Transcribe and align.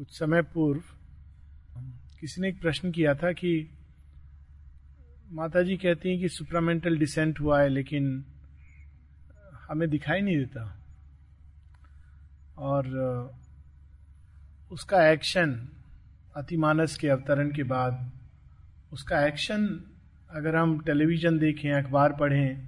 कुछ 0.00 0.18
समय 0.18 0.42
पूर्व 0.42 0.80
किसी 2.20 2.40
ने 2.40 2.48
एक 2.48 2.60
प्रश्न 2.60 2.90
किया 2.90 3.14
था 3.14 3.32
कि 3.32 3.50
माता 5.32 5.62
जी 5.62 5.76
कहती 5.76 6.08
हैं 6.08 6.20
कि 6.20 6.28
सुप्रामेंटल 6.28 6.96
डिसेंट 6.98 7.40
हुआ 7.40 7.60
है, 7.62 7.68
लेकिन 7.68 8.24
हमें 9.68 9.88
दिखाई 9.90 10.20
नहीं 10.20 10.36
देता। 10.36 10.62
और 12.58 12.88
उसका 14.72 15.06
एक्शन 15.08 15.52
अतिमानस 16.36 16.96
के 16.96 17.08
अवतरण 17.08 17.50
के 17.52 17.62
बाद, 17.64 18.10
उसका 18.92 19.26
एक्शन 19.26 19.68
अगर 20.30 20.56
हम 20.56 20.78
टेलीविज़न 20.80 21.38
देखें, 21.38 21.70
अखबार 21.72 22.12
पढ़ें 22.12 22.66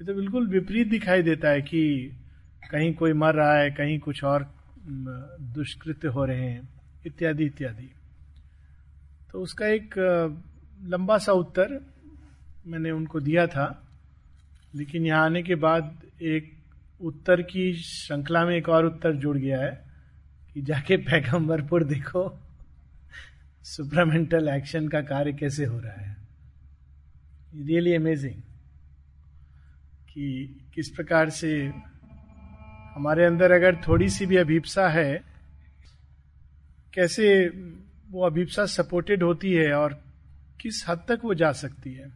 तो 0.00 0.14
बिल्कुल 0.14 0.48
विपरीत 0.48 0.88
दिखाई 0.88 1.22
देता 1.22 1.48
है 1.48 1.62
कि 1.62 1.82
कहीं 2.70 2.94
कोई 2.94 3.12
मर 3.14 3.34
रहा 3.34 3.58
है, 3.58 3.70
कहीं 3.70 3.98
कुछ 3.98 4.24
और 4.24 4.57
दुष्कृत्य 4.88 6.08
हो 6.08 6.24
रहे 6.24 6.50
हैं, 6.50 6.68
इत्यादि 7.06 7.44
इत्यादि। 7.44 7.90
तो 9.32 9.40
उसका 9.40 9.66
एक 9.66 9.94
लंबा 10.84 11.18
सा 11.18 11.32
उत्तर 11.34 11.80
मैंने 12.66 12.90
उनको 12.90 13.20
दिया 13.20 13.46
था, 13.46 13.66
लेकिन 14.74 15.06
यहाँ 15.06 15.24
आने 15.24 15.42
के 15.42 15.54
बाद 15.56 15.96
एक 16.22 16.52
उत्तर 17.00 17.42
की 17.42 17.72
श्रृंखला 17.74 18.44
में 18.44 18.56
एक 18.56 18.68
और 18.68 18.86
उत्तर 18.86 19.16
जुड़ 19.16 19.36
गया 19.38 19.60
है, 19.60 19.72
कि 20.54 20.62
जाके 20.62 20.96
पैगंबरपुर 20.98 21.84
देखो, 21.84 22.22
सुपरामेंटल 23.64 24.48
एक्शन 24.48 24.88
का 24.88 25.00
कार्य 25.02 25.32
कैसे 25.32 25.64
हो 25.64 25.78
रहा 25.78 25.92
है। 25.94 26.16
रियली 27.56 27.94
अमेजिंग 27.94 28.40
कि 30.08 30.26
किस 30.74 30.88
प्रकार 30.88 31.30
से 31.30 31.50
हमारे 32.94 33.24
अंदर 33.24 33.52
अगर 33.52 33.76
थोड़ी 33.88 34.08
सी 34.08 34.26
भी 34.26 34.36
अभिप्सा 34.36 34.88
है, 34.88 35.22
कैसे 36.94 37.26
वो 38.10 38.24
अभिप्सा 38.26 38.64
सपोर्टेड 38.68 39.22
होती 39.22 39.52
है 39.52 39.72
और 39.72 39.92
किस 40.60 40.84
हद 40.88 41.04
तक 41.08 41.20
वो 41.24 41.34
जा 41.34 41.50
सकती 41.54 41.92
है? 41.92 42.08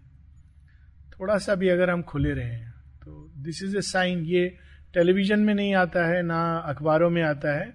थोड़ा 1.12 1.36
सा 1.38 1.54
भी 1.54 1.68
अगर 1.68 1.90
हम 1.90 2.02
खुले 2.02 2.32
रहे 2.34 2.56
तो 3.02 3.30
दिस 3.38 3.62
इज़ 3.62 3.76
ए 3.76 3.80
साइन 3.82 4.24
ये 4.26 4.46
टेलीविज़न 4.94 5.40
में 5.40 5.54
नहीं 5.54 5.74
आता 5.74 6.06
है, 6.06 6.22
ना 6.22 6.40
अखबारों 6.58 7.10
में 7.10 7.22
आता 7.22 7.54
है, 7.58 7.72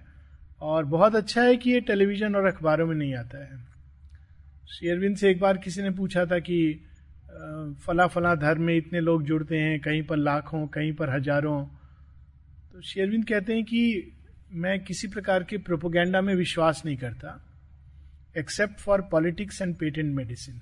और 0.60 0.84
बहुत 0.86 1.14
अच्छा 1.16 1.42
है 1.42 1.56
कि 1.56 1.70
ये 1.70 1.80
टेलीविज़न 1.82 2.36
और 2.36 2.46
अखबारों 2.46 2.86
में 2.86 2.94
नहीं 2.96 3.14
आता 3.14 3.42
है। 3.44 3.58
शेयरविंद 4.70 5.16
से 5.16 5.30
एक 5.30 5.40
बार 5.40 5.58
किसी 5.58 5.82
ने 5.82 5.90
पूछा 5.92 6.24
था 6.26 6.38
कि 6.40 6.58
फला 7.82 8.06
फला 8.06 8.34
धर्म 8.36 8.62
में 8.62 8.76
इतने 8.76 9.00
लोग 9.00 9.22
जुड़ते 9.22 9.58
हैं, 9.58 9.80
कहीं 9.80 10.02
पर 10.02 10.16
लाखों, 10.16 10.66
कहीं 10.66 10.92
पर 10.92 11.10
हज़ारों 11.10 11.64
तो 12.78 12.82
शेरविंद 12.82 13.24
कहते 13.28 13.54
हैं 13.54 13.64
कि 13.64 14.12
मैं 14.52 14.84
किसी 14.84 15.08
प्रकार 15.08 15.44
के 15.44 15.56
प्रोपोगेंडा 15.58 16.20
में 16.20 16.34
विश्वास 16.34 16.82
नहीं 16.86 16.96
करता 16.96 17.44
except 18.38 18.78
for 18.78 19.00
politics 19.00 19.62
and 19.62 19.74
patent 19.76 20.14
medicine 20.14 20.60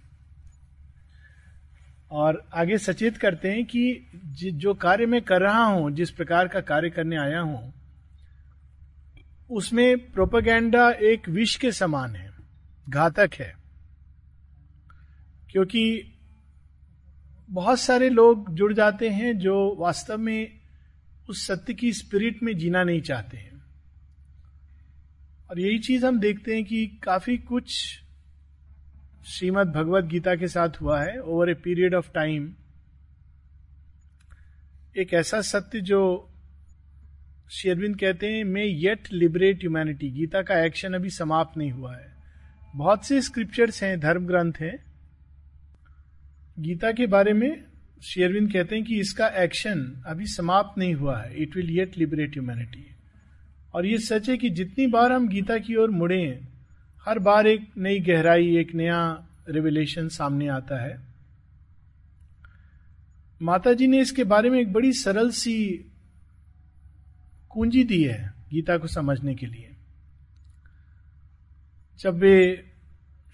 और 2.10 2.48
आगे 2.54 2.78
सचेत 2.78 3.16
करते 3.16 3.48
हैं 3.48 3.64
कि 3.64 4.06
जो 4.34 4.74
कार्य 4.74 5.06
मैं 5.06 5.22
कर 5.22 5.42
रहा 5.42 5.64
हूँ, 5.64 5.90
जिस 5.90 6.10
प्रकार 6.10 6.48
का 6.48 6.60
कार्य 6.60 6.90
करने 6.90 7.16
आया 7.16 7.40
हूँ, 7.40 7.74
उसमें 9.50 10.12
प्रोपोगेंडा 10.12 10.90
एक 10.90 11.28
विष 11.28 11.56
के 11.56 11.72
समान 11.72 12.16
है, 12.16 12.30
घातक 12.88 13.30
है। 13.34 13.54
क्योंकि 15.50 16.12
बहुत 17.50 17.80
सारे 17.80 18.08
लोग 18.08 18.54
जुड़ 18.54 18.72
जाते 18.72 19.08
हैं 19.08 19.38
जो 19.38 19.76
वास्तव 19.78 20.18
में 20.18 20.65
उस 21.28 21.46
सत्य 21.46 21.74
की 21.74 21.92
स्पिरिट 21.92 22.42
में 22.42 22.58
जीना 22.58 22.84
नहीं 22.84 23.00
चाहते 23.00 23.36
हैं। 23.36 23.62
और 25.50 25.60
यही 25.60 25.78
चीज़ 25.78 26.06
हम 26.06 26.20
देखते 26.20 26.54
हैं 26.54 26.64
कि 26.64 26.86
काफ़ी 27.02 27.38
कुछ 27.38 27.70
श्रीमद 29.26 29.66
भगवत 29.66 30.04
गीता 30.04 30.34
के 30.34 30.48
साथ 30.48 30.68
हुआ 30.80 31.02
है 31.02 31.20
over 31.20 31.50
a 31.50 31.54
period 31.54 31.94
of 31.94 32.12
time 32.12 32.54
एक 34.98 35.14
ऐसा 35.14 35.40
सत्य 35.40 35.80
जो 35.80 36.30
शेरविंद 37.50 37.98
कहते 37.98 38.26
हैं 38.26 38.44
may 38.44 38.64
yet 38.64 39.08
liberate 39.12 39.56
humanity 39.56 40.10
Gita 40.10 40.42
का 40.42 40.64
एक्शन 40.64 40.94
अभी 40.94 41.10
समाप्त 41.10 41.58
नहीं 41.58 41.70
हुआ 41.70 41.96
है। 41.96 42.16
बहुत 42.76 43.04
से 43.04 43.22
स्क्रिप्चर्स 43.22 43.82
हैं, 43.82 44.00
धर्म 44.00 44.26
ग्रंथ 44.26 44.52
हैं। 44.60 44.84
गीता 46.58 46.92
के 46.92 47.06
बारे 47.06 47.32
में 47.32 47.64
शेरविंद 48.02 48.52
कहते 48.52 48.76
हैं 48.76 48.84
कि 48.84 49.00
इसका 49.00 49.26
एक्शन 49.26 50.02
अभी 50.06 50.26
समाप्त 50.26 50.78
नहीं 50.78 50.94
हुआ 50.94 51.20
है। 51.20 51.42
It 51.42 51.56
will 51.56 51.70
yet 51.70 51.98
liberate 51.98 52.30
humanity 52.30 52.86
और 53.74 53.86
ये 53.86 53.98
सच 53.98 54.30
है 54.30 54.36
कि 54.36 54.50
जितनी 54.50 54.86
बार 54.86 55.12
हम 55.12 55.28
गीता 55.28 55.58
की 55.58 55.74
ओर 55.74 55.90
मुड़े, 55.90 56.40
हर 57.04 57.18
बार 57.18 57.46
एक 57.46 57.70
नई 57.78 58.00
गहराई, 58.00 58.56
एक 58.56 58.74
नया 58.74 59.26
रिविलेशन 59.48 60.08
सामने 60.08 60.48
आता 60.48 60.82
है। 60.82 61.00
माता 63.42 63.72
जी 63.72 63.86
ने 63.86 64.00
इसके 64.00 64.24
बारे 64.24 64.50
में 64.50 64.60
एक 64.60 64.72
बड़ी 64.72 64.92
सरल 64.92 65.30
सी 65.30 65.86
कुंजी 67.48 67.84
दी 67.84 68.02
है 68.02 68.34
गीता 68.50 68.78
को 68.78 68.86
समझने 68.86 69.34
के 69.34 69.46
लिए। 69.46 69.70
जब 72.00 72.14
वे 72.14 72.64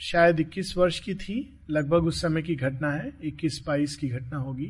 शायद 0.00 0.40
21 0.40 0.76
वर्ष 0.76 1.00
की 1.00 1.14
थी 1.14 1.58
लगभग 1.72 2.06
उस 2.06 2.20
समय 2.22 2.42
की 2.42 2.54
घटना 2.54 2.90
है 2.90 3.12
21 3.24 3.66
बाईस 3.66 3.96
की 3.96 4.08
घटना 4.08 4.36
होगी, 4.36 4.66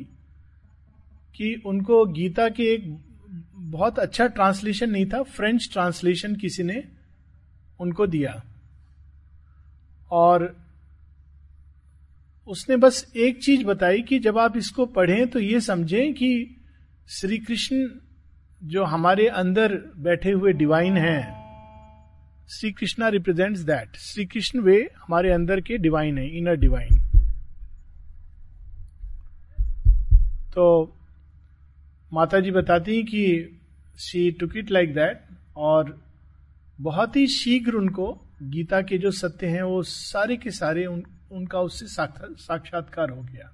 कि 1.35 1.61
उनको 1.65 2.05
गीता 2.05 2.49
के 2.49 2.63
एक 2.63 2.97
बहुत 3.53 3.99
अच्छा 3.99 4.27
ट्रांसलेशन 4.27 4.89
नहीं 4.89 5.05
था, 5.05 5.23
फ्रेंच 5.23 5.69
ट्रांसलेशन 5.73 6.35
किसी 6.35 6.63
ने 6.63 6.83
उनको 7.79 8.07
दिया। 8.07 8.43
और 10.11 10.55
उसने 12.47 12.77
बस 12.77 13.13
एक 13.15 13.43
चीज़ 13.43 13.63
बताई 13.65 14.01
कि 14.01 14.19
जब 14.19 14.37
आप 14.37 14.57
इसको 14.57 14.85
पढ़ें 14.85 15.27
तो 15.27 15.39
ये 15.39 15.61
समझें 15.61 16.13
कि 16.13 16.55
श्री 17.09 17.37
कृष्ण 17.37 17.87
जो 18.63 18.83
हमारे 18.83 19.27
अंदर 19.27 19.75
बैठे 19.97 20.31
हुए 20.31 20.53
डिवाइन 20.53 20.97
हैं 20.97 21.42
श्री 22.49 22.71
कृष्णा 22.71 23.07
रिप्रेजेंट 23.07 23.57
दैट 23.57 23.95
श्री 23.95 24.25
कृष्ण 24.25 24.59
वे 24.59 24.89
हमारे 24.97 25.31
अंदर 25.31 25.61
के 25.61 25.77
डिवाइन 25.77 26.17
है 26.17 26.37
इनर 26.37 26.55
डिवाइन 26.55 26.99
तो 30.53 30.95
माता 32.13 32.39
जी 32.39 32.51
बताती 32.51 32.95
हैं 32.95 33.05
कि 33.05 33.59
she 33.99 34.31
took 34.31 34.57
it 34.57 34.71
like 34.71 34.93
that 34.93 35.21
और 35.55 36.03
बहुत 36.81 37.15
ही 37.15 37.27
शीघ्र 37.27 37.73
उनको 37.73 38.21
गीता 38.43 38.81
के 38.81 38.97
जो 38.97 39.11
सत्य 39.11 39.47
हैं 39.47 39.63
वो 39.63 39.83
सारे 39.83 40.37
के 40.37 40.51
सारे 40.51 40.85
उन, 40.85 41.03
उनका 41.31 41.59
उससे 41.59 41.85
साक्षात्कार 41.87 43.09
हो 43.09 43.21
गया। 43.21 43.51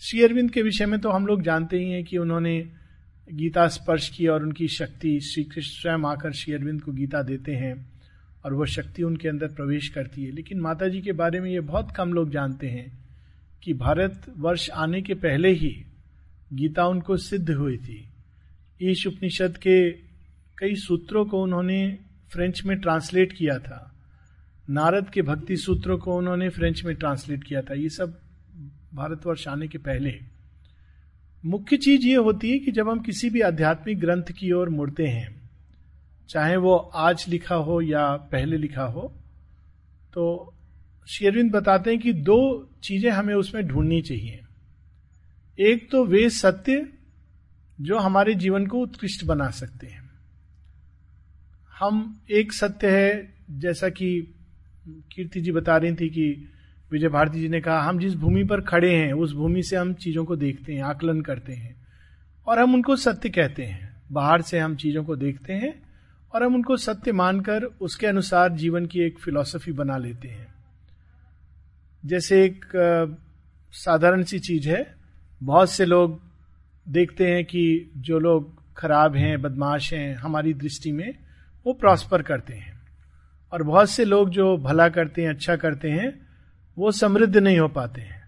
श्री 0.00 0.22
अरविंद 0.22 0.50
के 0.50 0.62
विषय 0.62 0.86
में 0.86 1.00
तो 1.00 1.10
हम 1.10 1.26
लोग 1.26 1.42
जानते 1.42 1.76
ही 1.76 1.90
हैं 1.90 2.04
कि 2.04 2.18
उन्होंने 2.18 2.72
गीता 3.32 3.66
स्पर्श 3.68 4.08
की 4.08 4.26
और 4.26 4.42
उनकी 4.42 4.68
शक्ति 4.68 5.20
श्री 5.20 5.44
कृष्ण 5.44 5.80
स्वयं 5.80 6.06
आकर 6.06 6.32
श्री 6.32 6.54
अरविंद 6.54 6.82
को 6.82 6.92
गीता 6.92 7.22
देते 7.22 7.52
हैं। 7.52 7.99
और 8.44 8.54
वह 8.54 8.66
शक्ति 8.66 9.02
उनके 9.02 9.28
अंदर 9.28 9.46
प्रवेश 9.46 9.88
करती 9.88 10.24
है। 10.24 10.32
लेकिन 10.32 10.60
माता 10.60 10.88
जी 10.88 11.00
के 11.00 11.12
बारे 11.12 11.40
में 11.40 11.50
ये 11.50 11.60
बहुत 11.60 11.90
कम 11.96 12.12
लोग 12.12 12.30
जानते 12.30 12.66
हैं 12.66 12.98
कि 13.62 13.74
भारत 13.74 14.34
वर्ष 14.36 14.70
आने 14.70 15.02
के 15.02 15.14
पहले 15.14 15.52
ही 15.52 15.84
गीता 16.52 16.86
उनको 16.86 17.16
सिद्ध 17.16 17.50
हुई 17.50 17.76
थी। 17.76 18.08
ईश 18.82 19.06
उपनिषद 19.06 19.56
के 19.56 19.90
कई 20.58 20.74
सूत्रों 20.74 21.24
को 21.24 21.42
उन्होंने 21.42 21.98
फ्रेंच 22.32 22.64
में 22.64 22.78
ट्रांसलेट 22.78 23.32
किया 23.32 23.58
था। 23.58 23.94
नारद 24.70 25.10
के 25.10 25.22
भक्ति 25.22 25.56
सूत्रों 25.56 25.98
को 25.98 26.16
उन्होंने 26.16 26.48
फ्रेंच 26.48 26.84
में 26.84 26.94
ट्रांसलेट 26.96 27.44
किया 27.44 27.62
था। 27.62 27.74
ये 27.74 27.88
सब 27.88 28.20
भारतवर्ष 28.94 29.48
आने 29.48 29.68
के 29.68 29.78
पहले। 29.78 30.20
मुख्य 31.44 31.76
चीज़ 31.76 32.06
ये 32.06 32.16
होती 32.16 32.50
है 32.50 32.58
कि 32.58 32.70
जब 32.70 32.88
हम 32.88 32.98
किसी 32.98 33.30
भी 33.30 33.40
आध्यात्मिक 33.40 34.00
ग्रंथ 34.00 34.22
की 34.22 34.52
ओर 34.52 34.68
मुड़ते 34.68 35.06
हैं 35.06 35.39
चाहे 36.30 36.56
वो 36.56 36.76
आज 36.76 37.24
लिखा 37.28 37.54
हो 37.54 37.80
या 37.80 38.16
पहले 38.32 38.56
लिखा 38.56 38.84
हो 38.84 39.12
तो 40.12 40.54
शेरविंद 41.08 41.50
बताते 41.52 41.90
हैं 41.90 41.98
कि 42.00 42.12
दो 42.12 42.38
चीज़ें 42.82 43.10
हमें 43.10 43.34
उसमें 43.34 43.66
ढूंढनी 43.66 44.02
चाहिए। 44.02 44.40
एक 45.58 45.90
तो 45.90 46.04
वे 46.04 46.30
सत्य 46.30 46.86
जो 47.80 47.98
हमारे 47.98 48.34
जीवन 48.34 48.66
को 48.66 48.78
उत्कृष्ट 48.78 49.24
बना 49.24 49.50
सकते 49.50 49.86
हैं। 49.86 50.10
हम 51.78 52.20
एक 52.30 52.52
सत्य 52.52 52.90
है, 52.90 53.34
जैसा 53.50 53.88
कि 53.88 54.34
कीर्ति 54.88 55.40
जी 55.40 55.52
बता 55.52 55.76
रही 55.76 55.92
थी 55.92 56.08
कि 56.08 56.48
विजय 56.92 57.08
भारती 57.08 57.40
जी 57.40 57.48
ने 57.48 57.60
कहा, 57.60 57.80
हम 57.80 57.98
जिस 57.98 58.14
भूमि 58.14 58.44
पर 58.44 58.60
खड़े 58.60 58.94
हैं, 58.96 59.12
उस 59.12 59.32
भूमि 59.32 59.62
से 59.62 59.76
हम 59.76 59.94
चीज़ों 59.94 60.24
को 60.24 60.36
देखते 60.36 60.74
हैं, 60.74 60.82
आकलन 60.82 61.20
करते 61.20 61.52
हैं, 61.52 61.76
और 62.46 62.58
हम 62.58 62.74
उनको 62.74 62.96
सत्य 62.96 63.28
कहते 63.28 63.64
हैं। 63.64 64.02
बाहर 64.12 64.42
से 64.42 64.58
हम 64.58 64.76
चीज़ों 64.76 65.04
को 65.04 65.16
देखते 65.16 65.52
हैं 65.52 65.89
और 66.34 66.42
हम 66.42 66.54
उनको 66.54 66.76
सत्य 66.76 67.12
मानकर 67.12 67.64
उसके 67.64 68.06
अनुसार 68.06 68.52
जीवन 68.52 68.86
की 68.86 69.00
एक 69.00 69.18
फिलॉसफी 69.18 69.72
बना 69.72 69.96
लेते 69.96 70.28
हैं। 70.28 70.54
जैसे 72.06 72.44
एक 72.44 72.64
साधारण 73.72 74.22
सी 74.22 74.38
चीज़ 74.38 74.68
है, 74.68 74.94
बहुत 75.42 75.70
से 75.70 75.84
लोग 75.84 76.22
देखते 76.88 77.26
हैं 77.26 77.44
कि 77.44 77.90
जो 77.96 78.18
लोग 78.18 78.60
खराब 78.76 79.16
हैं, 79.16 79.42
बदमाश 79.42 79.92
हैं, 79.92 80.14
हमारी 80.14 80.54
दृष्टि 80.54 80.92
में 80.92 81.18
वो 81.66 81.72
प्रॉस्पर 81.72 82.22
करते 82.22 82.54
हैं। 82.54 82.80
और 83.52 83.62
बहुत 83.62 83.90
से 83.90 84.04
लोग 84.04 84.30
जो 84.30 84.56
भला 84.56 84.88
करते 84.88 85.22
हैं 85.22 85.30
अच्छा 85.30 85.56
करते 85.56 85.90
हैं, 85.90 86.26
वो 86.78 86.92
समृद्ध 86.92 87.36
नहीं 87.36 87.58
हो 87.58 87.68
पाते 87.68 88.00
हैं। 88.00 88.22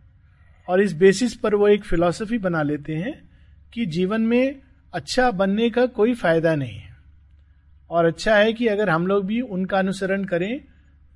और 0.68 0.82
इस 0.82 0.92
बेसिस 0.92 1.34
पर 1.34 1.54
वो 1.54 1.68
एक 1.68 1.84
फिलॉसफी 1.84 2.38
बना 2.38 2.62
लेते 2.62 2.94
हैं 2.94 3.30
कि 3.72 3.86
जीवन 3.86 4.20
में 4.20 4.60
अच्छा 4.94 5.30
बनने 5.30 5.70
का 5.70 5.86
कोई 5.86 6.14
फ़ायदा 6.14 6.54
नहीं 6.54 6.78
है। 6.78 6.91
और 7.92 8.04
अच्छा 8.04 8.36
है 8.36 8.52
कि 8.52 8.66
अगर 8.66 8.90
हम 8.90 9.06
लोग 9.06 9.24
भी 9.26 9.40
उनका 9.40 9.78
अनुसरण 9.78 10.24
करें, 10.24 10.60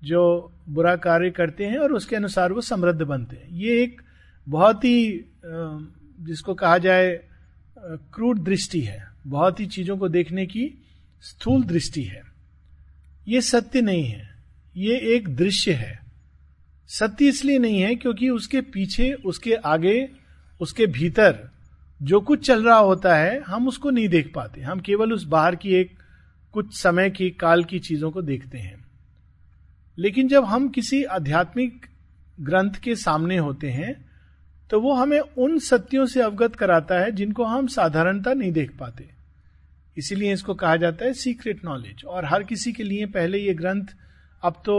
जो 0.03 0.53
बुरा 0.69 0.95
कार्य 0.97 1.31
करते 1.31 1.65
हैं 1.65 1.79
और 1.79 1.93
उसके 1.93 2.17
अनुसार 2.17 2.53
वो 2.53 2.61
समृद्ध 2.61 3.03
बनते 3.03 3.37
हैं। 3.37 3.49
ये 3.51 3.83
एक 3.83 4.03
बहुत 4.47 4.85
ही 4.85 5.25
जिसको 6.21 6.55
कहा 6.55 6.79
जाए 6.79 7.09
क्रूड 8.15 8.43
दृष्टि 8.45 8.81
है। 8.81 9.07
बहुत 9.27 9.61
ही 9.61 9.67
चीज़ों 9.67 9.97
को 9.97 10.09
देखने 10.09 10.47
की 10.47 10.71
स्थूल 11.23 11.63
दृष्टि 11.63 12.03
है। 12.03 12.23
ये 13.29 13.41
सत्य 13.41 13.81
नहीं 13.81 14.05
है। 14.05 14.29
ये 14.77 14.99
एक 15.15 15.29
दृश्य 15.37 15.73
है। 15.73 15.99
सत्य 16.91 17.29
इसलिए 17.29 17.59
नहीं 17.59 17.81
है 17.81 17.95
क्योंकि 17.95 18.29
उसके 18.31 18.61
पीछे, 18.61 19.13
उसके 19.13 19.55
आगे, 19.55 20.09
उसके 20.61 20.87
भीतर 20.87 21.39
जो 22.01 22.21
कुछ 22.21 22.47
चल 22.47 22.65
रहा 22.65 22.79
होता 22.79 23.15
है, 23.17 23.41
हम 23.41 23.69
उसको 23.69 23.91
नहीं 23.91 24.09
देख 24.09 24.33
पाते। 24.35 24.61
हम 24.61 24.81
केवल 24.81 25.13
उस 25.13 25.25
बाहर 25.25 25.57
की 25.57 25.75
एक 25.75 25.97
कुछ 26.57 26.75
समय 26.75 27.11
की, 27.11 27.31
काल 27.31 27.65
की 27.65 27.79
चीज़ों 27.79 28.11
को 28.11 28.23
देखते 28.23 28.59
हैं। 28.59 28.85
लेकिन 29.99 30.29
जब 30.29 30.45
हम 30.45 30.69
किसी 30.69 31.03
आध्यात्मिक 31.05 31.87
ग्रंथ 32.41 32.71
के 32.75 32.95
सामने 32.97 33.37
होते 33.39 33.71
हैं 33.71 33.95
तो 34.71 34.81
वो 34.81 34.95
हमें 34.95 35.19
उन 35.19 35.59
सत्यों 35.59 36.07
से 36.07 36.23
अवगत 36.23 36.57
कराता 36.57 36.99
है 36.99 37.11
जिनको 37.13 37.45
हम 37.45 37.67
साधारणता 37.67 38.35
नहीं 38.35 38.53
देख 38.53 38.77
पाते। 38.79 39.09
इसीलिए 39.97 40.33
इसको 40.33 40.55
कहा 40.55 40.77
जाता 40.77 41.05
है 41.05 41.13
सीक्रेट 41.13 41.65
नॉलेज 41.65 42.05
और 42.05 42.25
हर 42.25 42.43
किसी 42.43 42.73
के 42.73 42.83
लिए 42.83 43.07
पहले 43.07 43.39
ये 43.39 43.55
ग्रंथ 43.55 43.95
अब 44.45 44.63
तो 44.67 44.79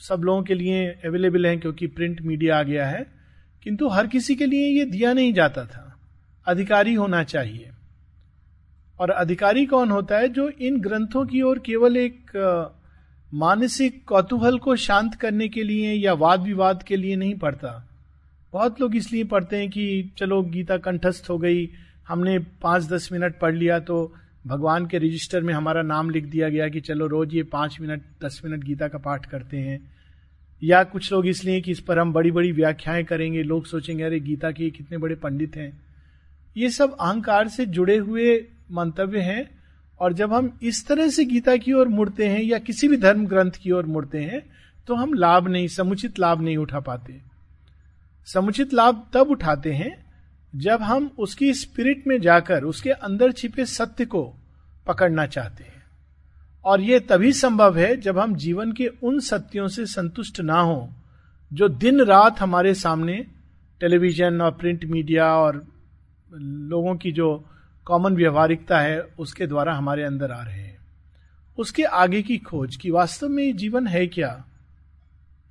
सब 0.00 0.22
लोगों 0.24 0.42
के 0.42 0.54
लिए 0.54 0.86
अवेलेबल 0.86 1.46
है 1.46 1.56
क्योंकि 1.56 1.86
प्रिंट 1.86 2.22
मीडिया 2.22 2.58
आ 2.58 2.62
गया 2.62 2.86
है। 2.86 3.06
किंतु 3.62 3.88
हर 3.88 4.06
किसी 4.06 4.34
के 4.34 4.46
लिए 4.46 4.68
ये 4.78 4.84
दिया 4.84 5.12
नहीं 5.12 5.32
जाता 5.32 5.64
था। 5.64 6.00
अधिकारी 6.46 6.94
होना 6.94 7.24
चाहिए। 7.24 7.71
और 9.02 9.10
अधिकारी 9.10 9.64
कौन 9.66 9.90
होता 9.90 10.18
है 10.18 10.28
जो 10.28 10.48
इन 10.48 10.80
ग्रंथों 10.80 11.24
की 11.26 11.40
ओर 11.42 11.58
केवल 11.58 11.96
एक 11.96 12.30
मानसिक 13.32 14.02
कौतूहल 14.06 14.58
को 14.58 14.76
शांत 14.76 15.14
करने 15.14 15.48
के 15.48 15.62
लिए 15.62 15.92
या 15.92 16.12
वाद 16.14 16.42
विवाद 16.42 16.82
के 16.82 16.96
लिए 16.96 17.16
नहीं 17.16 17.34
पढ़ता। 17.34 17.70
बहुत 18.52 18.80
लोग 18.80 18.96
इसलिए 18.96 19.24
पढ़ते 19.24 19.56
हैं 19.56 19.68
कि 19.70 20.12
चलो, 20.18 20.42
गीता 20.42 20.76
कंठस्थ 20.76 21.30
हो 21.30 21.38
गई, 21.38 21.68
हमने 22.08 22.38
पाँच 22.38 22.86
दस 22.88 23.08
मिनट 23.12 23.38
पढ़ 23.38 23.54
लिया 23.54 23.78
तो 23.80 24.14
भगवान 24.46 24.86
के 24.86 24.98
रजिस्टर 24.98 25.42
में 25.42 25.52
हमारा 25.54 25.82
नाम 25.82 26.10
लिख 26.10 26.26
दिया 26.26 26.48
गया 26.48 26.68
कि 26.68 26.80
चलो, 26.80 27.06
रोज 27.06 27.34
ये 27.34 27.42
पाँच 27.42 27.78
मिनट, 27.80 28.02
दस 28.24 28.40
मिनट 28.44 28.64
गीता 28.64 28.88
का 28.88 28.98
पाठ 28.98 29.26
करते 29.26 29.56
हैं। 29.56 29.78
या 30.62 30.82
कुछ 30.84 31.12
लोग 31.12 31.26
इसलिए 31.26 31.60
कि 31.60 31.70
इस 31.70 31.80
पर 31.80 31.98
हम 31.98 32.12
बड़ी 32.12 32.30
बड़ी 32.30 32.52
व्याख्याएँ 32.52 33.04
करेंगे, 33.04 33.42
लोग 33.42 33.66
सोचेंगे, 33.66 34.02
अरे 34.04 34.20
गीता 34.20 34.50
के 34.50 34.70
कितने 34.70 34.98
बड़े 34.98 35.14
पंडित 35.14 35.56
हैं। 35.56 35.72
ये 36.56 36.70
सब 36.70 36.96
अहंकार 37.00 37.48
से 37.48 37.66
जुड़े 37.66 37.96
हुए 37.96 38.34
मंतव्य 38.72 39.20
हैं 39.20 39.48
और 40.00 40.12
जब 40.12 40.32
हम 40.32 40.58
इस 40.62 40.86
तरह 40.86 41.08
से 41.08 41.24
गीता 41.24 41.56
की 41.56 41.72
ओर 41.72 41.88
मुड़ते 41.88 42.28
हैं 42.28 42.42
या 42.42 42.58
किसी 42.58 42.88
भी 42.88 42.96
धर्म 42.96 43.26
ग्रंथ 43.26 43.58
की 43.62 43.70
ओर 43.70 43.86
मुड़ते 43.86 44.18
हैं 44.18 44.40
तो 44.88 44.94
हम 44.94 45.12
लाभ 45.14 45.48
नहीं, 45.48 45.68
समुचित 45.68 46.18
लाभ 46.18 46.40
नहीं 46.40 46.56
उठा 46.56 46.80
पाते। 46.80 47.20
समुचित 48.28 48.72
लाभ 48.74 49.06
तब 49.14 49.30
उठाते 49.30 49.72
हैं 49.72 49.94
जब 50.52 50.82
हम 50.82 51.10
उसकी 51.18 51.52
स्पिरिट 51.54 52.06
में 52.06 52.20
जाकर, 52.20 52.64
उसके 52.64 52.90
अंदर 52.90 53.32
छिपे 53.32 53.64
सत्य 53.64 54.04
को 54.04 54.22
पकड़ना 54.86 55.26
चाहते 55.26 55.64
हैं। 55.64 55.82
और 56.64 56.80
यह 56.80 56.98
तभी 56.98 57.32
संभव 57.32 57.78
है 57.78 57.96
जब 57.96 58.18
हम 58.18 58.34
जीवन 58.36 58.72
के 58.72 58.86
उन 59.02 59.20
सत्यों 59.20 59.68
से 59.68 59.86
संतुष्ट 59.86 60.40
ना 60.40 60.60
हो, 60.60 60.88
जो 61.50 61.68
दिन 61.68 62.00
रात 62.00 62.40
हमारे 62.40 62.74
सामने 62.74 63.14
टेलीविज़न 63.80 64.40
और 64.40 64.50
प्रिंट 64.50 64.84
मीडिया 64.84 65.32
और 65.34 65.64
लोगों 66.32 66.94
की 66.96 67.12
जो 67.12 67.44
कॉमन 67.84 68.16
व्यवहारिकता 68.16 68.80
है, 68.80 69.00
उसके 69.02 69.46
द्वारा 69.46 69.74
हमारे 69.74 70.02
अंदर 70.02 70.30
आ 70.30 70.42
रहे 70.42 70.60
हैं। 70.60 70.78
उसके 71.58 71.82
आगे 71.82 72.22
की 72.22 72.38
खोज 72.38 72.76
कि 72.76 72.90
वास्तव 72.90 73.28
में 73.28 73.56
जीवन 73.56 73.86
है 73.86 74.06
क्या? 74.06 74.44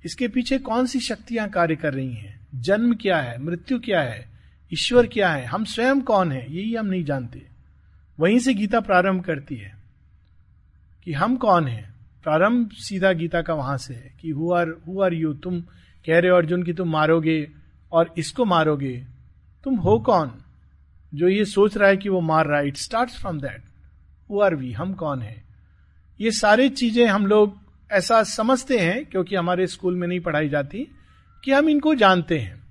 इसके 0.04 0.28
पीछे 0.28 0.58
कौन 0.58 0.86
सी 0.86 1.00
शक्तियाँ 1.00 1.48
कार्य 1.48 1.76
कर 1.76 1.94
रही 1.94 2.14
हैं? 2.14 2.46
जन्म 2.54 2.94
क्या 2.94 3.16
है? 3.16 3.42
मृत्यु 3.42 3.78
क्या 3.78 4.00
है? 4.00 4.28
ईश्वर 4.72 5.06
क्या 5.06 5.32
है? 5.32 5.44
हम 5.44 5.64
स्वयं 5.64 6.00
कौन 6.00 6.32
है? 6.32 6.56
यही 6.56 6.74
हम 6.74 6.86
नहीं 6.86 7.04
जानते। 7.04 7.46
वहीं 8.20 8.38
से 8.38 8.54
गीता 8.54 8.80
प्रारंभ 8.80 9.24
करती 9.24 9.56
है 9.56 9.74
कि 11.04 11.12
हम 11.12 11.36
कौन 11.36 11.68
है? 11.68 11.92
प्रारंभ 12.22 12.70
सीधा 12.72 13.12
गीता 13.12 13.42
का 13.42 13.54
वहाँ 13.54 13.76
से 13.76 13.94
है 13.94 14.14
कि 14.20 14.30
who 14.30 14.52
are 14.52 14.68
who 14.88 15.02
are 15.02 15.14
you 15.14 15.34
तुम 15.34 15.60
कह 16.06 16.18
रहे 16.20 16.30
हो 16.30 16.36
अर्जुन 16.36 16.62
की 16.62 16.72
तुम 16.72 16.88
मारोगे 16.88 17.50
और 17.92 18.14
इसको 18.18 18.44
मारोगे। 18.44 19.06
तुम 19.64 19.74
हो 19.74 19.98
कौन? 19.98 20.41
जो 21.14 21.28
ये 21.28 21.44
सोच 21.44 21.76
रहा 21.76 21.88
है 21.88 21.96
कि 21.96 22.08
वो 22.08 22.20
मार 22.20 22.46
रहा 22.46 22.58
है 22.58 22.68
it 22.68 22.76
start 22.76 23.10
from 23.10 23.40
that 23.40 23.62
who 24.30 24.40
are 24.40 24.54
we 24.54 24.72
हम 24.72 24.94
कौन 24.94 25.22
है? 25.22 25.44
ये 26.20 26.30
सारी 26.30 26.68
चीज़ें 26.68 27.06
हम 27.06 27.26
लोग 27.26 27.58
ऐसा 27.92 28.22
समझते 28.22 28.78
हैं, 28.78 29.06
क्योंकि 29.06 29.36
हमारे 29.36 29.66
स्कूल 29.66 29.96
में 29.96 30.08
नहीं 30.08 30.20
पढ़ाई 30.20 30.48
जाती, 30.48 30.88
कि 31.44 31.52
हम 31.52 31.68
इनको 31.68 31.94
जानते 31.94 32.38
हैं। 32.38 32.62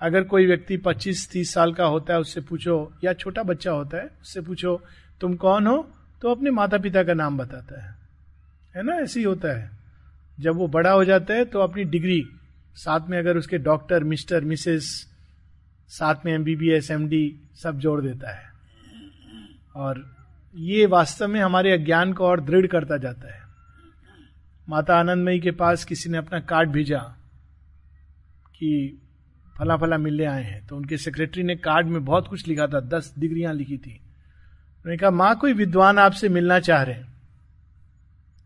अगर 0.00 0.24
कोई 0.24 0.46
व्यक्ति 0.46 0.76
25-30 0.76 1.54
साल 1.54 1.72
का 1.74 1.84
होता 1.84 2.14
है, 2.14 2.20
उससे 2.20 2.40
पूछो, 2.40 2.92
या 3.04 3.12
छोटा 3.12 3.42
बच्चा 3.42 3.70
होता 3.70 3.96
है, 3.96 4.10
उससे 4.22 4.40
पूछो, 4.40 4.82
तुम 5.20 5.34
कौन 5.34 5.66
हो? 5.66 5.90
तो 6.22 6.30
अपने 6.30 6.50
माता 6.50 6.78
पिता 6.78 7.02
का 7.02 7.14
नाम 7.14 7.38
बताता 7.38 7.84
है। 7.84 7.94
है 8.76 8.82
ना? 8.82 8.92
ऐसे 8.92 9.20
ही 9.20 9.26
होता 9.26 9.58
है। 9.58 9.70
जब 10.40 10.54
वो 10.54 10.68
बड़ा 10.68 10.90
हो 10.90 11.04
जाता 11.04 11.34
है 11.34 11.44
तो 11.44 11.58
अपनी 11.58 11.84
डिग्री, 11.84 12.24
साथ 12.74 13.00
में 13.08 13.18
अगर 13.18 13.36
उसके 13.36 13.58
डॉक्टर, 13.58 14.04
मिस्टर, 14.04 14.40
मिसेस 14.40 15.11
साथ 15.92 16.14
में 16.24 16.32
एमबीबीएस 16.32 16.90
एमडी 16.90 17.36
सब 17.54 17.78
जोड़ 17.78 18.00
देता 18.00 18.34
है। 18.34 18.44
और 19.76 20.16
ये 20.56 20.86
वास्तव 20.86 21.28
में 21.28 21.40
हमारे 21.40 21.72
अज्ञान 21.72 22.12
को 22.12 22.24
और 22.24 22.40
दृढ़ 22.40 22.66
करता 22.66 22.96
जाता 22.96 23.34
है। 23.34 23.42
माता 24.68 24.96
आनंदमयी 24.96 25.40
के 25.40 25.50
पास 25.50 25.84
किसी 25.84 26.10
ने 26.10 26.18
अपना 26.18 26.40
कार्ड 26.40 26.70
भेजा 26.70 26.98
कि 28.46 28.98
फला 29.58 29.76
फला 29.76 29.98
मिलने 29.98 30.24
आए 30.24 30.42
हैं 30.42 30.66
तो 30.66 30.76
उनके 30.76 30.96
सेक्रेटरी 30.96 31.42
ने 31.42 31.56
कार्ड 31.56 31.86
में 31.86 32.04
बहुत 32.04 32.28
कुछ 32.28 32.48
लिखा 32.48 32.66
था, 32.66 32.80
दस 32.80 33.14
डिग्रियाँ 33.18 33.54
लिखी 33.54 33.78
थी। 33.78 33.92
उन्होंने 33.92 34.96
कहा, 34.96 35.10
माँ, 35.10 35.36
कोई 35.36 35.52
विद्वान 35.52 35.98
आपसे 35.98 36.28
मिलना 36.28 36.60
चाह 36.60 36.82
रहे 36.82 36.94
हैं? 36.94 37.14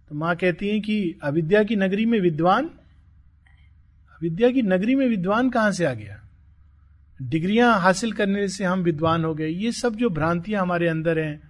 तो 0.09 0.15
माँ 0.15 0.37
कहती 0.37 0.69
है 0.69 0.81
कि, 0.81 1.19
अविद्या 1.23 1.65
की 1.65 1.77
नगरी 1.77 2.07
में 2.07 2.21
विद्वान, 2.21 2.67
अविद्या 4.13 4.51
की 4.51 4.63
नगरी 4.63 4.95
में 4.95 5.09
विद्वान 5.09 5.51
कहाँ 5.51 5.73
से 5.73 5.85
आ 5.85 5.93
गया? 5.93 6.23
डिग्रियाँ 7.23 7.81
हासिल 7.81 8.13
करने 8.13 8.49
से 8.49 8.65
हम 8.65 8.83
विद्वान 8.83 9.25
हो 9.25 9.35
गए। 9.35 9.49
ये 9.49 9.73
सब 9.73 9.97
जो 9.97 10.11
भ्रांतियाँ 10.11 10.63
हमारे 10.63 10.89
अंदर 10.89 11.19
हैं, 11.19 11.41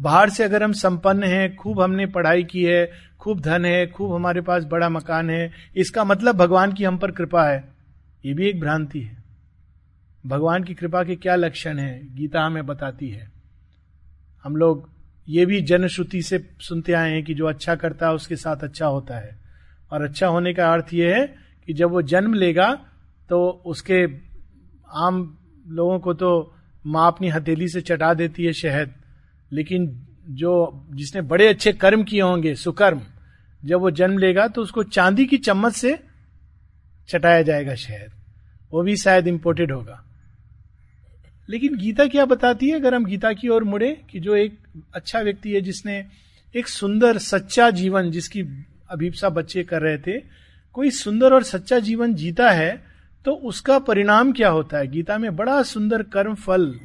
बाहर 0.00 0.30
से 0.30 0.44
अगर 0.44 0.62
हम 0.62 0.72
संपन्न 0.72 1.24
हैं, 1.24 1.56
खूब 1.56 1.80
हमने 1.80 2.06
पढ़ाई 2.06 2.44
की 2.44 2.64
है, 2.64 2.90
खूब 3.20 3.40
धन 3.40 3.64
है, 3.64 3.86
खूब 3.86 4.14
हमारे 4.14 4.40
पास 4.40 4.64
बड़ा 4.64 4.88
मकान 4.88 5.30
है, 5.30 5.52
इसका 5.76 6.04
मतलब 6.04 6.36
भगवान 6.36 6.72
की 6.72 6.84
हम 6.84 6.98
पर 6.98 7.10
कृपा 7.10 7.44
है। 7.44 7.64
ये 8.24 8.34
भी 8.34 8.48
एक 8.48 8.60
भ्रांति 8.60 9.00
है। 9.00 9.22
भगवान 10.26 10.64
की 10.64 10.74
कृपा 10.74 11.04
के 11.04 11.16
क्या 11.16 11.34
लक्षण 11.34 11.78
है, 11.78 12.14
गीता 12.14 12.42
हमें 12.42 12.66
बताती 12.66 13.08
है। 13.08 13.30
हम 14.44 14.56
लोग 14.56 14.90
ये 15.28 15.46
भी 15.46 15.60
जनश्रुति 15.60 16.22
से 16.22 16.50
सुनते 16.60 16.92
आए 16.92 17.10
हैं 17.10 17.24
कि 17.24 17.34
जो 17.34 17.46
अच्छा 17.46 17.74
करता 17.74 18.08
है, 18.08 18.14
उसके 18.14 18.36
साथ 18.36 18.56
अच्छा 18.56 18.86
होता 18.86 19.16
है। 19.16 19.38
और 19.92 20.02
अच्छा 20.02 20.26
होने 20.26 20.54
का 20.54 20.72
अर्थ 20.72 20.94
यह 20.94 21.16
है 21.16 21.34
कि 21.66 21.72
जब 21.72 21.90
वो 21.90 22.02
जन्म 22.02 22.34
लेगा 22.34 22.72
तो 23.28 23.62
उसके 23.66 24.06
आम 24.94 25.38
लोगों 25.68 25.98
को 25.98 26.14
तो 26.14 26.54
माँ 26.86 27.06
अपनी 27.06 27.28
हथेली 27.28 27.68
से 27.68 27.80
चटा 27.80 28.14
देती 28.14 28.44
है 28.44 28.52
शहद, 28.52 28.94
लेकिन 29.52 30.06
जो, 30.28 30.86
जिसने 30.90 31.22
बड़े 31.22 31.48
अच्छे 31.48 31.72
कर्म 31.72 32.04
किए 32.04 32.20
होंगे, 32.20 32.54
सुकर्म, 32.54 33.00
जब 33.64 33.80
वो 33.80 33.90
जन्म 33.90 34.18
लेगा 34.18 34.48
तो 34.48 34.62
उसको 34.62 34.82
चांदी 34.82 35.26
की 35.26 35.36
चम्मच 35.36 35.72
से 35.72 35.98
चटाया 37.08 37.42
जाएगा 37.42 37.74
शहद। 37.74 38.12
वो 38.72 38.82
भी 38.82 38.96
शायद 38.96 39.26
इंपोर्टेड 39.26 39.72
होगा। 39.72 40.04
लेकिन 41.48 41.76
गीता 41.76 42.06
क्या 42.06 42.24
बताती 42.24 42.68
है? 42.68 42.74
अगर 42.74 42.94
हम 42.94 43.04
गीता 43.04 43.32
की 43.32 43.48
ओर 43.48 43.64
मुड़े 43.64 44.02
कि 44.10 44.20
जो 44.20 44.36
एक 44.36 44.58
अच्छा 44.94 45.20
व्यक्ति 45.20 45.50
है, 45.50 45.60
जिसने 45.60 46.06
एक 46.56 46.68
सुंदर, 46.68 47.18
सच्चा 47.18 47.70
जीवन 47.70 48.10
जिसकी 48.10 48.42
अभिप्सा 48.90 49.28
बच्चे 49.28 49.62
कर 49.62 49.82
रहे 49.82 49.98
थे, 49.98 50.22
कोई 50.72 50.90
सुंदर 50.90 51.32
और 51.32 51.42
सच्चा 51.42 51.78
जीवन 51.78 52.14
जीता 52.14 52.50
है 52.50 52.93
तो 53.24 53.32
उसका 53.32 53.78
परिणाम 53.78 54.32
क्या 54.32 54.48
होता 54.48 54.78
है? 54.78 54.86
गीता 54.86 55.18
में 55.18 55.36
बड़ा 55.36 55.62
सुंदर 55.62 56.02
कर्म 56.02 56.34
फल 56.34 56.80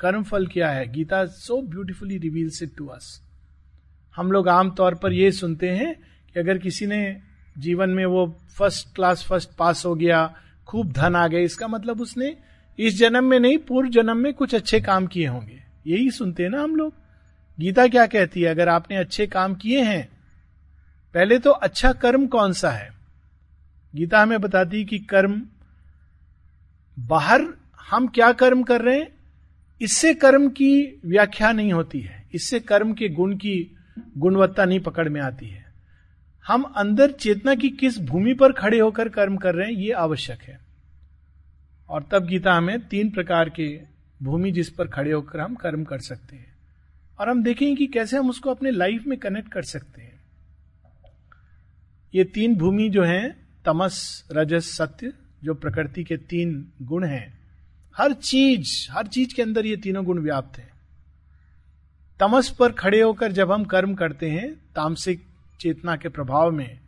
कर्म 0.00 0.22
फल 0.22 0.46
क्या 0.46 0.70
है? 0.70 0.92
Gita 0.92 1.24
so 1.26 1.62
beautifully 1.62 2.18
reveals 2.18 2.62
it 2.62 2.76
to 2.76 2.86
us 2.86 3.22
हम 4.16 4.32
लोग 4.32 4.48
आमतौर 4.48 4.94
पर 4.94 5.12
यह 5.12 5.30
सुनते 5.30 5.70
हैं 5.70 5.94
कि 6.34 6.40
अगर 6.40 6.58
किसी 6.58 6.86
ने 6.86 7.20
जीवन 7.58 7.90
में 7.90 8.04
वो 8.06 8.38
फ़र्स्ट 8.58 8.94
क्लास 8.94 9.24
फ़र्स्ट 9.24 9.50
पास 9.58 9.86
हो 9.86 9.94
गया, 9.94 10.34
खूब 10.66 10.92
धन 10.92 11.16
आ 11.16 11.26
गया, 11.26 11.40
इसका 11.40 11.68
मतलब 11.68 12.00
उसने 12.00 12.36
इस 12.78 12.98
जन्म 12.98 13.24
में 13.24 13.40
नहीं, 13.40 13.58
पूर्व 13.58 13.88
जन्म 13.88 14.16
में 14.16 14.34
कुछ 14.34 14.54
अच्छे 14.54 14.80
काम 14.80 15.06
किए 15.06 15.26
होंगे। 15.26 15.62
यही 15.86 16.10
सुनते 16.10 16.42
हैं 16.42 16.50
ना 16.50 16.62
हम 16.62 16.76
लोग। 16.76 16.94
गीता 17.60 17.86
क्या 17.86 18.06
कहती 18.06 18.42
है? 18.42 18.48
अगर 18.48 18.68
आपने 18.68 18.96
अच्छे 18.96 19.26
काम 19.26 19.54
किए 19.54 19.82
हैं, 19.82 20.08
पहले 21.14 21.38
तो 21.38 21.50
अच्छा 21.50 21.92
कर्म 21.92 22.26
कौन 22.26 22.52
सा 22.52 22.70
है? 22.70 22.90
गीता 23.94 24.20
हमें 24.20 24.40
बताती 24.40 24.84
कि 24.84 24.98
कर्म 24.98 25.42
बाहर 26.98 27.42
हम 27.90 28.06
क्या 28.06 28.32
कर्म 28.32 28.62
कर 28.62 28.82
रहे 28.82 28.98
हैं? 28.98 29.14
इससे 29.80 30.14
कर्म 30.14 30.48
की 30.48 31.00
व्याख्या 31.06 31.52
नहीं 31.52 31.72
होती 31.72 32.00
है। 32.00 32.28
इससे 32.34 32.60
कर्म 32.60 32.92
के 32.94 33.08
गुण 33.08 33.36
की 33.36 33.76
गुणवत्ता 34.18 34.64
नहीं 34.64 34.80
पकड़ 34.80 35.08
में 35.08 35.20
आती 35.20 35.46
है। 35.46 35.64
हम 36.46 36.62
अंदर 36.62 37.10
चेतना 37.10 37.54
की 37.54 37.70
किस 37.70 37.98
भूमि 37.98 38.34
पर 38.34 38.52
खड़े 38.52 38.80
होकर 38.80 39.08
कर्म 39.08 39.36
कर 39.36 39.54
रहे 39.54 39.72
हैं, 39.72 39.80
ये 39.80 39.92
आवश्यक 39.92 40.42
है। 40.42 40.60
और 41.88 42.08
तब 42.12 42.26
गीता 42.26 42.54
हमें 42.54 42.88
तीन 42.88 43.10
प्रकार 43.10 43.48
के 43.48 43.82
भूमि 44.22 44.52
जिस 44.52 44.70
पर 44.70 44.88
खड़े 44.88 45.12
होकर 45.12 45.40
हम 45.40 45.54
कर्म 45.54 45.84
कर 45.84 45.98
सकते 45.98 46.36
हैं। 46.36 46.54
और 47.20 47.28
हम 47.28 47.42
देखेंगे 47.42 47.74
कि 47.74 47.86
कैसे 47.86 48.16
हम 48.16 48.30
उसको 48.30 48.50
अपने 48.50 48.70
लाइफ 48.70 49.04
में 49.06 49.18
कनेक्ट 49.18 49.52
कर 49.52 49.62
सकते 49.62 50.02
हैं। 50.02 50.20
ये 52.14 52.24
तीन 52.24 52.56
भूमि 52.56 52.88
जो 52.88 53.02
है, 53.02 53.36
तमस, 53.64 54.24
रजस, 54.32 54.76
सत्य 54.76 55.12
जो 55.44 55.54
प्रकृति 55.54 56.04
के 56.04 56.16
तीन 56.16 56.66
गुण 56.82 57.04
हैं, 57.04 57.38
हर 57.96 58.12
चीज़ 58.12 58.92
हर 58.92 59.06
चीज़ 59.06 59.34
के 59.34 59.42
अंदर 59.42 59.66
ये 59.66 59.76
तीनों 59.76 60.04
गुण 60.04 60.18
व्याप्त 60.18 60.58
है। 60.58 60.68
तमस 62.20 62.48
पर 62.50 62.72
खड़े 62.72 63.00
होकर 63.00 63.32
जब 63.32 63.52
हम 63.52 63.64
कर्म 63.64 63.94
करते 63.94 64.30
हैं, 64.30 64.54
तामसिक 64.74 65.24
चेतना 65.60 65.96
के 65.96 66.08
प्रभाव 66.08 66.50
में 66.50 66.78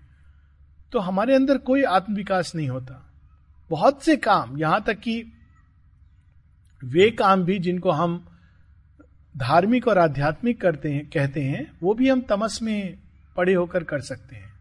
तो 0.92 0.98
हमारे 0.98 1.34
अंदर 1.34 1.58
कोई 1.58 1.82
आत्मविकास 1.82 2.54
नहीं 2.54 2.68
होता। 2.68 3.02
बहुत 3.70 4.02
से 4.02 4.16
काम, 4.16 4.58
यहाँ 4.58 4.82
तक 4.86 4.98
कि 4.98 5.32
वे 6.82 7.10
काम 7.10 7.42
भी 7.44 7.58
जिनको 7.58 7.90
हम 7.90 8.24
धार्मिक 9.34 9.88
और 9.88 9.98
आध्यात्मिक 9.98 10.60
करते 10.60 10.92
हैं, 10.92 11.06
कहते 11.06 11.42
हैं, 11.42 11.70
वो 11.82 11.94
भी 11.94 12.08
हम 12.08 12.20
तमस 12.20 12.58
में 12.62 12.98
पड़े 13.36 13.54
होकर 13.54 13.84
कर 13.84 14.00
सकते 14.00 14.36
हैं। 14.36 14.52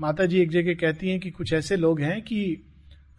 माता 0.00 0.26
जी 0.26 0.38
एक 0.38 0.50
जगह 0.50 0.74
कहती 0.74 1.10
हैं 1.10 1.20
कि 1.20 1.30
कुछ 1.30 1.52
ऐसे 1.52 1.76
लोग 1.76 2.00
हैं 2.00 2.20
कि 2.22 2.66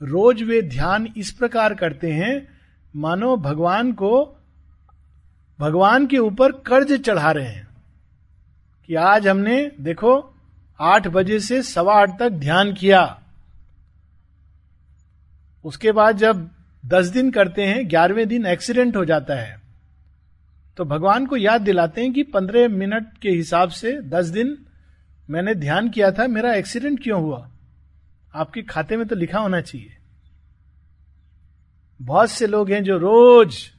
रोज 0.02 0.44
वे 0.44 0.62
ध्यान 0.62 1.08
इस 1.18 1.32
प्रकार 1.32 1.74
करते 1.74 2.12
हैं, 2.12 2.48
मानो 2.96 3.38
भगवान 3.38 3.92
को, 3.92 4.38
भगवान 5.60 6.08
के 6.08 6.18
ऊपर 6.18 6.52
कर्ज 6.52 7.02
चढ़ा 7.02 7.32
रहे 7.32 7.48
हैं। 7.48 7.68
कि 8.88 8.96
आज 8.96 9.28
हमने, 9.28 9.72
देखो, 9.82 10.36
आठ 10.80 11.08
बजे 11.08 11.40
से 11.40 11.64
सवा 11.64 11.94
आठ 11.94 12.20
तक 12.20 12.30
ध्यान 12.30 12.74
किया। 12.74 13.24
उसके 15.66 15.92
बाद 15.92 16.18
जब 16.18 16.50
दस 16.86 17.06
दिन 17.06 17.32
करते 17.32 17.64
हैं, 17.64 17.90
ग्यारहवें 17.90 18.28
दिन 18.28 18.46
एक्सीडेंट 18.46 18.98
हो 18.98 19.06
जाता 19.06 19.36
है। 19.36 19.62
तो 20.78 20.86
भगवान 20.86 21.26
को 21.26 21.38
याद 21.38 21.62
दिलाते 21.62 22.02
हैं 22.02 22.14
कि 22.14 22.24
पंद्रह 22.24 22.70
मिनट 22.70 23.18
के 23.22 23.30
हिसाब 23.30 23.70
से 23.70 24.02
दस 24.02 24.26
दिन 24.26 24.58
मैंने 25.30 25.56
ध्यान 25.56 25.90
किया 25.90 26.12
था, 26.12 26.28
मेरा 26.28 26.54
एक्सीडेंट 26.54 27.04
क्यों 27.04 27.22
हुआ? 27.22 27.48
आपके 28.36 28.62
खाते 28.62 28.98
में 28.98 29.08
तो 29.08 29.16
लिखा 29.16 29.40
होना 29.40 29.62
चाहिए। 29.62 29.98
बहुत 32.02 32.30
से 32.30 32.48
लोग 32.48 32.72
हैं 32.72 32.84
जो 32.84 32.98
रोज 32.98 33.72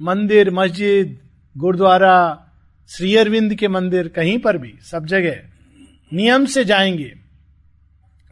मंदिर, 0.00 0.50
मस्जिद, 0.50 1.18
गुरुद्वारा, 1.56 2.46
श्री 2.88 3.16
अरविंद 3.16 3.54
के 3.54 3.68
मंदिर 3.68 4.08
कहीं 4.08 4.38
पर 4.38 4.58
भी, 4.58 4.78
सब 4.82 5.06
जगह 5.06 5.42
नियम 6.12 6.46
से 6.46 6.64
जाएँगे। 6.64 7.14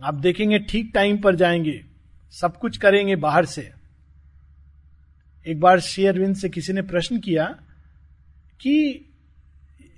आप 0.02 0.14
देखेंगे 0.14 0.58
ठीक 0.58 0.90
टाइम 0.94 1.18
पर 1.18 1.34
जाएँगे, 1.34 1.84
सब 2.30 2.56
कुछ 2.56 2.76
करेंगे 2.76 3.16
बाहर 3.16 3.44
से। 3.44 3.72
एक 5.46 5.60
बार 5.60 5.80
श्री 5.80 6.06
अरविंद 6.06 6.36
से 6.36 6.48
किसी 6.48 6.72
ने 6.72 6.82
प्रश्न 6.82 7.18
किया 7.18 7.44
कि 8.60 9.08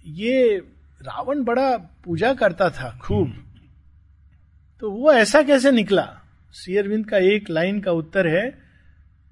ये 0.06 0.58
रावण 1.02 1.44
बड़ा 1.44 1.76
पूजा 1.76 2.34
करता 2.34 2.70
था, 2.70 2.98
खूब। 3.02 3.43
तो 4.82 4.90
वो 4.90 5.12
ऐसा 5.12 5.42
कैसे 5.42 5.70
निकला? 5.70 6.08
श्री 6.54 6.76
अरविंद 6.76 7.08
का 7.08 7.18
एक 7.18 7.50
लाइन 7.50 7.80
का 7.80 7.92
उत्तर 7.92 8.26
है 8.26 8.58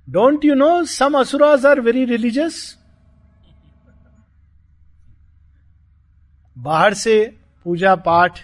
don't 0.09 0.45
you 0.45 0.55
know 0.55 0.85
some 0.85 1.19
asuras 1.19 1.67
are 1.67 1.81
very 1.81 2.05
religious 2.05 2.79
बाहर 6.57 6.95
से 6.95 7.15
पूजा 7.65 7.95
पाठ, 7.97 8.41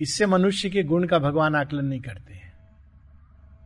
इससे 0.00 0.26
मनुष्य 0.26 0.70
के 0.70 0.82
गुण 0.82 1.06
का 1.06 1.18
भगवान 1.18 1.54
आकलन 1.54 1.84
नहीं 1.84 2.00
करते 2.00 2.34
हैं। 2.34 2.52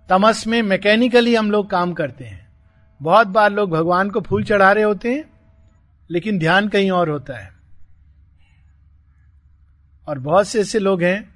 तमस 0.09 0.47
में 0.47 0.61
मैकेनिकली 0.63 1.35
हम 1.35 1.51
लोग 1.51 1.71
काम 1.71 1.93
करते 1.93 2.25
हैं। 2.25 2.47
बहुत 3.01 3.27
बार 3.27 3.53
लोग 3.53 3.71
भगवान 3.71 4.11
को 4.11 4.21
फूल 4.21 4.45
चढ़ा 4.45 4.73
रहे 4.73 4.85
होते 4.85 5.15
हैं, 5.15 5.25
लेकिन 6.11 6.39
ध्यान 6.39 6.69
कहीं 6.69 6.91
और 6.91 7.11
होता 7.11 7.39
है। 7.39 7.53
और 10.09 10.19
बहुत 10.19 10.49
से 10.49 10.61
ऐसे 10.61 10.79
लोग 10.79 11.03
हैं 11.03 11.34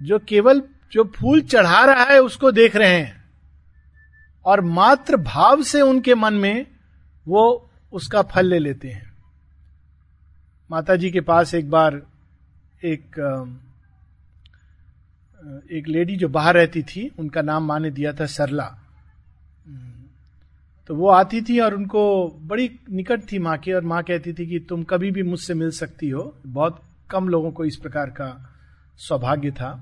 जो 0.00 0.18
केवल 0.18 0.62
जो 0.92 1.04
फूल 1.16 1.40
चढ़ा 1.42 1.84
रहा 1.84 2.04
है 2.04 2.18
उसको 2.20 2.52
देख 2.52 2.76
रहे 2.76 2.96
हैं। 2.96 3.24
और 4.46 4.60
मात्र 4.60 5.16
भाव 5.16 5.62
से 5.62 5.80
उनके 5.80 6.14
मन 6.14 6.34
में 6.34 6.66
वो 7.26 7.70
उसका 7.92 8.22
फल 8.22 8.46
ले 8.46 8.58
लेते 8.58 8.88
हैं। 8.88 9.12
माता 10.70 10.96
जी 10.96 11.10
के 11.10 11.20
पास 11.20 11.54
एक 11.54 11.70
बार 11.70 12.02
एक 12.84 13.18
एक 15.72 15.88
लेडी 15.88 16.16
जो 16.16 16.28
बाहर 16.28 16.54
रहती 16.54 16.82
थी, 16.82 17.08
उनका 17.18 17.42
नाम 17.42 17.66
माँ 17.66 17.78
ने 17.80 17.90
दिया 17.90 18.12
था 18.12 18.26
सरला। 18.26 18.64
तो 20.88 20.94
वो 20.94 21.08
आती 21.08 21.40
थी 21.42 21.58
और 21.60 21.74
उनको 21.74 22.28
बड़ी 22.42 22.70
निकट 22.90 23.22
थी 23.32 23.38
माँ 23.38 23.56
की, 23.58 23.72
और 23.72 23.84
माँ 23.84 24.02
कहती 24.02 24.32
थी 24.32 24.46
कि 24.46 24.58
तुम 24.58 24.82
कभी 24.84 25.10
भी 25.10 25.22
मुझसे 25.22 25.54
मिल 25.54 25.70
सकती 25.70 26.08
हो। 26.10 26.36
बहुत 26.46 26.82
कम 27.10 27.28
लोगों 27.28 27.50
को 27.50 27.64
इस 27.64 27.76
प्रकार 27.76 28.10
का 28.10 28.28
सौभाग्य 29.00 29.50
था। 29.50 29.72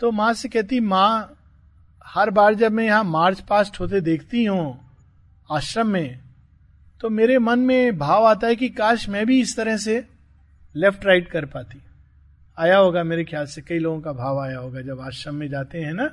तो 0.00 0.10
माँ 0.10 0.32
से 0.34 0.48
कहती, 0.48 0.80
माँ, 0.80 1.36
हर 2.06 2.30
बार 2.30 2.54
जब 2.54 2.72
मैं 2.72 2.84
यहाँ 2.84 3.04
मार्च 3.04 3.40
पास्ट 3.40 3.80
होते 3.80 4.00
देखती 4.00 4.44
हूँ 4.44 4.78
आश्रम 5.50 5.88
में 5.88 6.18
तो 7.00 7.08
मेरे 7.10 7.38
मन 7.38 7.58
में 7.58 7.98
भाव 7.98 8.24
आता 8.26 8.46
है 8.46 8.56
कि 8.56 8.68
काश 8.70 9.08
मैं 9.08 9.24
भी 9.26 9.40
इस 9.40 9.56
तरह 9.56 9.76
से 9.76 10.04
लेफ़्ट 10.74 11.04
राइट 11.06 11.28
कर 11.28 11.44
पाती। 11.46 11.80
आया 12.58 12.76
होगा 12.76 13.02
मेरे 13.04 13.24
ख्याल 13.24 13.46
से, 13.46 13.62
कई 13.62 13.78
लोगों 13.78 14.00
का 14.00 14.12
भाव 14.12 14.38
आया 14.38 14.58
होगा 14.58 14.80
जब 14.82 15.00
आश्रम 15.00 15.34
में 15.34 15.48
जाते 15.48 15.80
हैं 15.80 15.92
ना, 15.92 16.10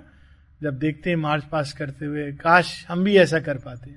जब 0.62 0.78
देखते 0.80 1.10
हैं 1.10 1.18
मार्च 1.18 1.44
पास 1.44 1.74
करते 1.74 2.06
हुए, 2.06 2.32
काश 2.34 2.86
हम 2.90 3.04
भी 3.04 3.18
ऐसा 3.18 3.40
कर 3.40 3.58
पाते। 3.58 3.96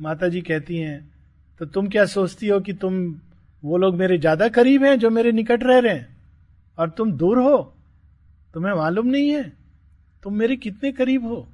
माता 0.00 0.28
जी 0.28 0.40
कहती 0.42 0.76
हैं 0.76 1.10
तो 1.60 1.66
तुम 1.66 1.88
क्या 1.88 2.04
सोचती 2.06 2.48
हो 2.48 2.60
कि 2.60 2.72
तुम 2.74 3.02
वो 3.62 3.76
लोग 3.76 3.96
मेरे 3.96 4.18
ज़्यादा 4.18 4.48
करीब 4.50 4.84
हैं 4.84 4.98
जो 4.98 5.10
मेरे 5.10 5.32
निकट 5.32 5.62
रह 5.64 5.78
रहे 5.78 5.94
हैं। 5.94 6.16
और 6.78 6.90
तुम 6.90 7.12
दूर 7.12 7.38
हो, 7.38 7.56
तुम्हें 8.54 8.74
मालूम 8.74 9.06
नहीं 9.06 9.28
है, 9.30 9.42
तुम 10.22 10.34
मेरे 10.34 10.56
कितने 10.58 10.92
करीब 10.92 11.26
हो। 11.26 11.46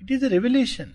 इट 0.00 0.10
इज़ 0.10 0.24
ए 0.24 0.28
रेवल्यूशन 0.28 0.90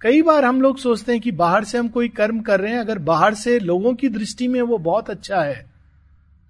कई 0.00 0.22
बार 0.22 0.44
हम 0.44 0.60
लोग 0.62 0.78
सोचते 0.78 1.12
हैं 1.12 1.20
कि 1.20 1.30
बाहर 1.32 1.64
से 1.64 1.78
हम 1.78 1.88
कोई 1.88 2.08
कर्म 2.10 2.40
कर 2.42 2.60
रहे 2.60 2.72
हैं, 2.72 2.78
अगर 2.78 2.98
बाहर 3.00 3.34
से 3.34 3.58
लोगों 3.60 3.94
की 3.94 4.08
दृष्टि 4.10 4.48
में 4.48 4.60
वो 4.62 4.78
बहुत 4.80 5.10
अच्छा 5.10 5.42
है 5.42 5.64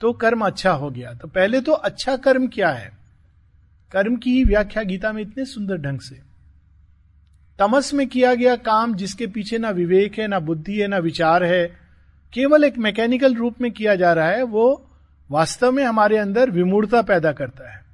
तो 0.00 0.12
कर्म 0.14 0.44
अच्छा 0.46 0.70
हो 0.72 0.90
गया। 0.90 1.12
तो 1.14 1.28
पहले 1.28 1.60
तो 1.60 1.72
अच्छा 1.72 2.16
कर्म 2.18 2.46
क्या 2.48 2.70
है? 2.70 2.90
कर्म 3.92 4.16
की 4.16 4.30
ही 4.30 4.44
व्याख्या 4.44 4.82
गीता 4.82 5.12
में 5.12 5.22
इतने 5.22 5.44
सुंदर 5.46 5.76
ढंग 5.78 6.00
से। 6.00 6.20
तमस 7.58 7.94
में 7.94 8.08
किया 8.08 8.34
गया 8.34 8.56
काम 8.56 8.94
जिसके 8.94 9.26
पीछे 9.26 9.58
ना 9.58 9.70
विवेक 9.70 10.18
है, 10.18 10.26
ना 10.26 10.40
बुद्धि 10.40 10.80
है, 10.80 10.88
ना 10.88 10.98
विचार 10.98 11.44
है, 11.44 11.76
केवल 12.32 12.64
एक 12.64 12.78
मैकेनिकल 12.78 13.34
रूप 13.34 13.60
में 13.60 13.72
किया 13.72 13.94
जा 13.94 14.12
रहा 14.12 14.28
है, 14.28 14.42
वो 14.42 14.90
वास्तव 15.30 15.72
में 15.72 15.84
हमारे 15.84 16.18
अंदर 16.18 16.50
विमूढ़ता 16.50 17.02
पैदा 17.02 17.32
करता 17.32 17.72
है। 17.72 17.84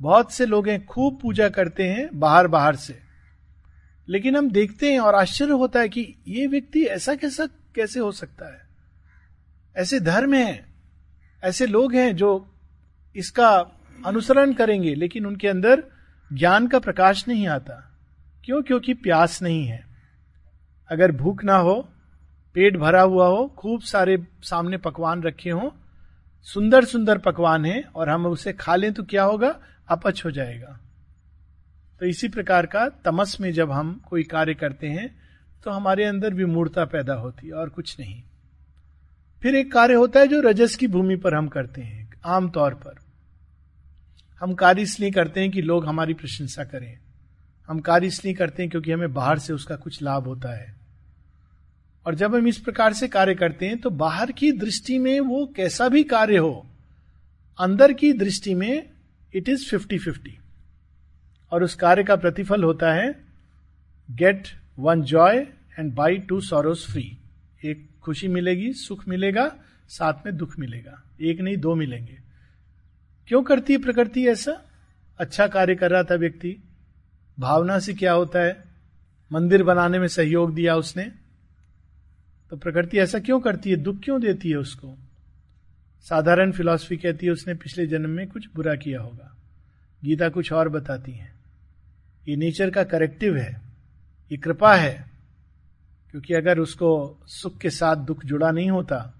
बहुत 0.00 0.32
से 0.32 0.46
लोग 0.46 0.68
हैं, 0.68 0.86
खूब 0.86 1.18
पूजा 1.22 1.48
करते 1.48 1.82
हैं 1.82 2.18
बाहर 2.18 2.48
बाहर 2.48 2.76
से। 2.76 2.98
लेकिन 4.08 4.36
हम 4.36 4.50
देखते 4.50 4.92
हैं 4.92 5.00
और 5.00 5.14
आश्चर्य 5.14 5.52
होता 5.52 5.80
है 5.80 5.88
कि 5.88 6.14
ये 6.28 6.46
व्यक्ति 6.46 6.82
ऐसा 6.82 7.14
कैसा, 7.14 7.46
कैसे 7.46 8.00
हो 8.00 8.12
सकता 8.12 8.52
है? 8.54 8.60
ऐसे 9.76 10.00
धर्म 10.00 10.34
है, 10.34 10.66
ऐसे 11.44 11.66
लोग 11.66 11.94
हैं 11.94 12.16
जो 12.16 12.54
इसका 13.16 13.66
अनुसरण 14.06 14.52
करेंगे, 14.52 14.94
लेकिन 14.94 15.26
उनके 15.26 15.48
अंदर 15.48 15.84
ज्ञान 16.32 16.66
का 16.66 16.78
प्रकाश 16.78 17.28
नहीं 17.28 17.48
आता। 17.48 17.93
क्यों? 18.44 18.62
क्योंकि 18.62 18.94
प्यास 18.94 19.42
नहीं 19.42 19.66
है। 19.66 19.86
अगर 20.90 21.12
भूख 21.12 21.44
ना 21.44 21.56
हो, 21.56 21.88
पेट 22.54 22.76
भरा 22.76 23.02
हुआ 23.02 23.26
हो, 23.26 23.54
खूब 23.58 23.80
सारे 23.80 24.26
सामने 24.42 24.76
पकवान 24.76 25.22
रखे 25.22 25.50
हो 25.50 25.76
सुंदर 26.42 26.84
सुंदर 26.84 27.18
पकवान 27.18 27.64
है 27.64 27.82
और 27.94 28.08
हम 28.08 28.26
उसे 28.26 28.52
खा 28.52 28.76
लें 28.76 28.92
तो 28.92 29.02
क्या 29.02 29.24
होगा? 29.24 29.60
अपच 29.88 30.22
हो 30.24 30.30
जाएगा। 30.30 30.78
तो 32.00 32.06
इसी 32.06 32.28
प्रकार 32.28 32.66
का 32.66 32.88
तमस 32.88 33.40
में 33.40 33.52
जब 33.52 33.70
हम 33.70 34.02
कोई 34.08 34.22
कार्य 34.22 34.54
करते 34.54 34.86
हैं 34.86 35.16
तो 35.64 35.70
हमारे 35.70 36.04
अंदर 36.04 36.34
विमूर्ता 36.34 36.84
पैदा 36.84 37.14
होती 37.14 37.46
है 37.46 37.52
और 37.52 37.68
कुछ 37.68 38.00
नहीं। 38.00 38.22
फिर 39.42 39.54
एक 39.54 39.72
कार्य 39.72 39.94
होता 39.94 40.20
है 40.20 40.26
जो 40.26 40.40
रजस 40.40 40.76
की 40.76 40.88
भूमि 40.88 41.16
पर 41.16 41.34
हम 41.34 41.48
करते 41.48 41.82
हैं 41.82 42.10
आमतौर 42.26 42.74
पर। 42.74 42.94
हम 44.40 44.54
कार्य 44.54 44.82
इसलिए 44.82 45.10
करते 45.10 45.40
हैं 45.40 45.50
कि 45.50 45.62
लोग 45.62 45.86
हमारी 45.86 46.14
प्रशंसा 46.14 46.64
करें। 46.64 46.98
हम 47.68 47.78
कार्य 47.80 48.06
इसलिए 48.06 48.34
करते 48.34 48.62
हैं 48.62 48.70
क्योंकि 48.70 48.92
हमें 48.92 49.12
बाहर 49.14 49.38
से 49.38 49.52
उसका 49.52 49.76
कुछ 49.76 50.02
लाभ 50.02 50.24
होता 50.24 50.56
है। 50.56 50.74
और 52.06 52.14
जब 52.14 52.34
हम 52.34 52.48
इस 52.48 52.58
प्रकार 52.58 52.92
से 52.92 53.08
कार्य 53.08 53.34
करते 53.34 53.66
हैं 53.66 53.78
तो 53.78 53.90
बाहर 53.90 54.32
की 54.32 54.50
दृष्टि 54.52 54.98
में 54.98 55.18
वो 55.20 55.46
कैसा 55.56 55.88
भी 55.88 56.02
कार्य 56.04 56.36
हो, 56.36 56.66
अंदर 57.58 57.92
की 57.92 58.12
दृष्टि 58.12 58.54
में 58.54 58.90
इट 59.34 59.48
इज़ 59.48 59.68
फिफ्टी 59.70 59.98
फिफ्टी 59.98 60.38
और 61.52 61.62
उस 61.62 61.74
कार्य 61.74 62.04
का 62.04 62.16
प्रतिफल 62.16 62.64
होता 62.64 62.92
है 62.92 63.08
get 64.10 64.48
one 64.78 65.02
joy 65.02 65.36
and 65.78 65.92
bye 65.94 66.18
to 66.18 66.40
sorrows 66.40 66.86
free 66.90 67.18
एक 67.64 67.88
खुशी 68.02 68.28
मिलेगी, 68.28 68.72
सुख 68.72 69.08
मिलेगा, 69.08 69.52
साथ 69.88 70.26
में 70.26 70.36
दुख 70.36 70.58
मिलेगा। 70.58 71.02
एक 71.20 71.40
नहीं, 71.40 71.56
दो 71.56 71.74
मिलेंगे। 71.74 72.18
क्यों 73.28 73.42
करती 73.42 73.72
है 73.72 73.78
प्रकृति 73.78 74.26
ऐसा? 74.28 74.60
अच्छा 75.20 75.46
कार्य 75.46 75.74
कर 75.74 75.90
रहा 75.90 76.02
था 76.02 76.14
व्यक्ति। 76.14 76.56
भावना 77.40 77.78
से 77.78 77.94
क्या 77.94 78.12
होता 78.12 78.38
है? 78.38 78.64
मंदिर 79.32 79.62
बनाने 79.62 79.98
में 79.98 80.08
सहयोग 80.08 80.54
दिया 80.54 80.76
उसने। 80.76 81.12
तो 82.50 82.56
प्रकृति 82.56 82.98
ऐसा 82.98 83.18
क्यों 83.18 83.40
करती 83.40 83.70
है? 83.70 83.76
दुख 83.76 83.96
क्यों 84.04 84.20
देती 84.20 84.50
है 84.50 84.56
उसको? 84.56 84.94
साधारण 86.00 86.52
फिलॉसफी 86.52 86.96
कहती 86.96 87.26
है, 87.26 87.32
उसने 87.32 87.54
पिछले 87.54 87.86
जन्म 87.86 88.10
में 88.10 88.28
कुछ 88.28 88.48
बुरा 88.54 88.74
किया 88.74 89.00
होगा। 89.00 89.36
गीता 90.04 90.28
कुछ 90.28 90.52
और 90.52 90.68
बताती 90.68 91.12
है। 91.12 91.34
ये 92.28 92.36
नेचर 92.36 92.70
का 92.70 92.84
करेक्टिव 92.84 93.36
है। 93.36 93.62
ये 94.32 94.38
कृपा 94.38 94.74
है। 94.76 95.14
क्योंकि 96.10 96.34
अगर 96.34 96.58
उसको 96.58 97.18
सुख 97.26 97.58
के 97.58 97.70
साथ 97.70 97.96
दुख 97.96 98.24
जुड़ा 98.24 98.50
नहीं 98.50 98.70
होता 98.70 99.14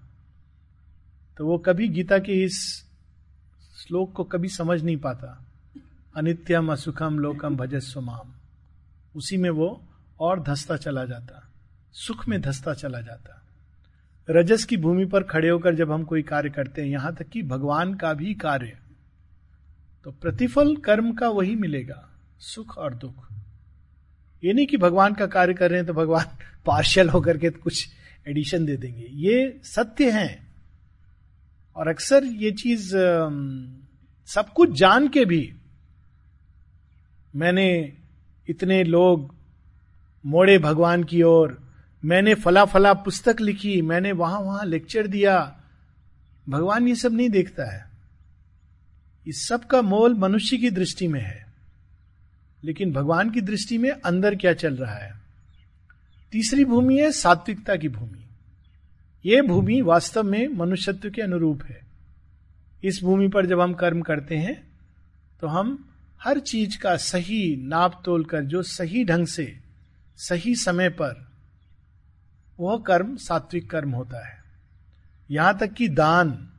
तो 1.37 1.47
वो 1.47 1.57
कभी 1.57 1.87
गीता 1.87 2.17
के 2.17 2.43
इस 2.43 2.85
श्लोक 3.77 4.13
को 4.13 4.23
कभी 4.23 4.47
समझ 4.47 4.83
नहीं 4.83 4.97
पाता। 4.97 5.44
अनित्यम 6.15 6.71
असुखम 6.71 7.17
लोकम 7.19 7.55
भजस्व 7.55 8.01
माम। 8.01 8.31
उसी 9.15 9.37
में 9.37 9.49
वो 9.49 9.67
और 10.19 10.41
धसता 10.43 10.75
चला 10.77 11.03
जाता, 11.05 11.41
सुख 11.93 12.27
में 12.27 12.39
धसता 12.41 12.73
चला 12.73 13.01
जाता। 13.01 13.41
रजस 14.29 14.63
की 14.65 14.77
भूमि 14.77 15.05
पर 15.05 15.23
खड़े 15.23 15.49
होकर 15.49 15.75
जब 15.75 15.91
हम 15.91 16.03
कोई 16.03 16.21
कार्य 16.21 16.49
करते 16.49 16.81
हैं, 16.81 16.89
यहाँ 16.89 17.13
तक 17.15 17.27
कि 17.27 17.41
भगवान 17.43 17.93
का 17.93 18.13
भी 18.13 18.33
कार्य 18.33 18.77
तो 20.05 20.11
प्रतिफल 20.11 20.75
कर्म 20.75 21.13
का 21.13 21.29
वही 21.29 21.55
मिलेगा, 21.55 22.09
सुख 22.39 22.77
और 22.77 22.93
दुख। 22.95 23.27
ये 24.43 24.53
नहीं 24.53 24.67
कि 24.67 24.77
भगवान 24.77 25.13
का 25.13 25.25
कार्य 25.27 25.53
कर 25.53 25.69
रहे 25.69 25.79
हैं 25.79 25.87
तो 25.87 25.93
भगवान 25.93 26.25
पार्शियल 26.65 27.09
होकर 27.09 27.37
के 27.37 27.49
कुछ 27.49 27.87
एडिशन 28.27 28.65
दे 28.65 28.77
देंगे। 28.77 29.07
ये 29.11 29.61
सत्य 29.63 30.11
है। 30.11 30.47
और 31.75 31.87
अक्सर 31.87 32.23
ये 32.23 32.51
चीज़ 32.53 32.91
सब 34.27 34.45
कुछ 34.55 34.71
जान 34.71 35.07
के 35.07 35.25
भी 35.25 35.53
मैंने 37.35 37.93
इतने 38.49 38.83
लोग 38.83 39.35
मोड़े 40.25 40.57
भगवान 40.57 41.03
की 41.03 41.21
ओर, 41.21 41.71
मैंने 42.05 42.33
फला 42.33 42.65
फला 42.65 42.93
पुस्तक 42.93 43.41
लिखी, 43.41 43.81
मैंने 43.81 44.11
वहाँ 44.11 44.39
वहाँ 44.39 44.65
लेक्चर 44.65 45.07
दिया। 45.07 45.59
भगवान 46.49 46.87
ये 46.87 46.95
सब 46.95 47.13
नहीं 47.13 47.29
देखता 47.29 47.73
है। 47.73 47.89
इस 49.27 49.47
सब 49.47 49.65
का 49.65 49.81
मोल 49.81 50.13
मनुष्य 50.13 50.57
की 50.57 50.69
दृष्टि 50.69 51.07
में 51.07 51.21
है। 51.21 51.45
लेकिन 52.63 52.93
भगवान 52.93 53.29
की 53.29 53.41
दृष्टि 53.41 53.77
में 53.77 53.89
अंदर 53.89 54.35
क्या 54.35 54.53
चल 54.53 54.75
रहा 54.75 54.95
है? 54.95 55.13
तीसरी 56.31 56.65
भूमि 56.65 56.97
है 56.99 57.11
सात्विकता 57.11 57.75
की 57.75 57.89
भूमि। 57.89 58.25
यह 59.25 59.41
भूमि 59.41 59.81
वास्तव 59.81 60.23
में 60.23 60.47
मनुष्यत्व 60.47 61.09
के 61.09 61.21
अनुरूप 61.21 61.63
है। 61.63 61.81
इस 62.83 62.99
भूमि 63.03 63.27
पर 63.27 63.45
जब 63.45 63.59
हम 63.59 63.73
कर्म 63.73 64.01
करते 64.01 64.37
हैं 64.37 64.63
तो 65.41 65.47
हम 65.47 65.89
हर 66.23 66.39
चीज़ 66.39 66.77
का 66.77 66.97
सही 66.97 67.55
नाप 67.55 68.01
तोल 68.05 68.23
कर 68.23 68.41
जो 68.41 68.63
सही 68.63 69.05
ढंग 69.05 69.27
से, 69.27 69.59
सही 70.17 70.55
समय 70.55 70.89
पर, 70.89 71.27
वह 72.59 72.77
कर्म, 72.77 73.15
सात्विक 73.15 73.69
कर्म 73.69 73.91
होता 73.91 74.27
है। 74.27 74.43
यहाँ 75.31 75.57
तक 75.57 75.73
कि 75.73 75.87
दान, 75.87 76.49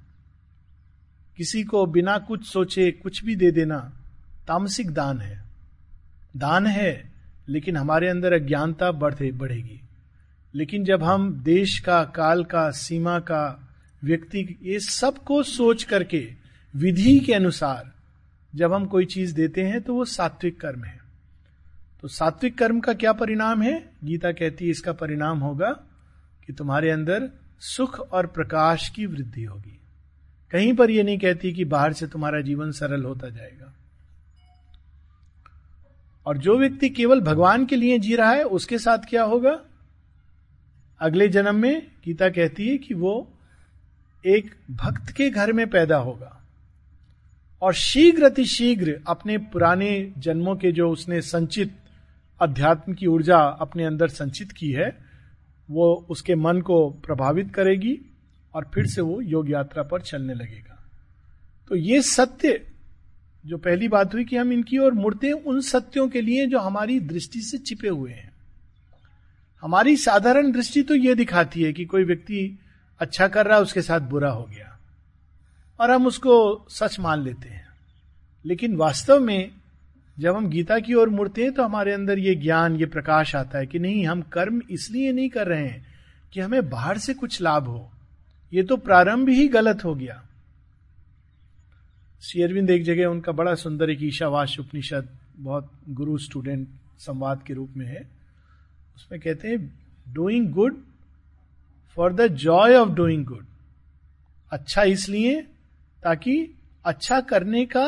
किसी 1.36 1.64
को 1.64 1.86
बिना 1.86 2.18
कुछ 2.18 2.46
सोचे, 2.46 2.90
कुछ 2.90 3.24
भी 3.24 3.36
दे 3.36 3.50
देना, 3.50 3.92
तामसिक 4.48 4.90
दान 4.90 5.20
है। 5.20 5.44
दान 6.36 6.66
है, 6.66 7.12
लेकिन 7.48 7.76
हमारे 7.76 8.08
अंदर 8.08 8.32
अज्ञानता 8.32 8.92
बढ़े, 8.92 9.32
बढ़ेगी। 9.32 9.80
लेकिन 10.54 10.84
जब 10.84 11.02
हम 11.02 11.40
देश 11.40 11.78
का, 11.78 12.04
काल 12.04 12.44
का, 12.44 12.70
सीमा 12.70 13.18
का, 13.18 13.68
व्यक्ति, 14.04 14.58
ये 14.62 14.80
सबको 14.80 15.42
सोच 15.42 15.84
करके, 15.84 16.34
विधि 16.76 17.18
के 17.18 17.34
अनुसार 17.34 17.95
जब 18.56 18.72
हम 18.72 18.86
कोई 18.86 19.04
चीज़ 19.04 19.34
देते 19.34 19.62
हैं 19.62 19.80
तो 19.80 19.94
वो 19.94 20.04
सात्विक 20.04 20.60
कर्म 20.60 20.84
है। 20.84 20.98
तो 22.02 22.08
सात्विक 22.08 22.58
कर्म 22.58 22.80
का 22.80 22.94
क्या 22.94 23.12
परिणाम 23.12 23.62
है? 23.62 23.90
गीता 24.04 24.32
कहती 24.32 24.64
है, 24.64 24.70
इसका 24.70 24.92
परिणाम 24.92 25.38
होगा 25.38 25.70
कि 26.46 26.52
तुम्हारे 26.52 26.90
अंदर 26.90 27.30
सुख 27.60 28.00
और 28.00 28.26
प्रकाश 28.26 28.88
की 28.88 29.06
वृद्धि 29.06 29.42
होगी। 29.42 29.80
कहीं 30.50 30.74
पर 30.74 30.90
यह 30.90 31.04
नहीं 31.04 31.18
कहती 31.18 31.52
कि 31.52 31.64
बाहर 31.64 31.92
से 31.92 32.06
तुम्हारा 32.06 32.40
जीवन 32.40 32.70
सरल 32.70 33.04
होता 33.04 33.28
जाएगा। 33.28 33.74
और 36.26 36.38
जो 36.38 36.58
व्यक्ति 36.58 36.88
केवल 36.88 37.20
भगवान 37.20 37.66
के 37.66 37.76
लिए 37.76 37.98
जी 37.98 38.16
रहा 38.16 38.30
है, 38.30 38.42
उसके 38.42 38.78
साथ 38.78 38.98
क्या 38.98 39.22
होगा? 39.22 39.60
अगले 41.00 41.28
जन्म 41.28 41.54
में 41.54 41.90
गीता 42.04 42.28
कहती 42.28 42.68
है 42.68 42.78
कि 42.78 42.94
वो 42.94 43.32
एक 44.26 44.54
भक्त 44.70 45.10
के 45.10 45.30
घर 45.30 45.52
में 45.52 45.70
पैदा 45.70 45.96
होगा। 45.96 46.45
और 47.62 47.74
शीघ्र 47.74 48.44
शीघ्र 48.44 49.00
अपने 49.06 49.38
पुराने 49.38 50.12
जन्मों 50.18 50.56
के 50.56 50.72
जो 50.72 50.90
उसने 50.90 51.20
संचित 51.20 51.76
अध्यात्म 52.40 52.94
की 52.94 53.06
ऊर्जा 53.06 53.38
अपने 53.38 53.84
अंदर 53.84 54.08
संचित 54.08 54.52
की 54.52 54.72
है, 54.72 54.98
वो 55.70 56.06
उसके 56.10 56.34
मन 56.34 56.60
को 56.60 56.90
प्रभावित 56.90 57.54
करेगी 57.54 57.98
और 58.54 58.70
फिर 58.74 58.86
से 58.86 59.00
वो 59.00 59.20
योग 59.20 59.50
यात्रा 59.50 59.82
पर 59.82 60.00
चलने 60.00 60.34
लगेगा। 60.34 60.84
तो 61.68 61.76
ये 61.76 62.02
सत्य 62.02 62.66
जो 63.46 63.56
पहली 63.56 63.88
बात 63.88 64.14
हुई 64.14 64.24
कि 64.24 64.36
हम 64.36 64.52
इनकी 64.52 64.78
ओर 64.78 64.92
मुड़ते 64.92 65.26
हैं, 65.26 65.34
उन 65.34 65.60
सत्यों 65.60 66.08
के 66.08 66.20
लिए 66.20 66.46
जो 66.46 66.58
हमारी 66.58 67.00
दृष्टि 67.00 67.40
से 67.40 67.58
छिपे 67.58 67.88
हुए 67.88 68.12
हैं। 68.12 68.32
हमारी 69.62 69.96
साधारण 69.96 70.52
दृष्टि 70.52 70.82
तो 70.82 70.94
यह 70.94 71.14
दिखाती 71.14 71.62
है 71.62 71.72
कि 71.72 71.84
कोई 71.84 72.04
व्यक्ति 72.04 72.58
अच्छा 73.00 73.28
कर 73.28 73.46
रहा 73.46 73.56
है, 73.56 73.62
उसके 73.62 73.82
साथ 73.82 74.00
बुरा 74.00 74.30
हो 74.30 74.44
गया। 74.44 74.75
और 75.80 75.90
हम 75.90 76.06
उसको 76.06 76.66
सच 76.70 77.00
मान 77.00 77.22
लेते 77.22 77.48
हैं। 77.48 77.66
लेकिन 78.44 78.76
वास्तव 78.76 79.20
में 79.20 79.50
जब 80.18 80.36
हम 80.36 80.46
गीता 80.48 80.78
की 80.78 80.94
ओर 80.94 81.08
मुड़ते 81.08 81.42
हैं 81.42 81.52
तो 81.52 81.62
हमारे 81.62 81.92
अंदर 81.92 82.18
ये 82.18 82.34
ज्ञान, 82.34 82.76
ये 82.76 82.86
प्रकाश 82.86 83.34
आता 83.36 83.58
है 83.58 83.66
कि 83.66 83.78
नहीं, 83.78 84.06
हम 84.06 84.22
कर्म 84.22 84.62
इसलिए 84.70 85.12
नहीं 85.12 85.28
कर 85.28 85.46
रहे 85.46 85.66
हैं 85.66 85.86
कि 86.32 86.40
हमें 86.40 86.68
बाहर 86.70 86.98
से 86.98 87.14
कुछ 87.14 87.40
लाभ 87.42 87.64
हो। 87.64 87.90
ये 88.52 88.62
तो 88.62 88.76
प्रारंभ 88.76 89.28
ही 89.28 89.48
गलत 89.48 89.84
हो 89.84 89.94
गया। 89.94 90.22
श्री 92.22 92.42
अरविंद 92.42 92.70
एक 92.70 92.84
जगह 92.84 93.06
उनका 93.06 93.32
बड़ा 93.32 93.54
सुंदर 93.54 93.90
एक 93.90 93.98
ईशावास 94.02 94.56
उपनिषद, 94.60 95.08
बहुत 95.36 95.70
गुरु 95.88 96.18
स्टूडेंट 96.18 96.68
संवाद 96.98 97.42
के 97.46 97.54
रूप 97.54 97.70
में 97.76 97.86
है। 97.86 98.08
उसमें 98.96 99.20
कहते 99.20 99.48
हैं 99.48 99.78
doing 100.08 100.48
good 100.50 100.82
for 101.96 102.12
the 102.12 102.26
joy 102.26 102.74
of 102.74 102.88
doing 102.88 103.24
good 103.26 103.46
अच्छा 104.52 104.82
इसलिए 104.82 105.46
ताकि 106.06 106.54
अच्छा 106.84 107.20
करने 107.20 107.64
का 107.66 107.86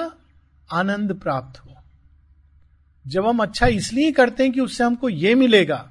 आनंद 0.69 1.13
प्राप्त 1.15 1.59
हो। 1.61 1.75
जब 3.05 3.27
हम 3.27 3.39
अच्छा 3.39 3.67
इसलिए 3.67 4.13
करते 4.13 4.43
हैं 4.43 4.53
कि 4.53 4.61
उससे 4.61 4.85
हमको 4.85 5.09
ये 5.09 5.35
मिलेगा, 5.35 5.91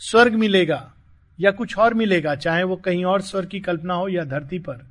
स्वर्ग 0.00 0.34
मिलेगा, 0.34 0.92
या 1.38 1.50
कुछ 1.50 1.76
और 1.78 1.94
मिलेगा, 1.94 2.34
चाहे 2.34 2.62
वो 2.62 2.76
कहीं 2.76 3.04
और 3.04 3.20
स्वर्ग 3.20 3.48
की 3.48 3.60
कल्पना 3.60 3.94
हो 3.94 4.08
या 4.08 4.24
धरती 4.24 4.58
पर 4.58 4.84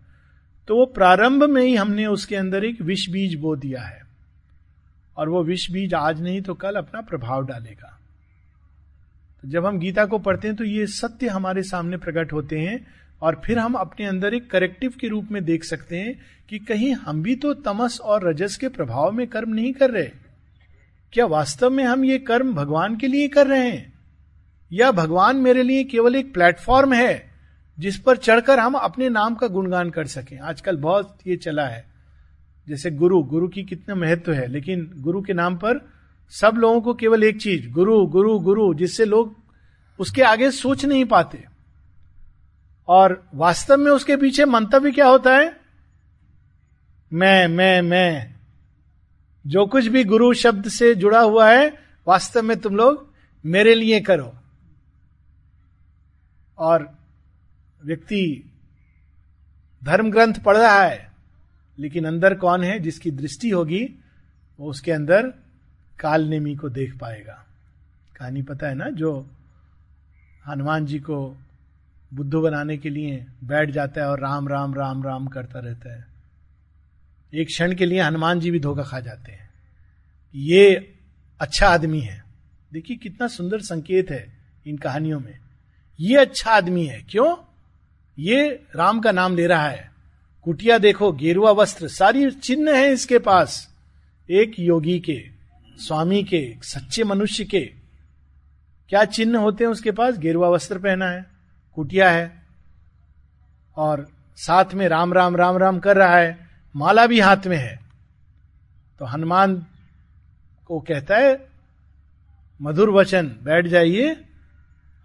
तो 0.67 0.75
वो 0.75 0.85
प्रारंभ 0.85 1.43
में 1.43 1.61
ही 1.61 1.75
हमने 1.75 2.05
उसके 2.05 2.35
अंदर 2.35 2.63
एक 2.63 2.81
विष 2.81 3.07
बीज 3.09 3.35
बो 3.35 3.55
दिया 3.55 3.81
है। 3.81 4.01
और 5.17 5.29
वो 5.29 5.43
विष 5.43 5.69
बीज 5.71 5.93
आज 5.93 6.21
नहीं 6.21 6.41
तो 6.41 6.53
कल 6.53 6.75
अपना 6.75 7.01
प्रभाव 7.01 7.45
डालेगा। 7.45 7.97
तो 9.43 9.49
जब 9.49 9.65
हम 9.65 9.79
गीता 9.79 10.05
को 10.05 10.19
पढ़ते 10.19 10.47
हैं 10.47 10.57
तो 10.57 10.63
ये 10.63 10.87
सत्य 10.87 11.27
हमारे 11.27 11.63
सामने 11.63 11.97
प्रकट 11.97 12.33
होते 12.33 12.59
हैं 12.59 12.77
और 13.25 13.41
फिर 13.45 13.59
हम 13.59 13.73
अपने 13.73 14.05
अंदर 14.05 14.33
एक 14.33 14.49
करेक्टिव 14.51 14.93
के 15.01 15.07
रूप 15.07 15.27
में 15.31 15.43
देख 15.45 15.63
सकते 15.63 15.97
हैं 15.97 16.19
कि 16.49 16.59
कहीं 16.59 16.93
हम 16.93 17.23
भी 17.23 17.35
तो 17.35 17.53
तमस 17.53 17.99
और 18.01 18.29
रजस 18.29 18.57
के 18.57 18.67
प्रभाव 18.67 19.11
में 19.11 19.27
कर्म 19.27 19.53
नहीं 19.53 19.73
कर 19.73 19.91
रहे। 19.91 20.09
क्या 21.13 21.25
वास्तव 21.25 21.69
में 21.69 21.83
हम 21.83 22.05
ये 22.05 22.17
कर्म 22.19 22.53
भगवान 22.53 22.97
के 22.97 23.07
लिए 23.07 23.27
कर 23.27 23.47
रहे 23.47 23.69
हैं? 23.69 23.93
या 24.73 24.91
भगवान 24.91 25.35
मेरे 25.35 25.63
लिए 25.63 25.83
केवल 25.83 26.15
एक 26.15 26.33
प्लेटफॉर्म 26.33 26.93
है 26.93 27.31
जिस 27.79 27.99
पर 27.99 28.17
चढ़कर 28.17 28.59
हम 28.59 28.73
अपने 28.73 29.09
नाम 29.09 29.35
का 29.35 29.47
गुणगान 29.47 29.89
कर 29.89 30.05
सकें? 30.05 30.39
आजकल 30.39 30.77
बहुत 30.77 31.17
ये 31.27 31.35
चला 31.35 31.65
है। 31.65 31.85
जैसे 32.67 32.91
गुरु 32.91 33.23
गुरु 33.23 33.47
की 33.47 33.63
कितना 33.63 33.95
महत्व 33.95 34.33
है, 34.33 34.47
लेकिन 34.47 34.91
गुरु 34.95 35.21
के 35.21 35.33
नाम 35.33 35.55
पर 35.55 35.89
सब 36.29 36.51
लोगों 36.55 36.81
को 36.81 36.93
केवल 36.93 37.23
एक 37.23 37.41
चीज़, 37.41 37.69
गुरु 37.69 38.05
गुरु 38.05 38.39
गुरु, 38.39 38.73
जिससे 38.73 39.05
लोग 39.05 39.35
उसके 39.99 40.21
आगे 40.21 40.51
सोच 40.51 40.85
नहीं 40.85 41.05
पाते। 41.05 41.54
और 42.87 43.29
वास्तव 43.33 43.77
में 43.77 43.91
उसके 43.91 44.17
पीछे 44.17 44.45
मंतव्य 44.45 44.91
क्या 44.91 45.07
होता 45.07 45.37
है? 45.37 45.57
मैं 47.13 47.47
मैं 47.47 47.81
मैं। 47.81 48.35
जो 49.47 49.65
कुछ 49.65 49.87
भी 49.87 50.03
गुरु 50.03 50.33
शब्द 50.33 50.67
से 50.67 50.95
जुड़ा 50.95 51.21
हुआ 51.21 51.51
है, 51.51 51.77
वास्तव 52.07 52.41
में 52.41 52.57
तुम 52.57 52.75
लोग 52.75 53.13
मेरे 53.45 53.75
लिए 53.75 54.01
करो। 54.01 54.35
और 56.57 56.97
व्यक्ति 57.85 58.51
धर्म 59.83 60.11
ग्रंथ 60.11 60.33
पढ़ 60.33 60.57
रहा 60.57 60.83
है, 60.83 61.11
लेकिन 61.79 62.05
अंदर 62.05 62.33
कौन 62.33 62.63
है 62.63 62.79
जिसकी 62.79 63.11
दृष्टि 63.11 63.49
होगी, 63.49 63.99
वो 64.59 64.69
उसके 64.69 64.91
अंदर 64.91 65.27
काल 65.99 66.23
नेमी 66.23 66.55
को 66.55 66.69
देख 66.69 66.99
पाएगा। 66.99 67.45
कहानी 68.19 68.41
पता 68.41 68.67
है 68.67 68.75
ना, 68.75 68.89
जो 68.89 69.29
हनुमान 70.47 70.85
जी 70.85 70.99
को 70.99 71.37
बुद्ध 72.13 72.33
बनाने 72.33 72.77
के 72.77 72.89
लिए 72.89 73.25
बैठ 73.43 73.69
जाता 73.69 74.01
है 74.01 74.07
और 74.07 74.19
राम 74.19 74.47
राम 74.47 74.73
राम 74.73 75.03
राम 75.03 75.27
करता 75.27 75.59
रहता 75.59 75.93
है। 75.93 76.07
एक 77.33 77.47
क्षण 77.47 77.75
के 77.75 77.85
लिए 77.85 78.01
हनुमान 78.01 78.39
जी 78.39 78.51
भी 78.51 78.59
धोखा 78.59 78.83
खा 78.83 78.99
जाते 78.99 79.31
हैं। 79.31 79.49
ये 80.35 80.95
अच्छा 81.39 81.67
आदमी 81.67 81.99
है। 81.99 82.23
देखिए 82.73 82.97
कितना 82.97 83.27
सुंदर 83.27 83.59
संकेत 83.59 84.11
है 84.11 84.37
इन 84.67 84.77
कहानियों 84.77 85.19
में। 85.19 85.39
ये 85.99 86.17
अच्छा 86.17 86.51
आदमी 86.51 86.85
है। 86.85 87.01
क्यों? 87.09 87.37
ये 88.19 88.49
राम 88.75 88.99
का 88.99 89.11
नाम 89.11 89.35
ले 89.35 89.47
रहा 89.47 89.69
है। 89.69 89.91
कुटिया 90.41 90.77
देखो, 90.77 91.11
गेरुआ 91.11 91.51
वस्त्र, 91.51 91.87
सारी 91.87 92.31
चिन्ह 92.31 92.77
है 92.77 92.91
इसके 92.91 93.19
पास। 93.19 93.75
एक 94.29 94.51
योगी 94.59 94.99
के, 94.99 95.29
स्वामी 95.77 96.23
के, 96.23 96.55
सच्चे 96.61 97.03
मनुष्य 97.03 97.45
के। 97.45 97.73
क्या 98.89 99.05
चिन्ह 99.05 99.39
होते 99.39 99.63
हैं 99.63 99.71
उसके 99.71 99.91
पास? 99.91 100.17
गेरुआ 100.17 100.49
वस्त्र 100.49 100.77
पहना 100.77 101.05
है। 101.05 101.34
कुटिया 101.75 102.09
है 102.11 102.31
और 103.77 104.07
साथ 104.37 104.73
में 104.73 104.87
राम 104.87 105.13
राम 105.13 105.35
राम 105.35 105.57
राम 105.57 105.79
कर 105.79 105.97
रहा 105.97 106.17
है, 106.17 106.37
माला 106.75 107.05
भी 107.07 107.19
हाथ 107.19 107.47
में 107.47 107.57
है। 107.57 107.79
तो 108.99 109.05
हनुमान 109.05 109.55
को 110.69 110.79
कहता 110.79 111.17
है, 111.17 111.47
मधुर 112.59 112.89
वचन, 112.89 113.27
बैठ 113.43 113.67
जाइए, 113.67 114.25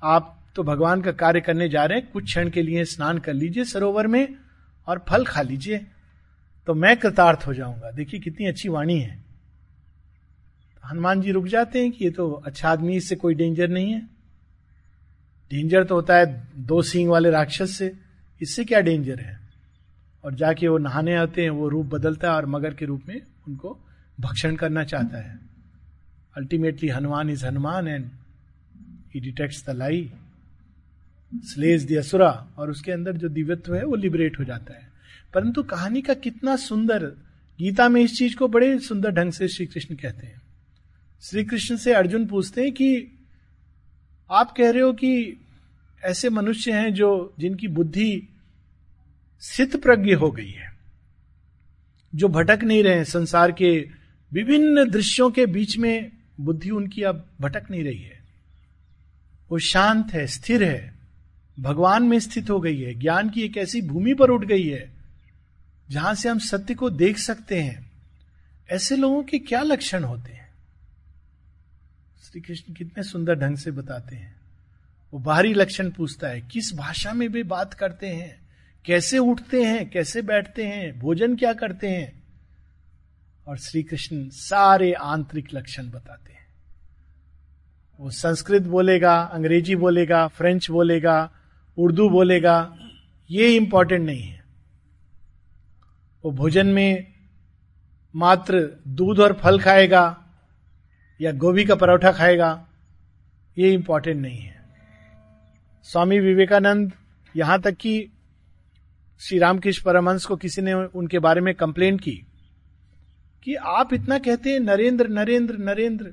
आप 0.02 0.36
तो 0.56 0.62
भगवान 0.62 1.02
का 1.02 1.12
कार्य 1.12 1.40
करने 1.40 1.68
जा 1.68 1.84
रहे 1.84 1.98
हैं, 1.98 2.10
कुछ 2.10 2.24
क्षण 2.24 2.50
के 2.50 2.62
लिए 2.62 2.84
स्नान 2.84 3.18
कर 3.18 3.34
लीजिए 3.34 3.64
सरोवर 3.64 4.06
में 4.06 4.36
और 4.86 5.04
फल 5.08 5.24
खा 5.24 5.42
लीजिए। 5.42 5.86
तो 6.66 6.74
मैं 6.74 6.96
कृतार्थ 6.96 7.46
हो 7.46 7.54
जाऊँगा। 7.54 7.90
देखिए 7.90 8.20
कितनी 8.20 8.46
अच्छी 8.46 8.68
वाणी 8.68 8.98
है। 9.00 9.24
हनुमान 10.84 11.20
जी 11.20 11.32
रुक 11.32 11.46
जाते 11.46 11.82
हैं 11.82 11.90
कि 11.92 12.04
ये 12.04 12.10
तो 12.10 12.30
अच्छा 12.30 12.70
आदमी 12.70 12.96
इससे 12.96 13.16
कोई 13.16 13.34
डेंजर 13.34 13.68
नहीं 13.68 13.92
है। 13.92 14.19
डेंजर 15.50 15.84
तो 15.84 15.94
होता 15.94 16.16
है 16.16 16.48
दो 16.56 16.82
सींग 16.82 17.08
वाले 17.08 17.30
राक्षस 17.30 17.70
से, 17.70 17.92
इससे 18.42 18.64
क्या 18.64 18.80
डेंजर 18.80 19.20
है? 19.20 19.40
और 20.24 20.34
जाके 20.34 20.68
वो 20.68 20.78
नहाने 20.78 21.14
आते 21.14 21.42
हैं, 21.42 21.50
वो 21.50 21.68
रूप 21.68 21.86
बदलता 21.86 22.30
है 22.30 22.34
और 22.34 22.46
मगर 22.46 22.74
के 22.74 22.84
रूप 22.84 23.02
में 23.08 23.22
उनको 23.48 23.78
भक्षण 24.20 24.56
करना 24.56 24.84
चाहता 24.84 25.18
है। 25.18 25.38
Ultimately 26.36 26.88
Hanuman 26.88 27.30
is 27.30 27.46
Hanuman 27.46 27.88
and 27.88 28.04
he 29.14 29.20
detects 29.20 29.66
the 29.66 29.70
lie 29.70 30.12
slays 31.34 31.92
the 31.92 31.96
asura 31.96 32.46
और 32.58 32.70
उसके 32.70 32.92
अंदर 32.92 33.12
जो 33.12 33.28
दिव्यत्व 33.28 33.74
है, 33.74 33.84
वो 33.84 33.94
लिबरेट 33.94 34.38
हो 34.38 34.44
जाता 34.44 34.74
है। 34.74 34.88
परंतु 35.34 35.62
कहानी 35.62 36.02
का 36.02 36.14
कितना 36.14 36.56
सुंदर, 36.56 37.06
गीता 37.58 37.88
में 37.88 38.02
इस 38.02 38.18
चीज़ 38.18 38.36
को 38.36 38.48
बड़े 38.48 38.78
सुंदर 38.78 39.10
ढंग 39.10 39.32
से 39.32 39.48
श्री 39.48 39.66
कृष्ण 39.66 39.94
कहते 39.94 40.26
हैं। 40.26 40.42
श्री 41.20 41.44
कृष्ण 41.44 41.76
से 41.76 41.94
अर्जुन 41.94 42.26
पूछते 42.26 42.62
हैं 42.62 42.72
कि 42.72 43.16
आप 44.30 44.54
कह 44.56 44.70
रहे 44.70 44.82
हो 44.82 44.92
कि 44.92 45.40
ऐसे 46.04 46.30
मनुष्य 46.30 46.72
हैं 46.72 46.94
जो, 46.94 47.34
जिनकी 47.38 47.68
बुद्धि 47.68 48.28
स्थित 49.40 49.76
प्रज्ञ 49.76 50.14
हो 50.14 50.30
गई 50.30 50.50
है, 50.50 50.72
जो 52.14 52.28
भटक 52.28 52.64
नहीं 52.64 52.82
रहे 52.82 53.04
संसार 53.04 53.52
के 53.52 53.88
विभिन्न 54.32 54.90
दृश्यों 54.90 55.30
के 55.30 55.46
बीच 55.46 55.76
में 55.76 56.12
बुद्धि 56.40 56.70
उनकी 56.70 57.02
अब 57.02 57.26
भटक 57.40 57.70
नहीं 57.70 57.84
रही 57.84 58.02
है। 58.02 58.20
वो 59.50 59.58
शांत 59.58 60.12
है, 60.12 60.26
स्थिर 60.26 60.64
है, 60.64 60.94
भगवान 61.60 62.02
में 62.02 62.20
स्थित 62.20 62.50
हो 62.50 62.60
गई 62.60 62.80
है, 62.80 62.94
ज्ञान 62.94 63.30
की 63.30 63.42
एक 63.42 63.56
ऐसी 63.56 63.82
भूमि 63.82 64.14
पर 64.14 64.30
उठ 64.30 64.44
गई 64.44 64.68
है, 64.68 64.90
जहाँ 65.90 66.14
से 66.14 66.28
हम 66.28 66.38
सत्य 66.38 66.74
को 66.74 66.90
देख 66.90 67.18
सकते 67.18 67.62
हैं। 67.62 67.90
ऐसे 68.70 68.96
लोगों 68.96 69.22
के 69.22 69.38
क्या 69.38 69.62
लक्षण 69.62 70.04
होते 70.04 70.32
हैं? 70.32 70.39
श्री 72.30 72.40
कृष्ण 72.40 72.74
कितने 72.74 73.02
सुंदर 73.02 73.34
ढंग 73.34 73.56
से 73.56 73.70
बताते 73.70 74.16
हैं। 74.16 74.40
वो 75.12 75.20
बाहरी 75.20 75.54
लक्षण 75.54 75.90
पूछता 75.90 76.28
है, 76.28 76.40
किस 76.40 76.74
भाषा 76.76 77.12
में 77.12 77.28
वे 77.28 77.42
बात 77.42 77.74
करते 77.74 78.06
हैं? 78.06 78.40
कैसे 78.84 79.18
उठते 79.18 79.64
हैं? 79.64 79.90
कैसे 79.90 80.22
बैठते 80.22 80.64
हैं? 80.64 80.98
भोजन 80.98 81.36
क्या 81.36 81.52
करते 81.52 81.88
हैं? 81.88 82.22
और 83.46 83.58
श्री 83.58 83.82
कृष्ण 83.82 84.28
सारे 84.28 84.92
आंतरिक 84.92 85.48
लक्षण 85.54 85.90
बताते 85.90 86.32
हैं। 86.32 86.46
वो 88.00 88.10
संस्कृत 88.10 88.62
बोलेगा, 88.62 89.20
अंग्रेज़ी 89.20 89.76
बोलेगा, 89.76 90.26
फ्रेंच 90.26 90.70
बोलेगा, 90.70 91.30
उर्दू 91.78 92.08
बोलेगा, 92.08 92.76
ये 93.30 93.56
इंपॉर्टेंट 93.56 94.06
नहीं 94.06 94.22
है। 94.22 94.44
वो 96.24 96.30
भोजन 96.30 96.66
में 96.66 97.12
मात्र 98.16 98.70
दूध 98.88 99.18
और 99.18 99.32
फल 99.32 99.60
खाएगा 99.60 100.19
या 101.20 101.32
गोभी 101.32 101.64
का 101.64 101.74
परोठा 101.74 102.10
खाएगा, 102.12 102.66
ये 103.56 103.72
इंपॉर्टेंट 103.72 104.20
नहीं 104.22 104.38
है। 104.38 104.58
स्वामी 105.86 106.18
विवेकानंद 106.20 106.92
यहाँ 107.34 107.60
तक 107.60 107.76
कि 107.76 108.10
श्री 109.20 109.38
रामकृष्ण 109.38 109.84
परमहंस 109.84 110.24
को 110.24 110.36
किसी 110.36 110.62
ने 110.62 110.72
उनके 110.72 111.18
बारे 111.18 111.40
में 111.40 111.54
कंप्लेन 111.54 111.98
की, 111.98 112.12
कि 113.46 113.54
आप 113.54 113.92
इतना 113.94 114.18
कहते 114.18 114.50
हैं, 114.50 114.60
नरेंद्र 114.60 115.08
नरेंद्र 115.08 115.56
नरेंद्र। 115.58 116.12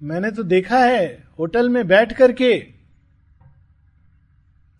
मैंने 0.00 0.30
तो 0.30 0.42
देखा 0.42 0.78
है, 0.78 1.06
होटल 1.38 1.68
में 1.68 1.86
बैठ 1.86 2.12
करके 2.12 2.66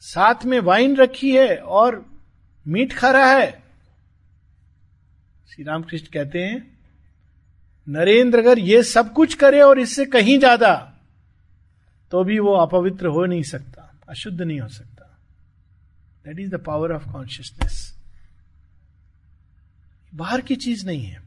साथ 0.03 0.45
में 0.45 0.59
वाइन 0.61 0.97
रखी 0.97 1.37
है 1.37 1.57
और 1.57 2.05
मीट 2.67 2.93
खा 2.93 3.11
रहा 3.11 3.33
है। 3.33 3.51
श्री 5.49 5.65
रामकृष्ण 5.65 6.07
कहते 6.13 6.39
हैं 6.39 6.80
नरेंद्र 7.91 8.39
अगर 8.39 8.59
ये 8.59 8.83
सब 8.85 9.13
कुछ 9.13 9.35
करे 9.35 9.61
और 9.61 9.79
इससे 9.79 10.05
कहीं 10.07 10.39
ज़्यादा 10.39 10.75
तो 12.13 12.23
भी 12.25 12.39
वो 12.39 12.55
अपवित्र 12.57 13.07
हो 13.07 13.25
नहीं 13.27 13.43
सकता, 13.43 13.93
अशुद्ध 14.09 14.41
नहीं 14.41 14.61
हो 14.61 14.69
सकता। 14.69 15.07
That 16.25 16.39
is 16.41 16.51
the 16.51 16.61
power 16.61 16.93
of 16.93 17.11
consciousness 17.13 17.95
बाहर 20.13 20.41
की 20.41 20.57
चीज़ 20.57 20.87
नहीं 20.87 21.03
है। 21.03 21.23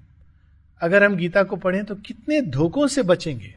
अगर 0.82 1.04
हम 1.04 1.16
गीता 1.16 1.44
को 1.44 1.56
पढ़ें 1.56 1.84
तो 1.86 1.96
कितने 1.98 2.42
धोखों 2.44 2.88
से 2.88 3.04
बचेंगे। 3.04 3.54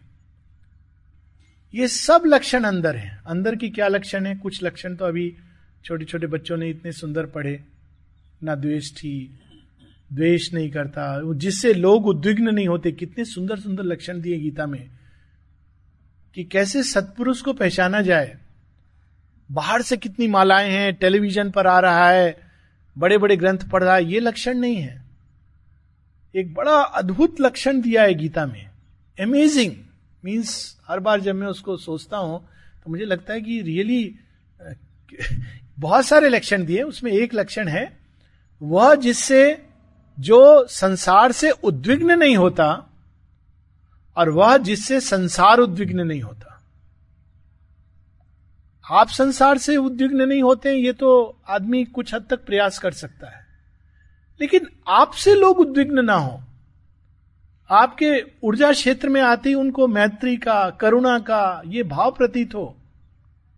ये 1.75 1.89
सब 1.89 2.23
लक्षण 2.27 2.65
अंदर 2.65 2.97
है। 2.97 3.19
अंदर 3.27 3.57
की 3.57 3.71
क्या 3.71 3.89
लक्षण 3.89 4.27
है? 4.27 4.35
कुछ 4.37 4.63
लक्षण 4.63 4.95
तो 4.97 5.05
अभी 5.05 5.35
छोटे 5.85 6.05
छोटे 6.05 6.27
बच्चों 6.27 6.57
ने 6.57 6.69
इतने 6.71 6.93
सुंदर 6.93 7.27
पढ़े। 7.29 7.61
ना 8.43 8.55
द्वेष 8.55 8.93
थी 8.93 9.15
द्वेष 10.13 10.53
नहीं 10.55 10.71
करता, 10.71 11.35
जिससे 11.35 11.73
लोग 11.75 12.07
उद्विग्न 12.07 12.55
नहीं 12.55 12.69
होते। 12.69 12.93
कितने 12.93 13.25
सुंदर 13.25 13.59
सुंदर 13.59 13.85
लक्षण 13.85 14.21
दिए 14.21 14.39
गीता 14.39 14.67
में 14.67 14.89
कि 16.35 16.45
कैसे 16.45 16.83
सत्पुरुष 16.83 17.41
को 17.41 17.53
पहचाना 17.53 18.01
जाए। 18.01 18.37
बाहर 19.51 19.83
से 19.83 19.97
कितनी 19.97 20.27
मालाएँ 20.29 20.71
हैं, 20.71 20.95
टेलीविज़न 20.95 21.51
पर 21.51 21.67
आ 21.67 21.79
रहा 21.81 22.11
है 22.11 22.37
बड़े 22.97 23.19
बड़े 23.19 23.37
ग्रंथ 23.37 23.59
पढ़ 23.73 23.85
रहा 23.85 23.95
है, 23.95 24.05
ये 24.05 24.21
लक्षण 24.21 24.59
नहीं 24.59 24.77
है। 24.77 25.05
एक 26.35 26.55
बड़ा 26.55 26.73
अद्भुत 26.73 27.41
लक्षण 27.41 27.81
दिया 27.81 28.03
है 28.03 28.15
गीता 28.15 28.47
में। 28.47 28.65
अमेजिंग 29.21 29.73
मीन्स 30.25 30.77
हर 30.89 31.01
बार 31.01 31.21
जब 31.21 31.35
मैं 31.35 31.47
उसको 31.47 31.77
सोचता 31.77 32.17
हूँ 32.17 32.39
तो 32.85 32.91
मुझे 32.91 33.05
लगता 33.05 33.33
है 33.35 33.41
कि 33.41 33.61
रियली 33.63 34.15
बहुत 35.79 36.05
सारे 36.07 36.29
लक्षण 36.29 36.65
दिए, 36.65 36.83
उसमें 36.83 37.13
एक 37.13 37.35
लक्षण 37.35 37.69
है, 37.69 37.99
वह 38.63 38.95
जिससे 38.95 39.63
जो 40.21 40.67
संसार 40.67 41.33
से 41.33 41.51
उद्विग्न 41.51 42.19
नहीं 42.19 42.37
होता 42.37 42.91
और 44.17 44.31
वह 44.31 44.57
जिससे 44.57 45.01
संसार 45.01 45.59
उद्विग्न 45.59 46.01
नहीं 46.01 46.21
होता। 46.21 46.63
आप 48.91 49.09
संसार 49.09 49.59
से 49.59 49.77
उद्विग्न 49.77 50.23
नहीं 50.23 50.43
होते, 50.43 50.73
ये 50.73 50.93
तो 50.93 51.37
आदमी 51.49 51.85
कुछ 51.85 52.15
हद 52.15 52.27
तक 52.31 52.47
प्रयास 52.47 52.79
कर 52.79 52.91
सकता 52.91 53.37
है। 53.37 53.47
लेकिन 54.41 54.67
आपसे 54.89 55.35
लोग 55.35 55.59
उद्विग्न 55.59 56.05
ना 56.05 56.15
हो। 56.15 56.43
आपके 57.71 58.25
ऊर्जा 58.43 58.73
क्षेत्र 58.73 59.09
में 59.09 59.23
आते 59.23 59.55
उनको 59.55 59.87
मैत्री 59.87 60.37
का, 60.37 60.71
करुणा 60.71 61.19
का 61.19 61.63
ये 61.67 61.83
भाव 61.83 62.11
प्रतीत 62.11 62.55
हो। 62.55 62.77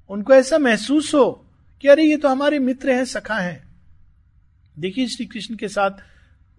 उनको 0.09 0.35
ऐसा 0.35 0.59
महसूस 0.59 1.14
हो 1.14 1.44
कि 1.83 1.88
अरे, 1.88 2.05
ये 2.05 2.16
तो 2.16 2.29
हमारे 2.29 2.59
मित्र 2.59 2.90
हैं, 2.90 3.05
सखा 3.05 3.35
हैं। 3.35 3.68
देखिए 4.79 5.07
श्री 5.07 5.27
कृष्ण 5.27 5.57
के 5.57 5.68
साथ 5.68 5.90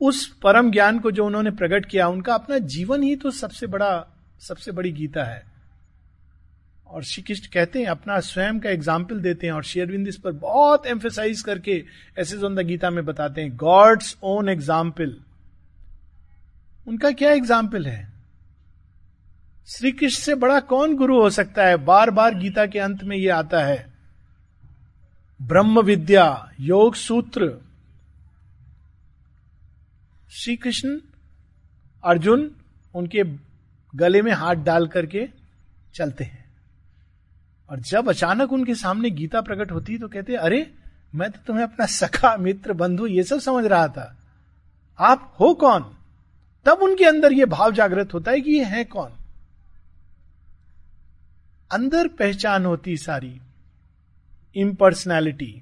उस 0.01 0.25
परम 0.43 0.71
ज्ञान 0.71 0.99
को 0.99 1.11
जो 1.11 1.25
उन्होंने 1.25 1.51
प्रकट 1.51 1.85
किया, 1.85 2.07
उनका 2.07 2.33
अपना 2.33 2.57
जीवन 2.57 3.03
ही 3.03 3.15
तो 3.15 3.31
सबसे 3.33 3.67
बड़ा, 3.67 4.05
सबसे 4.39 4.71
बड़ी 4.71 4.91
गीता 4.91 5.23
है। 5.23 5.43
और 6.87 7.03
श्री 7.03 7.23
कृष्ण 7.23 7.47
कहते 7.53 7.79
हैं, 7.79 7.85
अपना 7.87 8.19
स्वयं 8.19 8.59
का 8.59 8.69
एग्ज़ाम्पल 8.69 9.19
देते 9.21 9.47
हैं, 9.47 9.53
और 9.53 9.63
शेयरविंद 9.63 10.07
इस 10.07 10.17
पर 10.17 10.31
बहुत 10.33 10.85
एम्फेसाइज 10.87 11.41
करके 11.41 11.83
ऐसे 12.17 12.37
जो 12.37 12.49
गीता 12.49 12.89
में 12.89 13.03
बताते 13.05 13.41
हैं 13.41 13.55
गॉड्स 13.57 14.15
ओन 14.23 14.49
एग्ज़ाम्पल 14.49 15.15
उनका 16.87 17.11
क्या 17.11 17.31
एग्ज़ाम्पल 17.31 17.85
है? 17.85 18.07
श्री 19.67 19.91
कृष्ण 19.91 20.21
से 20.21 20.35
बड़ा 20.35 20.59
कौन 20.61 20.95
गुरु 20.95 21.21
हो 21.21 21.29
सकता 21.29 21.65
है? 21.65 21.77
बार 21.77 22.11
बार 22.11 22.35
गीता 22.35 22.65
के 22.65 22.79
अंत 22.79 23.03
में 23.03 23.15
यह 23.17 23.35
आता 23.35 23.59
है, 23.59 23.85
ब्रह्म 25.39 25.81
विद्या, 25.81 26.51
योग 26.59 26.95
सूत्र 26.95 27.51
श्री 30.29 30.55
कृष्ण 30.55 30.99
अर्जुन 32.03 32.51
उनके 32.95 33.23
गले 33.95 34.21
में 34.21 34.31
हाथ 34.31 34.55
डाल 34.55 34.87
करके 34.87 35.29
चलते 35.93 36.23
हैं। 36.23 36.45
और 37.69 37.79
जब 37.79 38.09
अचानक 38.09 38.51
उनके 38.51 38.75
सामने 38.75 39.09
गीता 39.09 39.41
प्रकट 39.41 39.71
होती 39.71 39.97
तो 39.97 40.07
कहते, 40.07 40.35
अरे, 40.35 40.73
मैं 41.15 41.31
तो 41.31 41.39
तुम्हें 41.47 41.63
अपना 41.63 41.85
सखा, 41.85 42.37
मित्र, 42.37 42.73
बंधु, 42.73 43.07
ये 43.07 43.23
सब 43.23 43.39
समझ 43.39 43.65
रहा 43.65 43.87
था। 43.87 44.17
आप 44.99 45.37
हो 45.39 45.53
कौन? 45.53 45.97
तब 46.65 46.71
उनके 46.71 47.05
अंदर 47.05 47.33
यह 47.33 47.45
भाव 47.45 47.71
जागृत 47.71 48.13
होता 48.13 48.31
है 48.31 48.41
कि 48.41 48.51
ये 48.51 48.63
है 48.63 48.83
कौन? 48.83 49.11
अंदर 51.71 52.07
पहचान 52.07 52.65
होती 52.65 52.97
सारी 52.97 53.41
इम्पर्सनैलिटी 54.55 55.61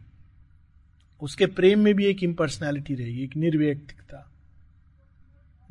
उसके 1.21 1.45
प्रेम 1.45 1.79
में 1.79 1.93
भी 1.93 2.05
एक 2.05 2.23
इम्पर्सनैलिटी 2.23 2.95
रहेगी, 2.95 3.23
एक 3.23 3.35
निर्व्यक्तिकता। 3.35 4.31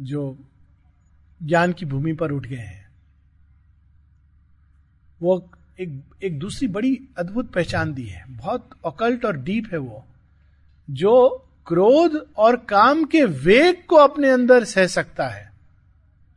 जो 0.01 0.39
ज्ञान 1.43 1.73
की 1.73 1.87
भूमि 1.87 2.13
पर 2.13 2.33
उठ 2.33 2.47
गए 2.47 2.57
हैं। 2.57 2.89
वो 5.23 5.51
एक 5.81 6.03
एक 6.23 6.39
दूसरी 6.39 6.69
बड़ी 6.69 6.99
अद्भुत 7.19 7.53
पहचान 7.53 7.95
दी 7.95 8.05
है। 8.05 8.25
बहुत 8.29 8.71
अकल्ट 8.87 9.25
और 9.25 9.37
डीप 9.37 9.69
है 9.73 9.79
वो, 9.79 10.05
जो 10.91 11.43
क्रोध 11.67 12.27
और 12.37 12.57
काम 12.57 13.05
के 13.05 13.25
वेग 13.25 13.85
को 13.87 13.97
अपने 13.97 14.31
अंदर 14.31 14.65
सह 14.65 14.87
सकता 14.87 15.29
है, 15.29 15.53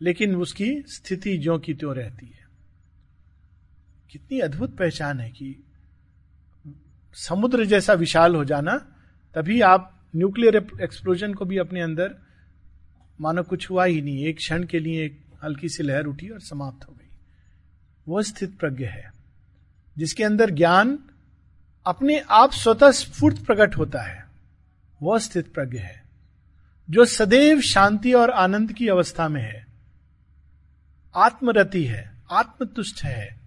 लेकिन 0.02 0.36
उसकी 0.36 0.84
स्थिति 0.88 1.38
जो 1.38 1.58
की 1.60 1.74
त्यों 1.74 1.96
रहती 1.96 2.26
है। 2.26 2.48
कितनी 4.12 4.40
अद्भुत 4.40 4.78
पहचान 4.78 5.20
है 5.20 5.30
कि 5.30 5.64
समुद्र 7.14 7.66
जैसा 7.66 7.94
विशाल 7.94 8.36
हो 8.36 8.46
जाना, 8.46 8.78
तभी 9.36 9.62
आप 9.62 10.10
न्यूक्लियर 10.16 10.68
एक्सप्लोजन 10.82 11.34
को 11.34 11.46
भी 11.46 11.58
अपने 11.58 11.82
अंदर 11.82 12.16
मानो 13.22 13.44
कुछ 13.44 13.70
हुआ 13.70 13.86
ही 13.86 14.02
नहीं। 14.02 14.26
एक 14.26 14.38
क्षण 14.38 14.64
के 14.64 14.80
लिए 14.80 15.06
एक 15.06 15.20
हल्की 15.44 15.70
सी 15.70 15.84
लहर 15.84 16.06
उठी 16.06 16.30
और 16.30 16.40
समाप्त 16.40 16.88
हो 16.88 16.94
गई। 16.94 17.10
वो 18.08 18.22
स्थित 18.22 18.58
प्रज्ञ 18.60 18.86
है, 18.86 19.14
जिसके 19.98 20.24
अंदर 20.24 20.50
ज्ञान 20.50 21.00
अपने 21.86 22.20
आप 22.20 22.52
स्वतः 22.52 22.92
स्फूर्त 22.92 23.46
प्रकट 23.46 23.78
होता 23.78 24.02
है। 24.02 24.28
वह 25.02 25.20
स्थित 25.20 25.54
प्रज्ञ 25.54 25.78
है, 25.78 26.04
जो 26.90 27.06
सदैव 27.06 27.62
शांति 27.62 28.14
और 28.14 28.32
आनंद 28.32 28.74
की 28.74 28.88
अवस्था 28.88 29.30
में 29.30 29.42
है। 29.42 29.68
आत्मरति 31.16 31.84
है, 31.84 32.12
आत्मतुष्ट 32.32 33.04
है। 33.04 33.40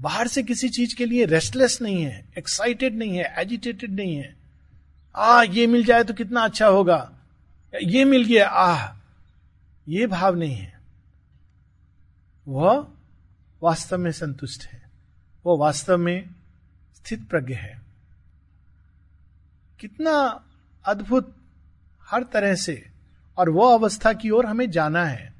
बाहर 0.00 0.28
से 0.28 0.42
किसी 0.42 0.68
चीज़ 0.68 0.96
के 0.96 1.06
लिए 1.06 1.24
रेस्टलेस 1.24 1.78
नहीं 1.82 2.02
है 2.02 2.24
एक्साइटेड 2.38 2.94
नहीं 2.94 3.16
है 3.16 3.34
एजिटेटेड 3.38 3.92
नहीं 3.92 4.16
है। 4.16 4.36
आ, 5.16 5.42
ये 5.42 5.66
मिल 5.66 5.84
जाए 5.84 6.04
तो 6.04 6.14
कितना 6.14 6.40
अच्छा 6.40 6.66
होगा। 6.66 7.12
ये 7.82 8.04
मिल 8.04 8.24
गया, 8.24 8.48
आह 8.48 8.97
ये 9.88 10.06
भाव 10.06 10.34
नहीं 10.34 10.54
है। 10.54 10.80
वह 12.48 12.88
वास्तव 13.62 13.98
में 13.98 14.12
संतुष्ट 14.12 14.64
है। 14.64 14.90
वो 15.46 15.58
वास्तव 15.58 15.98
में 15.98 16.34
स्थित 16.94 17.28
प्रज्ञ 17.28 17.54
है। 17.54 17.80
कितना 19.80 20.44
अद्भुत 20.84 21.36
हर 22.02 22.22
तरह 22.22 22.54
से, 22.54 22.88
और 23.38 23.50
वो 23.50 23.78
अवस्था 23.78 24.12
की 24.12 24.30
ओर 24.30 24.46
हमें 24.46 24.70
जाना 24.70 25.04
है। 25.04 25.34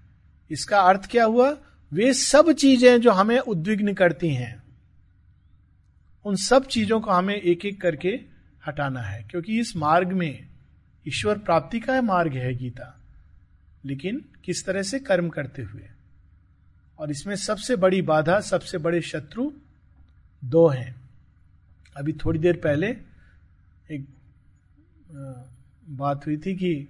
इसका 0.50 0.80
अर्थ 0.80 1.10
क्या 1.10 1.24
हुआ? 1.24 1.56
वे 1.92 2.12
सब 2.14 2.52
चीज़ें 2.52 3.00
जो 3.00 3.10
हमें 3.10 3.38
उद्विग्न 3.38 3.94
करती 3.94 4.34
हैं, 4.34 4.62
उन 6.24 6.36
सब 6.36 6.66
चीज़ों 6.66 7.00
को 7.00 7.10
हमें 7.10 7.34
एक 7.34 7.64
एक 7.64 7.80
करके 7.80 8.20
हटाना 8.66 9.00
है, 9.00 9.22
क्योंकि 9.22 9.60
इस 9.60 9.76
मार्ग 9.76 10.08
में 10.08 10.46
ईश्वर 11.08 11.38
प्राप्ति 11.38 11.80
का 11.80 12.02
मार्ग 12.02 12.32
है 12.32 12.54
गीता। 12.54 12.97
लेकिन 13.86 14.24
किस 14.44 14.64
तरह 14.66 14.82
से 14.82 14.98
कर्म 14.98 15.28
करते 15.28 15.62
हुए। 15.62 15.88
और 16.98 17.10
इसमें 17.10 17.34
सबसे 17.36 17.76
बड़ी 17.76 18.02
बाधा, 18.02 18.40
सबसे 18.40 18.78
बड़े 18.78 19.00
शत्रु 19.00 19.50
दो 20.42 20.66
हैं। 20.68 20.94
अभी 21.96 22.12
थोड़ी 22.12 22.38
देर 22.38 22.56
पहले 22.56 22.86
एक 23.90 24.06
बात 25.90 26.26
हुई 26.26 26.36
थी 26.36 26.54
कि 26.54 26.88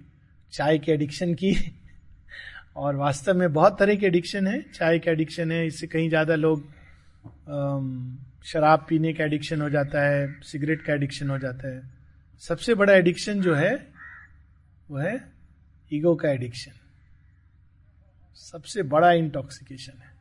चाय 0.53 0.77
के 0.77 0.91
एडिक्शन 0.91 1.33
की, 1.33 1.55
और 2.75 2.95
वास्तव 2.95 3.33
में 3.33 3.51
बहुत 3.53 3.79
तरह 3.79 3.95
के 3.95 4.05
एडिक्शन 4.05 4.47
है। 4.47 4.61
चाय 4.61 4.99
के 4.99 5.11
एडिक्शन 5.11 5.51
है, 5.51 5.65
इससे 5.67 5.87
कहीं 5.87 6.09
ज़्यादा 6.09 6.35
लोग 6.35 6.67
शराब 8.45 8.85
पीने 8.89 9.13
का 9.13 9.23
एडिक्शन 9.23 9.61
हो 9.61 9.69
जाता 9.69 10.01
है, 10.01 10.41
सिगरेट 10.41 10.81
का 10.81 10.93
एडिक्शन 10.93 11.29
हो 11.29 11.37
जाता 11.37 11.75
है। 11.75 11.81
सबसे 12.41 12.75
बड़ा 12.75 12.93
एडिक्शन 12.93 13.41
जो 13.41 13.55
है, 13.55 13.75
वो 14.89 14.97
है 14.97 15.15
ईगो 15.91 16.15
का 16.15 16.29
एडिक्शन। 16.29 16.78
सबसे 18.39 18.83
बड़ा 18.83 19.11
इंटॉक्सिकेशन 19.11 20.01
है। 20.01 20.11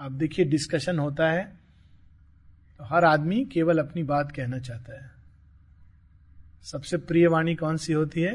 आप 0.00 0.12
देखिए 0.12 0.44
डिस्कशन 0.44 0.98
होता 0.98 1.30
है 1.30 1.44
तो 2.80 2.84
हर 2.84 3.04
आदमी 3.04 3.44
केवल 3.44 3.78
अपनी 3.78 4.02
बात 4.02 4.32
कहना 4.32 4.58
चाहता 4.58 4.94
है। 4.94 5.10
सबसे 6.62 6.96
प्रिय 6.98 7.26
वाणी 7.26 7.54
कौन 7.54 7.76
सी 7.76 7.92
होती 7.92 8.20
है? 8.20 8.34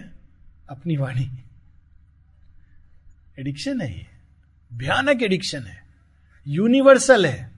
अपनी 0.70 0.98
वाणी। 0.98 1.30
एडिक्शन 3.40 3.82
है 3.82 3.92
ये। 3.98 4.06
भयानक 4.72 5.22
एडिक्शन 5.22 5.64
है। 5.64 5.84
यूनिवर्सल 6.48 7.26
है। 7.26 7.52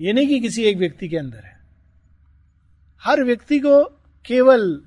ये 0.00 0.12
नहीं 0.12 0.26
कि 0.26 0.40
किसी 0.40 0.64
एक 0.64 0.76
व्यक्ति 0.76 1.08
के 1.08 1.16
अंदर 1.16 1.44
है। 1.44 1.56
हर 3.02 3.24
व्यक्ति 3.24 3.58
को 3.58 3.84
केवल 4.24 4.82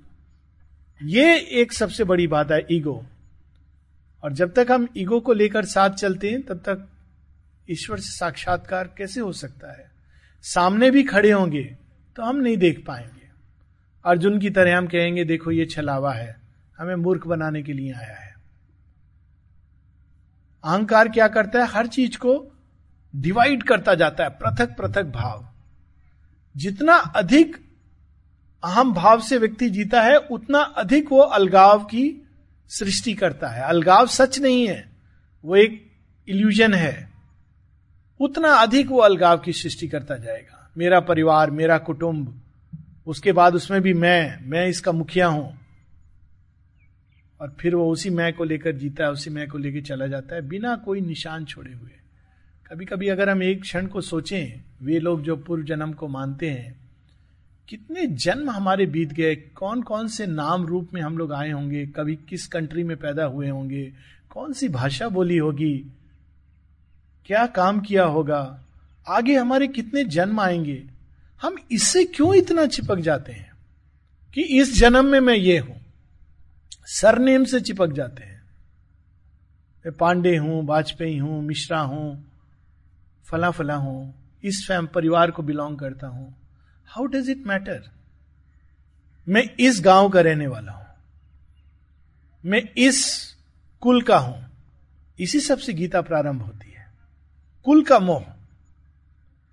ये 1.01 1.39
एक 1.61 1.73
सबसे 1.73 2.03
बड़ी 2.03 2.27
बात 2.27 2.51
है 2.51 2.65
ईगो 2.71 3.05
और 4.23 4.33
जब 4.33 4.53
तक 4.53 4.67
हम 4.71 4.87
ईगो 4.97 5.19
को 5.19 5.33
लेकर 5.33 5.65
साथ 5.65 5.89
चलते 5.89 6.29
हैं, 6.29 6.41
तब 6.41 6.57
तक 6.57 6.87
ईश्वर 7.69 7.97
से 7.97 8.17
साक्षात्कार 8.17 8.95
कैसे 8.97 9.19
हो 9.19 9.31
सकता 9.31 9.71
है? 9.71 9.91
सामने 10.41 10.91
भी 10.91 11.03
खड़े 11.03 11.31
होंगे 11.31 11.77
तो 12.15 12.23
हम 12.23 12.35
नहीं 12.35 12.57
देख 12.57 12.83
पाएँगे। 12.87 13.27
अर्जुन 14.05 14.39
की 14.39 14.49
तरह 14.49 14.77
हम 14.77 14.87
कहेंगे, 14.87 15.25
देखो, 15.25 15.51
ये 15.51 15.65
छलावा 15.65 16.13
है। 16.13 16.35
हमें 16.77 16.95
मूर्ख 16.95 17.27
बनाने 17.27 17.63
के 17.63 17.73
लिए 17.73 17.93
आया 17.93 18.21
है। 18.21 18.35
अहंकार 20.63 21.09
क्या 21.09 21.27
करता 21.27 21.59
है? 21.59 21.67
हर 21.67 21.87
चीज़ 21.87 22.17
को 22.17 22.51
डिवाइड 23.15 23.63
करता 23.63 23.95
जाता 23.95 24.23
है, 24.23 24.29
पृथक 24.29 24.77
पृथक 24.77 25.03
भाव। 25.03 25.49
जितना 26.57 26.93
अधिक 26.93 27.57
अहम 28.63 28.93
भाव 28.93 29.21
से 29.21 29.37
व्यक्ति 29.37 29.69
जीता 29.69 30.01
है, 30.01 30.17
उतना 30.17 30.59
अधिक 30.59 31.11
वो 31.11 31.19
अलगाव 31.19 31.83
की 31.83 32.20
सृष्टि 32.79 33.13
करता 33.13 33.47
है। 33.47 33.61
अलगाव 33.61 34.07
सच 34.07 34.39
नहीं 34.39 34.67
है, 34.67 34.91
वो 35.45 35.55
एक 35.55 35.91
इल्यूजन 36.27 36.73
है। 36.73 37.09
उतना 38.19 38.49
अधिक 38.49 38.87
वो 38.87 38.97
अलगाव 38.97 39.37
की 39.37 39.53
सृष्टि 39.53 39.87
करता 39.87 40.17
जाएगा। 40.17 40.71
मेरा 40.77 40.99
परिवार, 40.99 41.51
मेरा 41.51 41.77
कुटुंब, 41.77 42.41
उसके 43.07 43.31
बाद 43.31 43.55
उसमें 43.55 43.81
भी 43.81 43.93
मैं 43.93 44.49
मैं 44.49 44.67
इसका 44.67 44.91
मुखिया 44.91 45.27
हूँ। 45.27 45.59
और 47.41 47.55
फिर 47.59 47.75
वो 47.75 47.91
उसी 47.91 48.09
मैं 48.09 48.33
को 48.33 48.43
लेकर 48.43 48.71
जीता 48.71 49.03
है, 49.03 49.11
उसी 49.11 49.29
मैं 49.29 49.47
को 49.47 49.57
लेकर 49.57 49.81
चला 49.81 50.07
जाता 50.07 50.35
है, 50.35 50.41
बिना 50.41 50.75
कोई 50.75 51.01
निशान 51.01 51.45
छोड़े 51.45 51.73
हुए। 51.73 51.91
कभी 52.67 52.85
कभी 52.85 53.07
अगर 53.07 53.29
हम 53.29 53.43
एक 53.43 53.61
क्षण 53.61 53.87
को 53.87 54.01
सोचें, 54.01 54.61
वे 54.85 54.99
लोग 54.99 55.23
जो 55.23 55.35
पूर्व 55.35 55.63
जन्म 55.63 55.93
को 55.93 56.07
मानते 56.07 56.49
हैं 56.49 56.80
कितने 57.71 58.05
जन्म 58.19 58.49
हमारे 58.49 58.85
बीत 58.85 59.11
गए 59.13 59.35
कौन 59.55 59.81
कौन 59.81 60.07
से 60.07 60.25
नाम 60.27 60.65
रूप 60.65 60.89
में 60.93 61.01
हम 61.01 61.17
लोग 61.17 61.33
आए 61.33 61.51
होंगे, 61.51 61.85
कभी 61.87 62.15
किस 62.29 62.47
कंट्री 62.47 62.83
में 62.83 62.95
पैदा 62.97 63.25
हुए 63.25 63.49
होंगे 63.49 63.83
कौन 64.29 64.53
सी 64.53 64.67
भाषा 64.69 65.07
बोली 65.09 65.37
होगी, 65.37 65.73
क्या 67.25 67.45
काम 67.47 67.79
किया 67.79 68.03
होगा, 68.05 68.59
आगे 69.07 69.35
हमारे 69.35 69.67
कितने 69.67 70.03
जन्म 70.05 70.39
आएँगे, 70.39 70.83
हम 71.41 71.55
इससे 71.71 72.03
क्यों 72.05 72.33
इतना 72.35 72.65
चिपक 72.65 72.99
जाते 72.99 73.31
हैं 73.31 73.51
कि 74.33 74.41
इस 74.59 74.77
जन्म 74.79 75.05
में 75.05 75.19
मैं 75.19 75.35
ये 75.35 75.57
हूँ, 75.57 75.79
सरनेम 76.87 77.45
से 77.45 77.61
चिपक 77.61 77.91
जाते 77.91 78.23
हैं। 78.23 78.41
मैं 79.85 79.95
पांडे 79.95 80.35
हूँ, 80.37 80.65
वाजपेयी 80.65 81.17
हूँ, 81.17 81.41
मिश्रा 81.41 81.79
हूँ 81.79 82.23
फला 83.25 83.51
फला 83.51 83.75
हूँ, 83.75 84.13
इस 84.43 84.65
फैम 84.67 84.87
परिवार 84.87 85.31
को 85.31 85.43
बिलोंग 85.43 85.79
करता 85.79 86.07
हूँ। 86.07 86.40
हाउ 86.91 87.05
डज 87.05 87.29
इट 87.29 87.45
मैटर 87.47 87.83
मैं 89.27 89.43
इस 89.59 89.81
गाँव 89.81 90.09
का 90.09 90.21
रहने 90.21 90.47
वाला 90.47 90.71
हूँ। 90.71 90.85
मैं 92.43 92.61
इस 92.77 92.99
कुल 93.81 94.01
का 94.01 94.17
हूँ। 94.17 94.45
इसी 95.19 95.39
सबसे 95.39 95.73
गीता 95.73 96.01
प्रारंभ 96.01 96.41
होती 96.41 96.71
है। 96.71 96.85
कुल 97.65 97.83
का 97.83 97.99
मोह। 97.99 98.25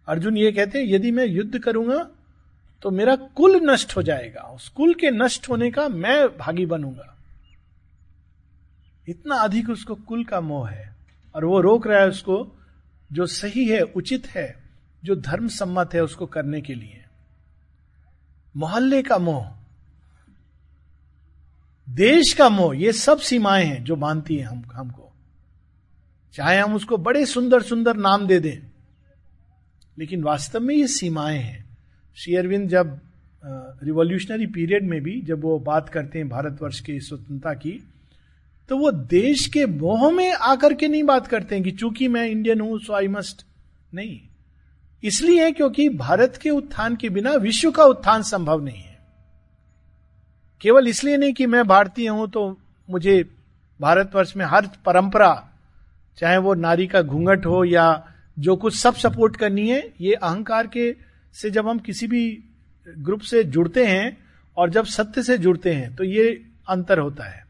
अर्जुन 0.09 0.37
ये 0.37 0.53
कहते 0.53 0.79
हैं, 0.79 0.87
यदि 0.87 1.11
मैं 1.11 1.27
युद्ध 1.27 1.59
करूँगा 1.59 2.09
तो 2.83 2.91
मेरा 2.91 3.17
कुल 3.17 3.57
नष्ट 3.63 3.97
हो 3.97 4.03
जाएगा। 4.03 4.43
उस 4.43 4.69
कुल 4.69 4.95
के 4.95 5.11
नष्ट 5.11 5.49
होने 5.49 5.71
का 5.71 5.89
मैं 5.89 6.27
भागी 6.39 6.67
बनूँगा। 6.67 7.17
इतना 9.09 9.37
अधिक 9.37 9.71
उसको 9.71 9.95
कुल 9.95 10.25
का 10.25 10.41
मोह 10.41 10.69
है, 10.71 10.95
और 11.35 11.45
वो 11.45 11.61
रोक 11.61 11.87
रहा 11.87 12.01
है 12.01 12.09
उसको, 12.09 12.57
जो 13.13 13.27
सही 13.27 13.69
है, 13.69 13.83
उचित 13.83 14.27
है, 14.27 14.65
जो 15.05 15.17
धर्म 15.17 15.49
सम्मत 15.49 15.95
है 15.95 16.03
उसको 16.03 16.27
करने 16.27 16.61
के 16.61 16.75
लिए। 16.75 16.98
मोहल्ले 18.59 19.03
का 19.03 19.19
मोह, 19.19 19.47
देश 21.89 22.33
का 22.33 22.49
मोह, 22.49 22.77
ये 22.77 22.93
सब 22.93 23.19
सीमाएँ 23.21 23.65
हैं 23.65 23.83
जो 23.85 23.97
मानती 23.97 24.37
हैं 24.37 24.47
हम, 24.47 24.63
हमको। 24.73 25.13
चाहे 26.35 26.59
हम 26.59 26.75
उसको 26.75 26.97
बड़े 26.99 27.25
सुंदर 27.27 27.63
सुंदर 27.63 27.97
नाम 27.97 28.27
दे 28.27 28.39
दें, 28.41 28.59
लेकिन 29.99 30.23
वास्तव 30.23 30.61
में 30.61 30.75
ये 30.75 30.87
सीमाएँ 30.89 31.39
हैं। 31.39 31.65
श्री 32.17 32.35
अरविंद 32.37 32.69
जब 32.69 32.99
रिवॉल्यूशनरी 33.83 34.47
पीरियड 34.47 34.85
में 34.85 35.01
भी 35.03 35.21
जब 35.23 35.43
वो 35.43 35.59
बात 35.59 35.89
करते 35.89 36.19
हैं 36.19 36.29
भारतवर्ष 36.29 36.81
की 36.81 36.99
स्वतंत्रता 37.01 37.55
की 37.55 37.79
तो 38.71 38.77
वो 38.77 38.91
देश 38.91 39.47
के 39.47 39.65
मोह 39.67 40.11
में 40.11 40.33
आकर 40.33 40.75
के 40.75 40.89
नहीं 40.89 41.03
बात 41.03 41.27
करते 41.27 41.55
हैं 41.55 41.65
कि 41.65 41.71
चूँकि 41.71 42.09
मैं 42.09 42.27
इंडियन 42.27 42.61
हूँ 42.61 42.79
सो 42.79 42.93
आई 42.93 43.09
मस्ट 43.09 43.45
नहीं। 43.95 44.28
इसलिए 45.03 45.45
है 45.45 45.51
क्योंकि 45.53 45.89
भारत 45.89 46.39
के 46.43 46.51
उत्थान 46.51 46.97
के 46.97 47.09
बिना 47.09 47.33
विश्व 47.37 47.71
का 47.71 47.85
उत्थान 47.85 48.23
संभव 48.23 48.65
नहीं 48.65 48.83
है। 48.83 48.97
केवल 50.61 50.89
इसलिए 50.89 51.17
नहीं 51.17 51.33
कि 51.33 51.47
मैं 51.47 51.67
भारतीय 51.67 52.09
हूँ 52.09 52.29
तो 52.31 52.57
मुझे 52.89 53.23
भारतवर्ष 53.81 54.37
में 54.37 54.45
हर 54.45 54.69
परंपरा, 54.87 55.49
चाहे 56.19 56.39
वो 56.39 56.55
नारी 56.57 56.87
का 56.87 57.03
घूंघट 57.03 57.47
हो 57.47 57.65
या 57.65 58.05
जो 58.37 58.57
कुछ 58.57 58.77
सब 58.77 58.95
सपोर्ट 58.95 59.37
करनी 59.37 59.69
है, 59.69 59.83
ये 60.01 60.15
अहंकार 60.15 60.67
के 60.67 60.95
से 61.35 61.51
जब 61.51 61.69
हम 61.69 61.79
किसी 61.79 62.07
भी 62.07 62.39
ग्रुप 62.87 63.21
से 63.21 63.43
जुड़ते 63.45 63.85
हैं 63.87 64.17
और 64.57 64.71
जब 64.71 64.85
सत्य 64.87 65.23
से 65.23 65.39
जुड़ते 65.39 65.75
हैं 65.75 65.95
तो 65.97 66.05
ये 66.05 66.29
अंतर 66.69 66.99
होता 66.99 67.25
है। 67.25 67.47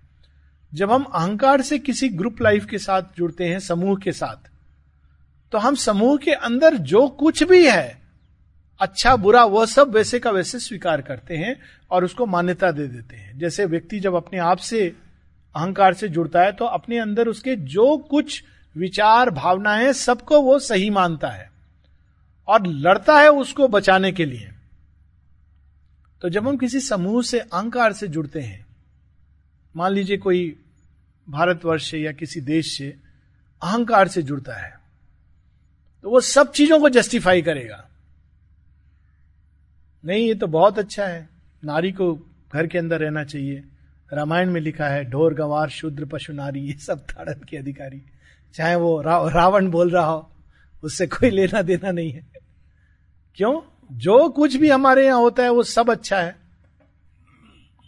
जब 0.72 0.90
हम 0.92 1.02
अहंकार 1.04 1.62
से 1.62 1.78
किसी 1.78 2.08
ग्रुप 2.10 2.42
लाइफ 2.42 2.66
के 2.66 2.78
साथ 2.78 3.02
जुड़ते 3.16 3.44
हैं, 3.44 3.58
समूह 3.60 3.96
के 3.96 4.12
साथ 4.12 4.50
तो 5.52 5.58
हम 5.58 5.74
समूह 5.74 6.16
के 6.16 6.32
अंदर 6.32 6.76
जो 6.76 7.08
कुछ 7.08 7.42
भी 7.42 7.66
है 7.66 7.98
अच्छा 8.80 9.14
बुरा, 9.16 9.44
वह 9.44 9.66
सब 9.66 9.94
वैसे 9.94 10.18
का 10.18 10.30
वैसे 10.30 10.58
स्वीकार 10.58 11.00
करते 11.02 11.36
हैं 11.36 11.56
और 11.90 12.04
उसको 12.04 12.26
मान्यता 12.26 12.70
दे 12.70 12.86
देते 12.86 13.16
हैं। 13.16 13.38
जैसे 13.38 13.64
व्यक्ति 13.64 14.00
जब 14.00 14.14
अपने 14.14 14.38
आप 14.38 14.58
से, 14.58 14.86
अहंकार 15.56 15.94
से 15.94 16.08
जुड़ता 16.08 16.42
है 16.42 16.52
तो 16.52 16.64
अपने 16.64 16.98
अंदर 16.98 17.28
उसके 17.28 17.56
जो 17.56 17.96
कुछ 17.98 18.42
विचार, 18.76 19.30
भावनाएँ, 19.30 19.92
सबको 19.92 20.40
वो 20.42 20.58
सही 20.58 20.90
मानता 20.90 21.28
है 21.28 21.50
और 22.48 22.66
लड़ता 22.66 23.18
है 23.20 23.30
उसको 23.30 23.68
बचाने 23.68 24.12
के 24.12 24.24
लिए। 24.24 24.50
तो 26.22 26.28
जब 26.28 26.48
हम 26.48 26.56
किसी 26.56 26.80
समूह 26.80 27.22
से, 27.22 27.38
अहंकार 27.38 27.92
से 27.92 28.08
जुड़ते 28.08 28.40
हैं, 28.40 28.66
मान 29.76 29.92
लीजिए 29.92 30.16
कोई 30.16 30.56
भारतवर्ष 31.28 31.90
से 31.90 31.98
या 31.98 32.12
किसी 32.12 32.40
देश 32.40 32.76
से, 32.78 32.96
अहंकार 33.62 34.08
से 34.08 34.22
जुड़ता 34.22 34.54
है 34.54 34.77
तो 36.02 36.10
वो 36.10 36.20
सब 36.20 36.52
चीज़ों 36.52 36.80
को 36.80 36.88
जस्टिफाई 36.88 37.42
करेगा। 37.42 37.88
नहीं 40.04 40.28
ये 40.28 40.34
तो 40.34 40.46
बहुत 40.46 40.78
अच्छा 40.78 41.04
है। 41.04 41.28
नारी 41.64 41.92
को 41.92 42.14
घर 42.54 42.66
के 42.66 42.78
अंदर 42.78 43.00
रहना 43.00 43.24
चाहिए। 43.24 43.64
रामायण 44.12 44.50
में 44.50 44.60
लिखा 44.60 44.86
है 44.86 45.04
ढोर 45.04 45.34
गंवार 45.34 45.68
शुद्र 45.68 46.04
पशु 46.04 46.32
नारी 46.32 46.60
ये 46.60 46.72
सब 46.72 46.98
ताड़न 46.98 47.44
के 47.48 47.56
अधिकारी। 47.56 48.02
चाहे 48.54 48.76
वो 48.76 49.02
रा, 49.02 49.28
रावण 49.28 49.70
बोल 49.70 49.90
रहा 49.90 50.06
हो 50.06 50.32
उससे 50.82 51.06
कोई 51.06 51.30
लेना 51.30 51.62
देना 51.62 51.90
नहीं 51.90 52.12
है। 52.12 52.26
क्यों? 53.34 53.60
जो 53.92 54.28
कुछ 54.28 54.56
भी 54.56 54.68
हमारे 54.68 55.06
यहाँ 55.06 55.18
होता 55.18 55.42
है 55.42 55.50
वो 55.50 55.62
सब 55.62 55.90
अच्छा 55.90 56.18
है। 56.18 56.36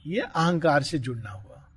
ये 0.07 0.21
अहंकार 0.21 0.83
से 0.83 0.99
जुड़ना 0.99 1.31
हुआ। 1.31 1.69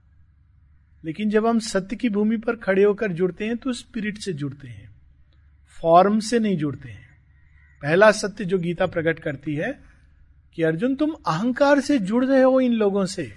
लेकिन 1.05 1.29
जब 1.29 1.47
हम 1.47 1.59
सत्य 1.59 1.95
की 1.95 2.09
भूमि 2.09 2.37
पर 2.37 2.55
खड़े 2.55 2.83
होकर 2.83 3.11
जुड़ते 3.11 3.45
हैं 3.45 3.57
तो 3.57 3.73
स्पिरिट 3.73 4.17
से 4.17 4.33
जुड़ते 4.33 4.67
हैं। 4.67 4.92
फॉर्म 5.83 6.19
से 6.19 6.39
नहीं 6.39 6.57
जुड़ते 6.57 6.89
हैं। 6.89 7.01
पहला 7.83 8.11
सत्य 8.11 8.45
जो 8.45 8.57
गीता 8.57 8.85
प्रकट 8.85 9.19
करती 9.19 9.55
है 9.55 9.71
कि 10.55 10.63
अर्जुन, 10.63 10.95
तुम 10.95 11.15
अहंकार 11.27 11.79
से 11.79 11.97
जुड़ 11.99 12.23
रहे 12.25 12.41
हो 12.41 12.59
इन 12.61 12.73
लोगों 12.73 13.05
से। 13.05 13.31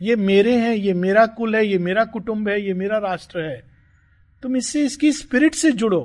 ये 0.00 0.16
मेरे 0.16 0.56
हैं, 0.56 0.74
ये 0.74 0.92
मेरा 0.94 1.26
कुल 1.26 1.56
है, 1.56 1.66
ये 1.66 1.78
मेरा 1.78 2.04
कुटुंब 2.04 2.48
है, 2.48 2.60
ये 2.62 2.74
मेरा 2.74 2.98
राष्ट्र 2.98 3.40
है। 3.40 3.62
तुम 4.42 4.56
इससे, 4.56 4.84
इसकी 4.84 5.12
स्पिरिट 5.12 5.54
से 5.54 5.72
जुड़ो, 5.72 6.00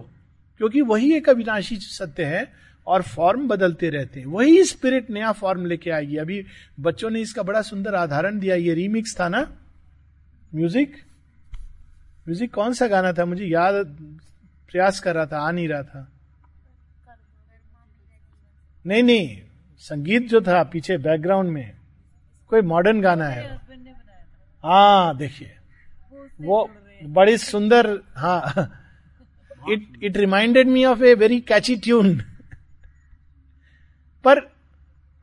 क्योंकि 0.60 0.82
वही 0.82 1.14
एक 1.14 1.30
अविनाशी 1.30 1.76
सत्य 1.76 2.24
है 2.24 2.46
और 2.88 3.02
फॉर्म 3.02 3.48
बदलते 3.48 3.90
रहते 3.90 4.20
हैं। 4.20 4.28
वही 4.28 4.64
स्पिरिट 4.64 5.10
नया 5.10 5.32
फॉर्म 5.32 5.66
लेके 5.66 5.90
आएगी। 5.90 6.18
अभी 6.18 6.44
बच्चों 6.80 7.10
ने 7.10 7.22
इसका 7.22 7.44
बड़ा 7.44 7.62
सुंदर 7.62 7.96
आधारण 7.96 8.40
दिया। 8.40 8.56
ये 8.56 8.74
रीमिक्स 8.74 9.20
था 9.20 9.28
ना? 9.30 9.42
म्यूज़िक 10.52 10.96
म्यूज़िक 12.28 12.54
कौन 12.54 12.74
सा 12.74 12.88
गाना 12.88 13.12
था? 13.14 13.26
मुझे 13.26 13.46
याद 13.46 13.76
प्रयास 14.72 15.00
कर 15.00 15.16
रहा 15.16 15.26
था, 15.26 15.40
आ 15.40 15.52
नहीं 15.52 15.68
रहा 15.68 15.84
था। 15.84 16.08
नहीं 18.86 19.04
नहीं, 19.04 19.42
संगीत 19.78 20.28
जो 20.30 20.42
था 20.42 20.64
पीछे 20.64 20.98
बैकग्राउंड 20.98 21.50
में, 21.50 21.74
कोई 22.52 22.62
मॉडर्न 22.62 23.02
गाना 23.02 23.28
है 23.28 23.46
हाँ 24.64 25.18
देखिए, 25.18 25.56
वो 26.42 26.70
बड़ी 27.04 27.38
सुंदर 27.38 27.90
हाँ 28.16 28.72
it 29.70 30.00
it 30.04 30.18
reminded 30.18 30.68
me 30.68 30.86
of 30.86 31.04
a 31.04 31.14
very 31.14 31.40
catchy 31.42 31.76
tune 31.76 32.16
पर 34.26 34.40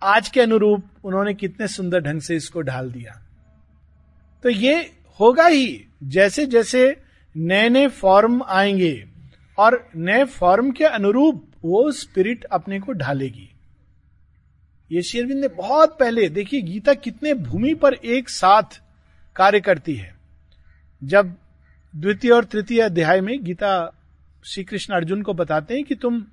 आज 0.03 0.29
के 0.29 0.41
अनुरूप 0.41 0.85
उन्होंने 1.05 1.35
कितने 1.35 1.69
सुंदर 1.69 2.01
ढंग 2.01 2.21
से 2.21 2.37
इसको 2.37 2.63
ढाल 2.63 2.91
दिया। 2.93 3.21
तो 4.45 4.49
ये 4.49 4.75
होगा 5.21 5.47
ही 5.47 5.87
जैसे 6.03 6.47
जैसे 6.47 7.03
नए 7.35 7.69
नए 7.69 7.89
फॉर्म 7.89 8.43
आएँगे 8.43 8.95
और 9.59 9.91
नए 9.97 10.25
फॉर्म 10.25 10.71
के 10.71 10.85
अनुरूप 10.85 11.47
वो 11.65 11.91
स्पिरिट 11.93 12.45
अपने 12.45 12.81
को 12.81 12.93
ढालेगी। 12.93 13.51
ये 14.93 15.03
शेरविंद 15.03 15.41
ने 15.41 15.49
बहुत 15.49 15.97
पहले, 15.99 16.29
देखिए, 16.29 16.63
गीता 16.63 16.95
कितने 16.95 17.35
भूमि 17.35 17.75
पर 17.75 17.95
एक 17.95 18.29
साथ 18.29 18.83
कार्य 19.37 19.61
करती 19.61 19.95
है। 19.95 20.15
जब 21.05 21.35
द्वितीय 21.97 22.31
और 22.31 22.45
तृतीय 22.45 22.81
अध्याय 22.81 23.21
में 23.21 23.45
गीता 23.45 23.93
श्री 24.45 24.65
कृष्ण 24.65 24.95
अर्जुन 24.95 25.23
को 25.23 25.35
बताते 25.35 25.75
हैं 25.75 25.85
कि 25.85 25.95
तुम 25.95 26.25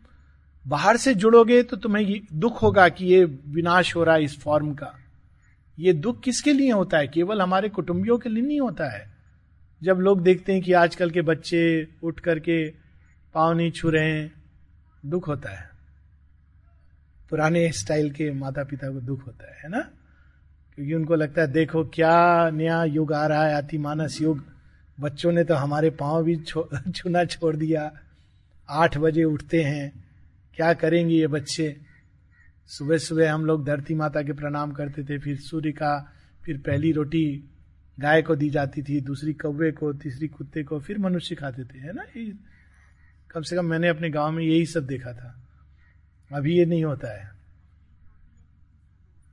बाहर 0.68 0.98
से 0.98 1.14
जुड़ोगे 1.14 1.64
तो 1.64 1.78
तुम्हें 1.78 2.20
दुख 2.34 2.62
होगा 2.62 2.90
कि 2.90 3.06
ये 3.06 3.24
विनाश 3.26 3.96
हो 3.96 4.04
रहा 4.04 4.16
है 4.16 4.24
इस 4.24 4.40
फॉर्म 4.40 4.74
का। 4.74 5.00
ये 5.80 5.94
दुख 5.94 6.22
किसके 6.22 6.54
लिए 6.54 6.72
होता 6.72 6.98
है? 6.98 7.08
केवल 7.08 7.42
हमारे 7.42 7.70
कुटुंबियों 7.70 8.18
के 8.18 8.30
लिए 8.30 8.44
नहीं 8.44 8.60
होता 8.62 8.90
है। 8.90 9.12
जब 9.84 9.98
लोग 9.98 10.22
देखते 10.22 10.54
हैं 10.54 10.62
कि 10.62 10.74
आजकल 10.74 11.10
के 11.10 11.22
बच्चे 11.22 11.88
उठ 12.04 12.20
करके 12.20 12.81
पाँव 13.34 13.54
नहीं 13.54 13.72
छू 13.72 13.90
रहे 13.90 14.12
हैं 14.12 14.34
दुख 15.06 15.28
होता 15.28 15.50
है। 15.50 15.70
पुराने 17.30 17.72
स्टाइल 17.72 18.12
के 18.12 18.32
माता 18.32 18.64
पिता 18.64 18.92
को 18.92 19.02
दुख 19.02 19.28
होता 19.28 19.62
है 19.64 19.70
ना? 19.70 19.80
क्योंकि 20.76 20.94
उनको 20.94 21.16
लगता 21.16 21.42
है 21.42 21.48
देखो 21.48 21.84
क्या 21.86 22.50
नया 22.50 22.84
युग 22.84 23.14
आ 23.14 23.28
रहा 23.28 23.46
है 23.46 23.56
अति 23.56 23.78
मानस 23.78 24.22
युग। 24.22 24.44
बच्चों 25.00 25.32
ने 25.32 25.44
तो 25.44 25.56
हमारे 25.56 25.90
पाँव 25.90 26.24
भी 26.24 26.36
छो, 26.36 26.70
छूना 26.96 27.26
छोड़ 27.26 27.56
दिया। 27.56 27.92
आठ 28.70 28.98
बजे 28.98 29.24
उठते 29.24 29.64
हैं। 29.64 30.04
क्या 30.56 30.74
करेंगे 30.74 31.16
ये 31.16 31.28
बच्चे? 31.28 31.82
सुबह 32.68 32.98
सुबह 32.98 33.34
हम 33.34 33.46
लोग 33.46 33.66
धरती 33.66 33.94
माता 33.94 34.22
के 34.22 34.34
प्रणाम 34.34 34.72
करते 34.72 35.04
थे 35.04 35.20
फिर 35.20 35.38
सूर्य 35.38 35.72
का 35.72 36.14
फिर 36.46 36.58
पहली 36.58 36.92
रोटी 36.92 37.50
गाय 38.00 38.22
को 38.22 38.36
दी 38.36 38.50
जाती 38.50 38.84
थी 38.84 39.02
दूसरी 39.02 39.34
कौवे 39.34 39.72
को 39.72 39.94
तीसरी 39.94 40.28
कुत्ते 40.28 40.64
को 40.64 40.80
फिर 40.80 40.98
मनुष्य 40.98 41.36
खाते 41.36 41.64
थे 41.64 41.80
है 41.80 41.94
ना? 41.94 42.04
ये 42.18 42.52
कम 43.32 43.42
से 43.42 43.56
कम 43.56 43.66
मैंने 43.66 43.88
अपने 43.88 44.10
गाँव 44.10 44.32
में 44.32 44.44
यही 44.44 44.66
सब 44.66 44.88
देखा 44.88 45.14
था। 45.14 45.38
अभी 46.34 46.58
ये 46.58 46.66
नहीं 46.66 46.84
होता 46.84 47.18
है। 47.18 47.32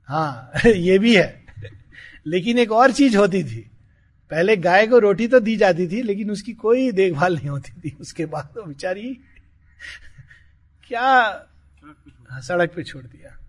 हाँ 0.05 0.51
ये 0.65 0.99
भी 0.99 1.17
है। 1.17 1.45
लेकिन 2.27 2.59
एक 2.59 2.71
और 2.71 2.91
चीज़ 2.91 3.17
होती 3.17 3.43
थी। 3.43 3.71
पहले 4.29 4.57
गाय 4.57 4.87
को 4.87 4.99
रोटी 4.99 5.27
तो 5.27 5.39
दी 5.39 5.55
जाती 5.55 5.87
थी, 5.87 6.01
लेकिन 6.01 6.31
उसकी 6.31 6.53
कोई 6.53 6.91
देखभाल 6.91 7.35
नहीं 7.35 7.49
होती 7.49 7.71
थी। 7.71 7.97
उसके 7.99 8.25
बाद 8.25 8.53
वो 8.57 8.63
बेचारी 8.63 9.19
क्या 10.87 11.29
सड़क 12.33 12.73
पे 12.75 12.83
छोड़ 12.83 13.05
दिया। 13.05 13.39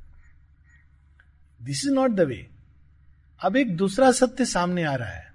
This 1.62 1.84
is 1.86 1.92
not 1.92 2.11
the 2.11 2.20
way 2.20 2.51
अब 3.40 3.57
एक 3.57 3.76
दूसरा 3.76 4.12
सत्य 4.12 4.44
सामने 4.44 4.84
आ 4.84 4.94
रहा 4.94 5.09
है। 5.09 5.32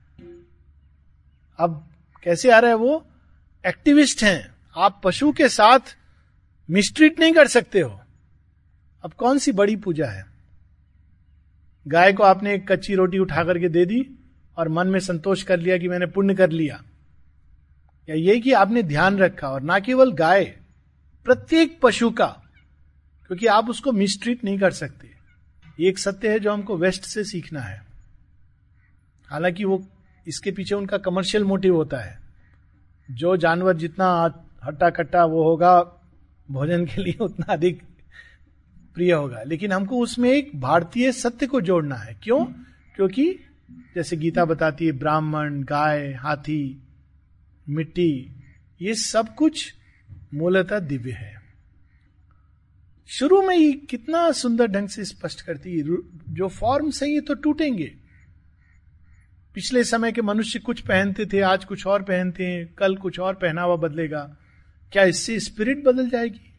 अब 1.58 1.88
कैसे 2.24 2.52
आ 2.52 2.60
रहा 2.60 2.70
है 2.70 2.78
वो? 2.78 3.08
एक्टिविस्ट 3.66 4.24
हैं। 4.24 4.55
आप 4.78 5.02
पशु 5.04 5.32
के 5.32 5.50
साथ 5.50 5.80
मिस्ट्रीट 6.70 7.20
नहीं 7.20 7.34
कर 7.34 7.48
सकते 7.48 7.80
हो। 7.80 8.02
अब 9.04 9.14
कौन 9.14 9.38
सी 9.38 9.52
बड़ी 9.52 9.76
पूजा 9.76 10.06
है? 10.06 10.26
गाय 11.88 12.14
को 12.14 12.24
आपने 12.24 12.54
एक 12.54 12.72
कच्ची 12.72 12.96
रोटी 12.96 13.20
उठा 13.20 13.44
करके 13.44 13.70
दे 13.70 13.86
दी 13.86 14.10
और 14.58 14.70
मन 14.70 14.88
में 14.88 15.00
संतोष 15.00 15.44
कर 15.44 15.60
लिया 15.60 15.78
कि 15.78 15.88
मैंने 15.88 16.06
पुण्य 16.06 16.34
कर 16.34 16.50
लिया। 16.50 16.84
या 18.10 18.16
ये 18.16 18.40
कि 18.40 18.52
आपने 18.52 18.84
ध्यान 18.84 19.18
रखा 19.18 19.50
और 19.50 19.62
ना 19.62 19.80
केवल 19.80 20.12
गाय, 20.12 20.46
प्रत्येक 21.26 21.80
पशु 21.82 22.10
का, 22.10 22.44
क्योंकि 23.28 23.48
आप 23.48 23.70
उसको 23.70 23.92
मिसट्रीट 23.92 24.44
नहीं 24.44 24.60
कर 24.60 24.72
सकते। 24.72 25.12
एक 25.88 26.00
सत्य 26.00 26.32
है 26.32 26.40
जो 26.40 26.54
हमको 26.54 26.78
वेस्ट 26.78 27.04
से 27.04 27.24
सीखना 27.24 27.62
है। 27.62 27.86
हालाँकि 29.28 29.64
वो 29.64 29.88
इसके 30.28 30.52
पीछे 30.52 30.76
उनका 30.76 30.98
कमर्शियल 30.98 31.44
मोटिव 31.44 31.76
होता 31.76 31.98
है। 31.98 32.20
जो 33.12 33.38
जानवर 33.38 33.78
जितना 33.78 34.06
हट्टा 34.66 34.90
कट्टा 34.90 35.26
वो 35.26 35.44
होगा, 35.44 36.02
भोजन 36.52 36.86
के 36.86 37.04
लिए 37.04 37.18
उतना 37.22 37.54
अधिक 37.54 37.84
प्रिय 38.94 39.14
होगा। 39.14 39.44
लेकिन 39.44 39.72
हमको 39.72 40.00
उसमें 40.00 40.32
एक 40.32 40.60
भारतीय 40.60 41.12
सत्य 41.12 41.48
को 41.48 41.62
जोड़ना 41.62 41.96
है। 41.96 42.20
क्यों? 42.24 42.46
क्योंकि 42.96 43.40
जैसे 43.96 44.18
गीता 44.18 44.46
बताती 44.46 44.86
है, 44.86 44.92
ब्राह्मण, 44.92 45.64
गाय, 45.64 46.14
हाथी, 46.14 46.84
मिट्टी, 47.70 48.32
ये 48.82 48.96
सब 48.96 49.36
कुछ 49.36 49.76
मूलतः 50.34 50.80
दिव्य 50.80 51.12
है। 51.12 51.42
शुरू 53.08 53.42
में 53.42 53.58
ही 53.58 53.74
कितना 53.74 54.32
सुंदर 54.32 54.68
ढंग 54.68 54.88
से 54.88 55.06
स्पष्ट 55.06 55.42
करती 55.42 55.78
है। 55.78 55.84
जो 56.30 56.48
फॉर्म 56.48 56.90
सही 56.90 57.14
है 57.14 57.22
तो 57.22 57.34
टूटेंगे। 57.34 57.96
पिछले 59.54 59.84
समय 59.84 60.12
के 60.12 60.22
मनुष्य 60.22 60.60
कुछ 60.60 60.82
पहनते 60.82 61.26
थे, 61.26 61.42
आज 61.42 61.66
कुछ 61.66 61.88
और 61.88 62.04
पहनते 62.04 62.46
हैं, 62.46 62.74
कल 62.74 62.96
कुछ 62.96 63.20
और 63.20 63.34
पहनावा 63.34 63.76
बदलेगा। 63.76 64.38
क्या 64.96 65.04
इससे 65.04 65.40
स्पिरिट 65.40 65.84
बदल 65.84 66.10
जाएगी? 66.10 66.54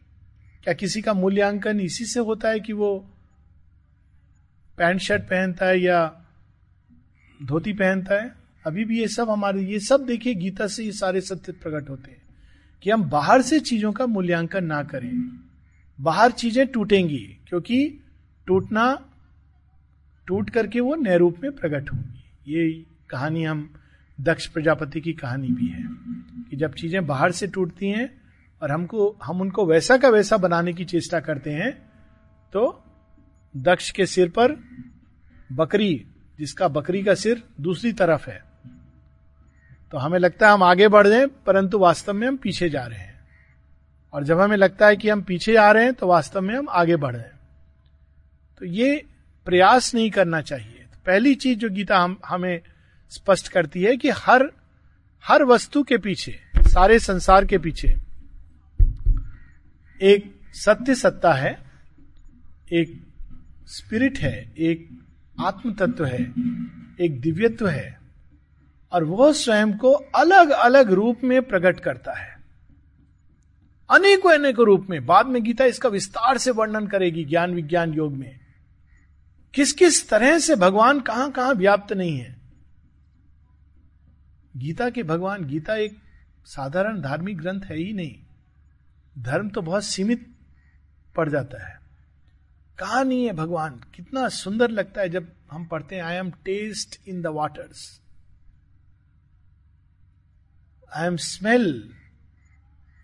क्या 0.63 0.73
किसी 0.73 1.01
का 1.01 1.13
मूल्यांकन 1.13 1.79
इसी 1.79 2.05
से 2.05 2.19
होता 2.19 2.49
है 2.49 2.59
कि 2.59 2.73
वो 2.73 2.97
पैंट 4.77 4.99
शर्ट 4.99 5.21
पहनता 5.21 5.65
है 5.65 5.79
या 5.79 6.25
धोती 7.39 7.73
पहनता 7.73 8.15
है? 8.15 8.35
अभी 8.65 8.85
भी 8.85 8.99
ये 8.99 9.07
सब 9.07 9.29
हमारे, 9.29 9.61
ये 9.61 9.79
सब 9.79 10.05
देखिए 10.05 10.33
गीता 10.33 10.67
से 10.67 10.83
ये 10.83 10.91
सारे 10.91 11.21
सत्य 11.21 11.51
प्रकट 11.51 11.89
होते 11.89 12.11
हैं 12.11 12.21
कि 12.83 12.89
हम 12.89 13.03
बाहर 13.03 13.41
से 13.41 13.59
चीज़ों 13.59 13.91
का 13.91 14.05
मूल्यांकन 14.05 14.63
ना 14.63 14.83
करें। 14.83 15.11
बाहर 15.99 16.31
चीज़ें 16.31 16.67
टूटेंगी, 16.67 17.39
क्योंकि 17.47 17.99
टूटना, 18.47 19.09
टूट 20.27 20.49
करके 20.49 20.79
वो 20.79 20.95
नए 20.95 21.17
रूप 21.17 21.39
में 21.43 21.51
प्रकट 21.51 21.91
होंगी। 21.91 22.53
ये 22.53 22.85
कहानी 23.09 23.43
हम 23.43 23.73
दक्ष 24.21 24.47
प्रजापति 24.47 25.01
की 25.01 25.13
कहानी 25.13 25.47
भी 25.47 25.67
है 25.67 25.83
कि 26.49 26.55
जब 26.55 26.73
चीज़ें 26.73 27.05
बाहर 27.07 27.31
से 27.31 27.47
टूटती 27.47 27.89
हैं 27.89 28.26
और 28.61 28.71
हमको, 28.71 29.17
हम 29.23 29.41
उनको 29.41 29.65
वैसा 29.65 29.97
का 29.97 30.09
वैसा 30.09 30.37
बनाने 30.37 30.73
की 30.73 30.85
चेष्टा 30.85 31.19
करते 31.19 31.51
हैं 31.51 31.71
तो 32.53 32.83
दक्ष 33.57 33.91
के 33.91 34.05
सिर 34.05 34.29
पर 34.29 34.51
बकरी, 35.51 36.05
जिसका 36.39 36.67
बकरी 36.67 37.03
का 37.03 37.13
सिर 37.15 37.43
दूसरी 37.61 37.91
तरफ़ 37.93 38.29
है। 38.29 38.43
तो 39.91 39.97
हमें 39.97 40.19
लगता 40.19 40.47
है 40.47 40.53
हम 40.53 40.63
आगे 40.63 40.87
बढ़ 40.87 41.07
रहे 41.07 41.19
हैं, 41.19 41.27
परंतु 41.43 41.79
वास्तव 41.79 42.13
में 42.13 42.27
हम 42.27 42.37
पीछे 42.37 42.69
जा 42.69 42.85
रहे 42.85 42.99
हैं। 42.99 43.17
और 44.13 44.23
जब 44.23 44.39
हमें 44.39 44.57
लगता 44.57 44.87
है 44.87 44.95
कि 44.95 45.09
हम 45.09 45.21
पीछे 45.21 45.55
आ 45.55 45.71
रहे 45.71 45.83
हैं 45.83 45.93
तो 45.93 46.07
वास्तव 46.07 46.41
में 46.41 46.55
हम 46.55 46.69
आगे 46.69 46.95
बढ़ 46.95 47.15
रहे 47.15 47.23
हैं। 47.23 47.39
तो 48.59 48.65
ये 48.65 49.05
प्रयास 49.45 49.93
नहीं 49.95 50.09
करना 50.11 50.41
चाहिए। 50.41 50.85
तो 50.93 50.97
पहली 51.05 51.35
चीज़ 51.35 51.59
जो 51.59 51.69
गीता 51.69 51.99
हम, 51.99 52.19
हमें 52.25 52.61
स्पष्ट 53.09 53.47
करती 53.47 53.83
है 53.83 53.95
कि 53.97 54.09
हर 54.09 54.51
हर 55.23 55.43
वस्तु 55.43 55.83
के 55.83 55.97
पीछे, 55.97 56.39
सारे 56.67 56.99
संसार 56.99 57.45
के 57.45 57.57
पीछे 57.57 57.95
एक 60.01 60.41
सत्य 60.53 60.95
सत्ता 60.95 61.33
है, 61.33 61.63
एक 62.71 63.07
स्पिरिट 63.65 64.19
है, 64.19 64.53
एक 64.57 64.89
आत्म 65.39 65.73
तत्व 65.73 66.05
है, 66.05 66.33
एक 67.01 67.21
दिव्यत्व 67.21 67.67
है, 67.67 67.99
और 68.91 69.03
वह 69.03 69.31
स्वयं 69.31 69.77
को 69.77 69.91
अलग 69.91 70.49
अलग 70.49 70.91
रूप 70.91 71.17
में 71.23 71.41
प्रकट 71.41 71.79
करता 71.79 72.13
है। 72.13 72.37
अनेकों 73.89 74.31
अनेकों 74.31 74.65
रूप 74.65 74.87
में। 74.89 75.05
बाद 75.05 75.25
में 75.25 75.43
गीता 75.43 75.65
इसका 75.65 75.89
विस्तार 75.89 76.37
से 76.37 76.51
वर्णन 76.51 76.87
करेगी 76.87 77.25
ज्ञान 77.25 77.53
विज्ञान 77.53 77.93
योग 77.93 78.13
में। 78.13 78.39
किस 79.53 79.73
किस 79.73 80.09
तरह 80.09 80.39
से 80.39 80.55
भगवान 80.55 80.99
कहाँ 80.99 81.31
कहाँ 81.31 81.53
व्याप्त 81.53 81.93
नहीं 81.93 82.19
है। 82.19 82.37
गीता 84.57 84.89
के 84.89 85.03
भगवान, 85.03 85.45
गीता 85.45 85.75
एक 85.75 85.97
साधारण 86.45 87.01
धार्मिक 87.01 87.37
ग्रंथ 87.37 87.61
है 87.61 87.77
ही 87.77 87.93
नहीं। 87.93 88.26
धर्म 89.17 89.49
तो 89.49 89.61
बहुत 89.61 89.83
सीमित 89.83 90.25
पड़ 91.15 91.29
जाता 91.29 91.65
है। 91.67 91.75
कहा 92.77 93.01
नहीं 93.03 93.25
है 93.25 93.33
भगवान, 93.33 93.79
कितना 93.95 94.27
सुंदर 94.29 94.69
लगता 94.69 95.01
है 95.01 95.09
जब 95.09 95.31
हम 95.51 95.65
पढ़ते 95.65 95.95
हैं 95.95 96.03
I 96.03 96.15
am 96.15 96.29
taste 96.45 96.99
in 97.07 97.21
the 97.21 97.27
waters 97.27 98.01
I 100.91 101.07
am 101.07 101.15
smell 101.17 101.67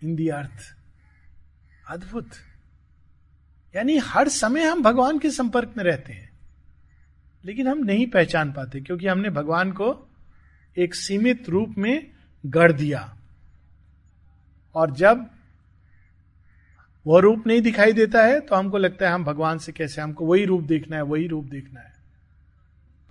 in 0.02 0.14
the 0.16 0.28
earth 0.30 0.74
अद्भुत। 1.88 2.30
यानी 3.74 3.96
हर 3.98 4.28
समय 4.28 4.64
हम 4.64 4.82
भगवान 4.82 5.18
के 5.18 5.30
संपर्क 5.30 5.74
में 5.76 5.84
रहते 5.84 6.12
हैं, 6.12 6.30
लेकिन 7.44 7.68
हम 7.68 7.78
नहीं 7.78 8.06
पहचान 8.06 8.52
पाते, 8.52 8.80
क्योंकि 8.80 9.06
हमने 9.06 9.30
भगवान 9.30 9.72
को 9.72 9.92
एक 10.76 10.94
सीमित 10.94 11.48
रूप 11.48 11.74
में 11.78 12.10
गढ़ 12.44 12.72
दिया। 12.72 13.16
और 14.74 14.90
जब 14.92 15.28
वह 17.06 17.20
रूप 17.20 17.46
नहीं 17.46 17.60
दिखाई 17.60 17.92
देता 17.92 18.24
है 18.24 18.40
तो 18.40 18.56
हमको 18.56 18.78
लगता 18.78 19.06
है 19.06 19.12
हम 19.12 19.24
भगवान 19.24 19.58
से 19.58 19.72
कैसे, 19.72 20.00
हमको 20.00 20.26
वही 20.26 20.44
रूप 20.44 20.62
देखना 20.62 20.96
है, 20.96 21.02
वही 21.02 21.26
रूप 21.26 21.44
देखना 21.44 21.80
है। 21.80 21.92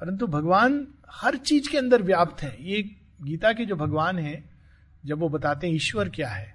परंतु 0.01 0.27
भगवान 0.27 0.87
हर 1.11 1.35
चीज़ 1.35 1.69
के 1.69 1.77
अंदर 1.77 2.01
व्याप्त 2.01 2.41
है। 2.43 2.55
ये 2.61 2.81
गीता 3.21 3.51
के 3.53 3.65
जो 3.65 3.75
भगवान 3.75 4.19
है, 4.19 4.43
जब 5.05 5.19
वो 5.19 5.29
बताते 5.29 5.67
हैं 5.67 5.73
ईश्वर 5.73 6.09
क्या 6.09 6.29
है 6.29 6.53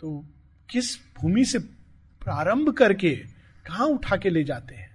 तो 0.00 0.24
किस 0.70 0.96
भूमि 1.16 1.44
से 1.44 1.58
प्रारंभ 2.22 2.72
करके 2.72 3.14
कहा 3.66 3.84
उठा 3.84 4.16
के 4.16 4.30
ले 4.30 4.44
जाते 4.44 4.74
हैं? 4.74 4.90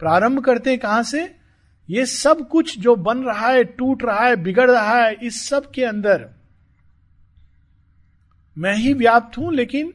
प्रारंभ 0.00 0.44
करते 0.44 0.70
हैं 0.70 0.78
कहाँ 0.78 1.02
से? 1.02 1.24
ये 1.88 2.06
सब 2.06 2.48
कुछ 2.48 2.78
जो 2.78 2.94
बन 2.96 3.22
रहा 3.24 3.48
है, 3.48 3.64
टूट 3.64 4.02
रहा 4.04 4.26
है, 4.26 4.36
बिगड़ 4.36 4.70
रहा 4.70 4.96
है, 4.96 5.16
इस 5.22 5.48
सब 5.48 5.70
के 5.70 5.84
अंदर 5.84 6.28
मैं 8.58 8.76
ही 8.76 8.94
व्याप्त 8.94 9.38
हूँ, 9.38 9.54
लेकिन 9.54 9.94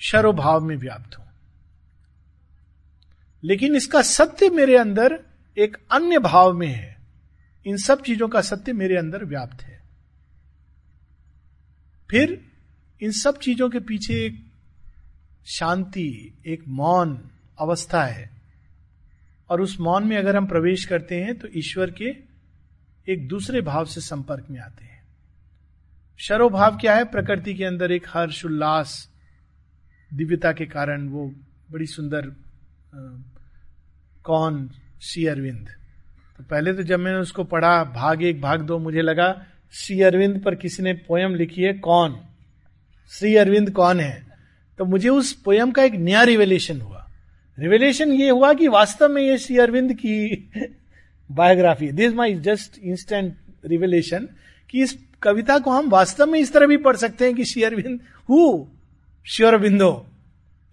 शरोभाव 0.00 0.60
में 0.60 0.76
व्याप्त 0.76 1.18
हूँ। 1.18 1.26
लेकिन 3.44 3.76
इसका 3.76 4.02
सत्य 4.02 4.50
मेरे 4.50 4.76
अंदर 4.76 5.20
एक 5.58 5.76
अन्य 5.90 6.18
भाव 6.18 6.52
में 6.52 6.68
है। 6.68 6.98
इन 7.66 7.76
सब 7.76 8.02
चीज़ों 8.02 8.28
का 8.28 8.40
सत्य 8.40 8.72
मेरे 8.72 8.96
अंदर 8.96 9.24
व्याप्त 9.24 9.62
है। 9.62 9.82
फिर 12.10 12.44
इन 13.02 13.12
सब 13.12 13.38
चीज़ों 13.38 13.70
के 13.70 13.78
पीछे 13.78 14.26
एक 14.26 14.46
शांति, 15.46 16.38
एक 16.46 16.64
मौन 16.68 17.30
अवस्था 17.58 18.04
है। 18.04 18.30
और 19.50 19.60
उस 19.60 19.80
मौन 19.80 20.04
में 20.04 20.16
अगर 20.16 20.36
हम 20.36 20.46
प्रवेश 20.46 20.84
करते 20.84 21.20
हैं 21.20 21.38
तो 21.38 21.48
ईश्वर 21.54 21.90
के 21.90 22.16
एक 23.12 23.28
दूसरे 23.28 23.60
भाव 23.60 23.84
से 23.84 24.00
संपर्क 24.00 24.46
में 24.50 24.60
आते 24.60 24.84
हैं। 24.84 24.99
शरोभाव 26.20 26.76
क्या 26.76 26.94
है? 26.96 27.04
प्रकृति 27.04 27.54
के 27.54 27.64
अंदर 27.64 27.92
एक 27.92 28.06
हर्ष 28.08 28.44
उल्लास 28.44 29.10
दिव्यता 30.14 30.52
के 30.52 30.66
कारण 30.66 31.08
वो 31.08 31.34
बड़ी 31.70 31.86
सुंदर 31.86 32.32
कौन? 34.24 34.70
श्री 35.00 35.26
अरविंद। 35.26 35.68
तो 36.38 36.44
पहले 36.44 36.72
तो 36.72 36.82
जब 36.82 36.98
मैंने 36.98 37.18
उसको 37.18 37.44
पढ़ा, 37.44 37.84
भाग 37.84 38.22
एक, 38.22 38.40
भाग 38.40 38.60
दो, 38.60 38.78
मुझे 38.78 39.02
लगा 39.02 39.46
श्री 39.72 40.02
अरविंद 40.02 40.42
पर 40.42 40.54
किसी 40.54 40.82
ने 40.82 40.92
पोयम 40.92 41.34
लिखी 41.34 41.62
है? 41.62 41.72
कौन? 41.72 42.20
श्री 43.10 43.36
अरविंद 43.36 43.70
कौन 43.70 44.00
है? 44.00 44.26
तो 44.78 44.84
मुझे 44.84 45.08
उस 45.08 45.32
पोयम 45.32 45.70
का 45.70 45.82
एक 45.82 45.92
नया 45.92 46.22
रिवेलेशन 46.22 46.80
हुआ। 46.80 47.10
रिवेलेशन 47.58 48.12
ये 48.12 48.30
हुआ 48.30 48.54
कि 48.54 48.68
वास्तव 48.68 49.08
में 49.08 49.22
ये 49.22 49.38
श्री 49.38 49.58
अरविंद 49.58 49.94
की 49.94 50.50
biography 51.30 51.92
this 51.92 52.12
my 52.12 52.34
just 52.34 52.78
instant 52.78 53.36
revelation 53.64 54.28
कि 54.70 54.82
इस 54.82 55.09
कविता 55.22 55.58
को 55.58 55.70
हम 55.70 55.88
वास्तव 55.90 56.26
में 56.26 56.38
इस 56.40 56.52
तरह 56.52 56.66
भी 56.66 56.76
पढ़ 56.76 56.96
सकते 56.96 57.24
हैं 57.24 57.34
कि 57.34 57.44
शेयरविंद 57.44 58.00
who 58.30 58.66
Sri Aurobindo 59.26 60.06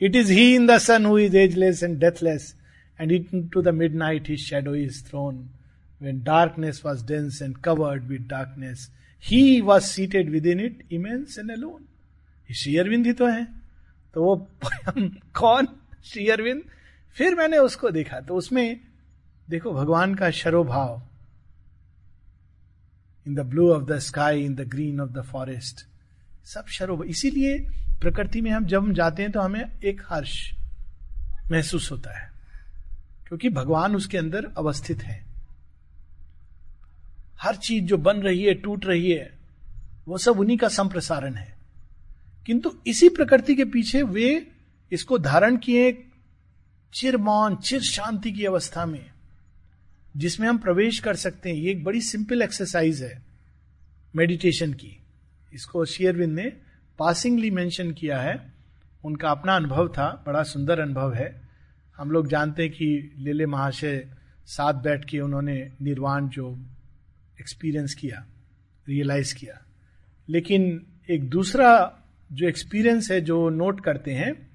it 0.01 0.15
is 0.15 0.31
he 0.31 0.53
in 0.55 0.67
the 0.67 0.77
sun 0.77 1.05
who 1.05 1.17
is 1.17 1.37
ageless 1.37 1.83
and 1.83 1.97
deathless 1.99 2.53
and 2.99 3.11
into 3.53 3.61
the 3.61 3.67
midnight 3.95 4.29
his 4.29 4.39
shadow 4.39 4.75
is 4.75 5.03
thrown 5.05 5.49
darkness 6.01 6.81
was 6.85 7.05
dense 7.05 7.41
and 7.41 7.57
covered 7.57 8.03
with 8.03 8.27
darkness 8.29 8.89
he 9.23 9.61
was 9.61 9.83
seated 9.83 10.29
within 10.45 10.59
it 10.59 10.83
immense 10.91 11.37
and 11.39 11.51
alone 11.51 11.85
शेयरविंद 12.49 13.05
ही 13.05 13.13
तो 13.13 13.25
है। 13.27 13.43
तो 14.13 14.23
वो 14.23 14.35
कौन? 15.35 15.67
शेयरविंद 16.05 16.61
फिर 17.17 17.35
मैंने 17.35 17.57
उसको 17.57 17.89
देखा 17.91 18.19
तो 18.19 18.35
उसमें 18.35 18.79
देखो, 19.49 19.71
भगवान 19.71 20.13
का 20.15 20.29
शरोभाव। 20.31 21.01
In 23.27 23.35
the 23.35 23.39
blue 23.39 23.71
of 23.73 23.83
the 23.83 23.99
sky 23.99 24.43
in 24.43 24.55
the 24.55 24.61
green 24.61 24.99
of 25.01 25.09
the 25.09 25.21
forest 25.21 25.85
सब 26.45 26.67
शरोभ 26.67 27.03
इसीलिए 27.03 27.59
प्रकृति 28.01 28.41
में 28.41 28.51
हम 28.51 28.65
जब 28.65 28.83
हम 28.83 28.93
जाते 28.93 29.21
हैं 29.21 29.31
तो 29.31 29.39
हमें 29.39 29.79
एक 29.85 30.01
हर्ष 30.09 30.53
महसूस 31.51 31.91
होता 31.91 32.17
है, 32.19 32.31
क्योंकि 33.27 33.49
भगवान 33.49 33.95
उसके 33.95 34.17
अंदर 34.17 34.45
अवस्थित 34.57 35.03
है। 35.03 35.25
हर 37.41 37.55
चीज़ 37.55 37.83
जो 37.83 37.97
बन 37.97 38.17
रही 38.17 38.43
है, 38.43 38.53
टूट 38.53 38.85
रही 38.85 39.11
है, 39.11 39.31
वो 40.07 40.17
सब 40.17 40.39
उन्हीं 40.39 40.57
का 40.57 40.67
संप्रसारण 40.67 41.33
है। 41.33 41.57
किंतु 42.45 42.73
इसी 42.87 43.09
प्रकृति 43.09 43.55
के 43.55 43.65
पीछे 43.65 44.01
वे 44.03 44.47
इसको 44.91 45.17
धारण 45.17 45.57
किए 45.57 45.91
चिर 46.93 47.17
मौन 47.17 47.55
चिर 47.55 47.81
शांति 47.81 48.31
की 48.31 48.45
अवस्था 48.45 48.85
में। 48.85 49.05
जिसमें 50.17 50.47
हम 50.47 50.57
प्रवेश 50.57 50.99
कर 50.99 51.15
सकते 51.15 51.49
हैं, 51.49 51.55
ये 51.55 51.71
एक 51.71 51.83
बड़ी 51.83 52.01
सिंपल 52.01 52.41
एक्सरसाइज 52.41 53.03
है 53.03 53.21
मेडिटेशन 54.15 54.73
की। 54.73 54.97
इसको 55.53 55.85
शेयरविंद 55.85 56.35
ने 56.35 56.53
पासिंगली 56.99 57.51
मेंशन 57.51 57.91
किया 57.91 58.21
है। 58.21 58.53
उनका 59.05 59.29
अपना 59.29 59.55
अनुभव 59.55 59.87
था, 59.87 60.23
बड़ा 60.27 60.43
सुंदर 60.43 60.79
अनुभव 60.79 61.13
है। 61.13 61.41
हम 61.97 62.11
लोग 62.11 62.27
जानते 62.27 62.63
हैं 62.63 62.71
कि 62.71 63.13
लेले 63.17 63.45
महाशय 63.45 64.07
साथ 64.45 64.73
बैठ 64.73 65.05
के 65.05 65.19
उन्होंने 65.19 65.71
निर्वाण 65.81 66.27
जो 66.27 66.65
एक्सपीरियंस 67.39 67.93
किया 67.93 68.25
रियलाइज़ 68.87 69.35
किया। 69.35 69.65
लेकिन 70.29 70.85
एक 71.09 71.29
दूसरा 71.29 71.99
जो 72.31 72.47
एक्सपीरियंस 72.47 73.11
है 73.11 73.21
जो 73.21 73.49
नोट 73.49 73.83
करते 73.83 74.11
हैं 74.11 74.49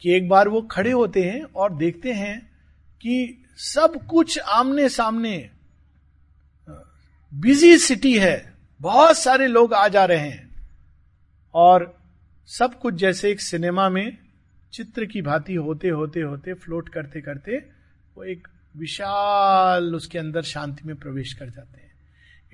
कि 0.00 0.12
एक 0.12 0.28
बार 0.28 0.48
वो 0.48 0.62
खड़े 0.62 0.90
होते 0.90 1.22
हैं 1.22 1.42
और 1.42 1.76
देखते 1.76 2.12
हैं 2.12 2.40
कि 3.02 3.43
सब 3.56 4.06
कुछ 4.06 4.38
आमने 4.38 4.88
सामने 4.88 5.50
बिज़ी 7.34 7.78
सिटी 7.78 8.18
है। 8.18 8.54
बहुत 8.80 9.18
सारे 9.18 9.46
लोग 9.46 9.74
आ 9.74 9.88
जा 9.88 10.04
रहे 10.04 10.18
हैं। 10.18 10.68
और 11.54 11.98
सब 12.46 12.78
कुछ 12.78 12.94
जैसे 12.94 13.30
एक 13.30 13.40
सिनेमा 13.40 13.88
में 13.88 14.18
चित्र 14.72 15.04
की 15.04 15.22
भांति 15.22 15.54
होते 15.54 15.88
होते 15.88 16.20
होते, 16.20 16.54
फ्लोट 16.54 16.88
करते 16.88 17.20
करते 17.20 17.56
वो 18.16 18.24
एक 18.24 18.48
विशाल 18.76 19.94
उसके 19.94 20.18
अंदर 20.18 20.42
शांति 20.42 20.82
में 20.84 20.96
प्रवेश 20.96 21.32
कर 21.32 21.50
जाते 21.50 21.76
हैं। 21.76 21.92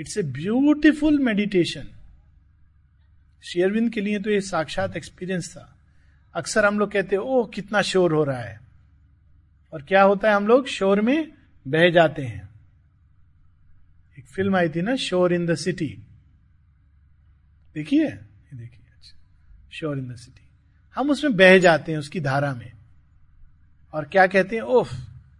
इट्स 0.00 0.18
ए 0.18 0.22
ब्यूटिफुल 0.22 1.18
मेडिटेशन 1.18 1.88
शेयरविंद 3.42 3.92
के 3.92 4.00
लिए 4.00 4.20
तो 4.20 4.30
ये 4.30 4.40
साक्षात 4.40 4.96
एक्सपीरियंस 4.96 5.52
था। 5.52 5.78
अक्सर 6.34 6.64
हम 6.64 6.78
लोग 6.78 6.92
कहते 6.92 7.16
हैं, 7.16 7.22
ओह, 7.22 7.50
कितना 7.54 7.82
शोर 7.82 8.12
हो 8.12 8.24
रहा 8.24 8.40
है। 8.40 8.69
और 9.72 9.82
क्या 9.82 10.02
होता 10.02 10.30
है 10.30 10.36
हम 10.36 10.46
लोग? 10.46 10.66
शोर 10.66 11.00
में 11.00 11.32
बह 11.68 11.90
जाते 11.90 12.22
हैं। 12.22 12.48
एक 14.18 14.26
फ़िल्म 14.26 14.56
आई 14.56 14.68
थी 14.68 14.82
ना, 14.82 14.96
शोर 14.96 15.32
इन 15.32 15.46
द 15.46 15.54
सिटी। 15.54 15.98
देखिए? 17.74 18.10
देखिए 18.54 18.86
अच्छा। 18.96 19.16
शोर 19.72 19.98
इन 19.98 20.12
द 20.12 20.16
सिटी। 20.16 20.48
हम 20.94 21.10
उसमें 21.10 21.36
बह 21.36 21.58
जाते 21.58 21.92
हैं, 21.92 21.98
उसकी 21.98 22.20
धारा 22.20 22.54
में। 22.54 22.72
और 23.92 24.04
क्या 24.04 24.26
कहते 24.26 24.56
हैं? 24.56 24.62
ओफ, 24.62 24.92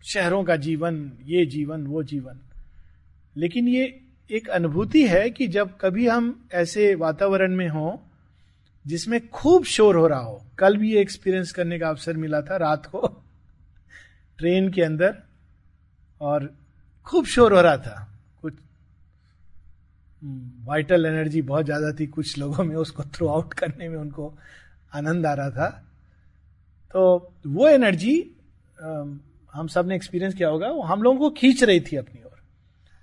शहरों 0.04 0.44
का 0.44 0.56
जीवन, 0.56 1.12
ये 1.22 1.46
जीवन, 1.46 1.86
वो 1.86 2.02
जीवन। 2.02 2.40
लेकिन 3.36 3.68
ये 3.68 4.00
एक 4.30 4.48
अनुभूति 4.48 5.06
है 5.06 5.30
कि 5.30 5.46
जब 5.46 5.78
कभी 5.80 6.08
हम 6.08 6.48
ऐसे 6.52 6.94
वातावरण 6.94 7.56
में 7.56 7.68
हो, 7.68 8.06
जिसमें 8.86 9.28
खूब 9.28 9.64
शोर 9.64 9.96
हो 9.96 10.06
रहा 10.06 10.20
हो, 10.20 10.46
कल 10.58 10.76
भी 10.76 10.92
ये 10.92 11.00
एक्सपीरियंस 11.00 11.52
करने 11.52 11.78
का 11.78 11.88
अवसर 11.88 12.16
मिला 12.16 12.42
था, 12.42 12.56
रात 12.56 12.86
को। 12.86 13.24
ट्रेन 14.40 14.68
के 14.72 14.82
अंदर 14.82 15.14
और 16.20 16.48
खूब 17.06 17.24
शोर 17.26 17.52
हो 17.52 17.60
रहा 17.60 17.76
था। 17.78 18.06
कुछ 18.42 18.54
वाइटल 20.66 21.06
एनर्जी 21.06 21.42
बहुत 21.44 21.64
ज़्यादा 21.64 21.92
थी। 21.92 22.06
कुछ 22.08 22.38
लोगों 22.38 22.64
में 22.64 22.74
उसको 22.78 23.04
थ्रो 23.06 23.28
आउट 23.28 23.52
करने 23.54 23.88
में 23.88 23.96
उनको 23.98 24.32
आनंद 24.92 25.26
आ 25.26 25.32
रहा 25.34 25.50
था। 25.50 25.68
तो 26.94 27.32
वो 27.48 27.68
एनर्जी 27.68 28.16
हम 28.78 29.66
सबने 29.68 29.94
एक्सपीरियंस 29.94 30.34
किया 30.34 30.48
होगा। 30.48 30.68
वो 30.70 30.82
हम 30.84 31.02
लोगों 31.02 31.18
को 31.20 31.30
खींच 31.32 31.62
रही 31.64 31.80
थी 31.82 31.96
अपनी 31.96 32.22
ओर। 32.22 32.38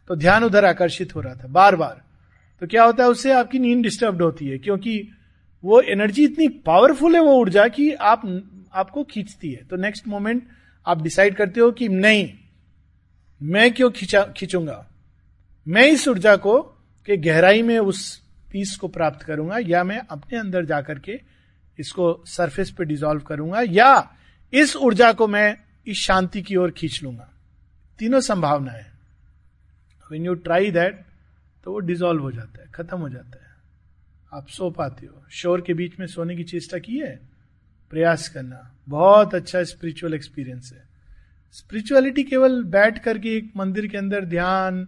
तो 0.09 0.15
ध्यान 0.15 0.43
उधर 0.43 0.65
आकर्षित 0.65 1.15
हो 1.15 1.21
रहा 1.21 1.35
था 1.35 1.47
बार 1.49 1.75
बार 1.75 2.01
तो 2.61 2.67
क्या 2.67 2.83
होता 2.83 3.03
है, 3.03 3.09
उससे 3.09 3.31
आपकी 3.33 3.59
नींद 3.59 3.83
डिस्टर्ब 3.83 4.21
होती 4.21 4.47
है, 4.47 4.57
क्योंकि 4.57 5.09
वो 5.63 5.79
एनर्जी 5.83 6.23
इतनी 6.25 6.47
पावरफुल 6.65 7.15
है, 7.15 7.21
वो 7.21 7.33
ऊर्जा 7.33 7.67
की 7.67 7.91
आप, 7.93 8.21
आपको 8.73 9.03
खींचती 9.03 9.51
है। 9.51 9.63
तो 9.63 9.75
नेक्स्ट 9.77 10.07
मोमेंट 10.07 10.47
आप 10.87 11.01
डिसाइड 11.01 11.35
करते 11.35 11.59
हो 11.59 11.71
कि 11.71 11.87
नहीं, 11.89 12.33
मैं 13.41 13.73
क्यों 13.73 13.89
खींचा, 13.91 14.23
खींचूँगा? 14.37 14.85
मैं 15.67 15.87
इस 15.87 16.07
ऊर्जा 16.07 16.35
को 16.35 16.59
के 17.07 17.17
गहराई 17.17 17.61
में 17.61 17.77
उस 17.79 18.17
पीस 18.51 18.75
को 18.75 18.87
प्राप्त 18.87 19.25
करूँगा, 19.25 19.57
या 19.57 19.83
मैं 19.83 19.99
अपने 19.99 20.39
अंदर 20.39 20.65
जाकर 20.65 20.99
के 20.99 21.19
इसको 21.79 22.23
सरफेस 22.25 22.71
पे 22.71 22.85
डिजोल्व 22.85 23.21
करूँगा, 23.21 23.61
या 23.61 24.15
इस 24.53 24.75
ऊर्जा 24.75 25.11
को 25.13 25.27
मैं 25.27 25.57
इस 25.87 25.97
शांति 25.97 26.41
की 26.41 26.55
ओर 26.55 26.71
खींच 26.71 27.03
लूँगा। 27.03 27.29
तीनों 27.99 28.19
संभावना 28.19 28.71
है। 28.71 28.91
वेन 30.11 30.25
यू 30.25 30.33
ट्राई 30.33 30.71
दैट 30.71 31.05
तो 31.63 31.71
वो 31.71 31.79
डिजोल्व 31.79 32.21
हो 32.21 32.31
जाता 32.31 32.61
है, 32.61 32.67
खत्म 32.75 32.97
हो 32.97 33.09
जाता 33.09 33.37
है। 33.37 33.55
आप 34.33 34.47
सो 34.47 34.69
पाते 34.69 35.05
हो। 35.05 35.23
शोर 35.31 35.61
के 35.61 35.73
बीच 35.73 35.99
में 35.99 36.07
सोने 36.07 36.35
की 36.35 36.43
चेष्टा 36.43 36.77
की 36.77 36.97
है? 36.99 37.36
प्रयास 37.89 38.29
करना। 38.29 38.75
बहुत 38.89 39.35
अच्छा 39.35 39.63
स्पिरिचुअल 39.63 40.13
एक्सपीरियंस 40.13 40.71
है। 40.73 40.83
स्पिरिचुअलिटी 41.51 42.23
केवल 42.23 42.63
बैठ 42.63 43.03
करके 43.03 43.37
एक 43.37 43.51
मंदिर 43.57 43.87
के 43.87 43.97
अंदर 43.97 44.25
ध्यान, 44.25 44.87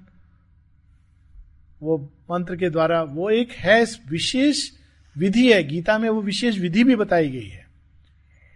वो 1.82 2.14
मंत्र 2.32 2.56
के 2.56 2.70
द्वारा, 2.70 3.04
वो 3.04 3.30
एक 3.30 3.52
है 3.52 3.86
विशेष 4.08 4.72
विधि 5.18 5.54
है। 5.54 5.64
गीता 5.64 5.97
में 5.97 6.10
वो 6.10 6.22
विशेष 6.22 6.58
विधि 6.58 6.84
भी 6.84 6.95
बताई 6.95 7.30
गई 7.30 7.47
है। 7.47 7.68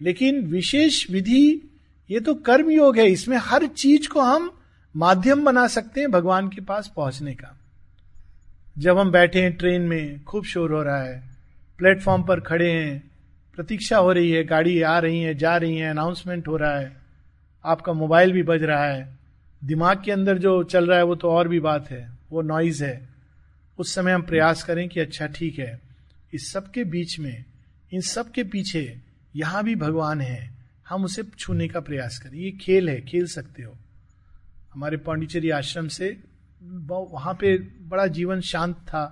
लेकिन 0.02 0.46
विशेष 0.48 1.10
विधि, 1.10 1.70
ये 2.12 2.20
तो 2.20 2.36
कर्म 2.36 2.70
योग 2.70 2.98
है। 2.98 3.08
इसमें 3.08 3.38
हर 3.38 3.68
चीज़ 3.68 4.10
को 4.10 4.22
हम 4.22 4.58
माध्यम 4.96 5.46
बना 5.46 5.68
सकते 5.68 6.00
हैं 6.02 6.12
भगवान 6.12 6.50
के 6.50 6.62
पास 6.62 6.94
पहुँचने 6.96 7.34
का। 7.34 7.60
जब 8.78 8.98
हम 8.98 9.12
बैठे 9.12 9.42
हैं 9.42 9.54
ट्रेन 9.54 9.82
में, 9.82 10.24
खूब 10.24 10.44
शोर 10.44 10.72
हो 10.72 10.84
रहा 10.84 11.04
है। 11.04 11.24
प्लेटफॉर्म 11.78 12.24
पर 12.24 12.40
खड़े 12.40 12.72
हैं 12.72 13.13
प्रतीक्षा 13.58 13.98
हो 13.98 14.12
रही 14.12 14.32
है, 14.32 14.44
गाड़ी 14.44 14.82
आ 14.82 14.98
रही 15.00 15.20
है, 15.20 15.34
जा 15.36 15.56
रही 15.58 15.78
है 15.78 15.90
अनाउंसमेंट 15.90 16.48
हो 16.48 16.58
रहा 16.58 16.80
है, 16.80 16.96
आपका 17.66 17.94
मोबाइल 17.94 18.32
भी 18.34 18.44
बज 18.44 18.64
रहा 18.64 18.86
है, 18.86 19.08
दिमाग 19.62 20.02
के 20.06 20.12
अंदर 20.12 20.38
जो 20.38 20.64
चल 20.64 20.88
रहा 20.88 20.98
है 20.98 21.04
वो 21.04 21.16
तो 21.16 21.30
और 21.30 21.48
भी 21.48 21.60
बात 21.60 21.90
है, 21.92 22.08
वो 22.32 22.42
नॉइज़ 22.42 22.84
है। 22.84 23.10
उस 23.80 23.94
समय 23.96 24.12
हम 24.12 24.22
प्रयास 24.22 24.64
करें 24.64 24.88
कि 24.90 25.00
अच्छा 25.00 25.28
ठीक 25.28 25.60
है, 25.60 25.80
इस 26.34 26.52
सब 26.52 26.72
के 26.72 26.84
बीच 26.84 27.20
में, 27.20 27.44
इन 27.92 28.02
सब 28.02 28.32
के 28.32 28.44
पीछे 28.44 29.00
यहाँ 29.36 29.64
भी 29.64 29.76
भगवान 29.76 30.22
है, 30.22 30.52
हम 30.90 31.04
उसे 31.06 31.24
छूने 31.40 31.68
का 31.68 31.80
प्रयास 31.80 32.18
करें। 32.18 32.38
ये 32.40 32.52
खेल 32.52 32.90
है, 32.90 33.00
खेल 33.02 33.26
सकते 33.28 33.64
हो। 33.64 33.76
हमारे 34.74 34.98
पांडिचेरी 34.98 35.50
आश्रम 35.50 35.88
से 35.88 36.18
वहाँ 36.62 37.34
पे 37.34 37.58
बड़ा 37.88 38.06
जीवन 38.08 38.42
शांत 38.42 38.76
था 38.88 39.06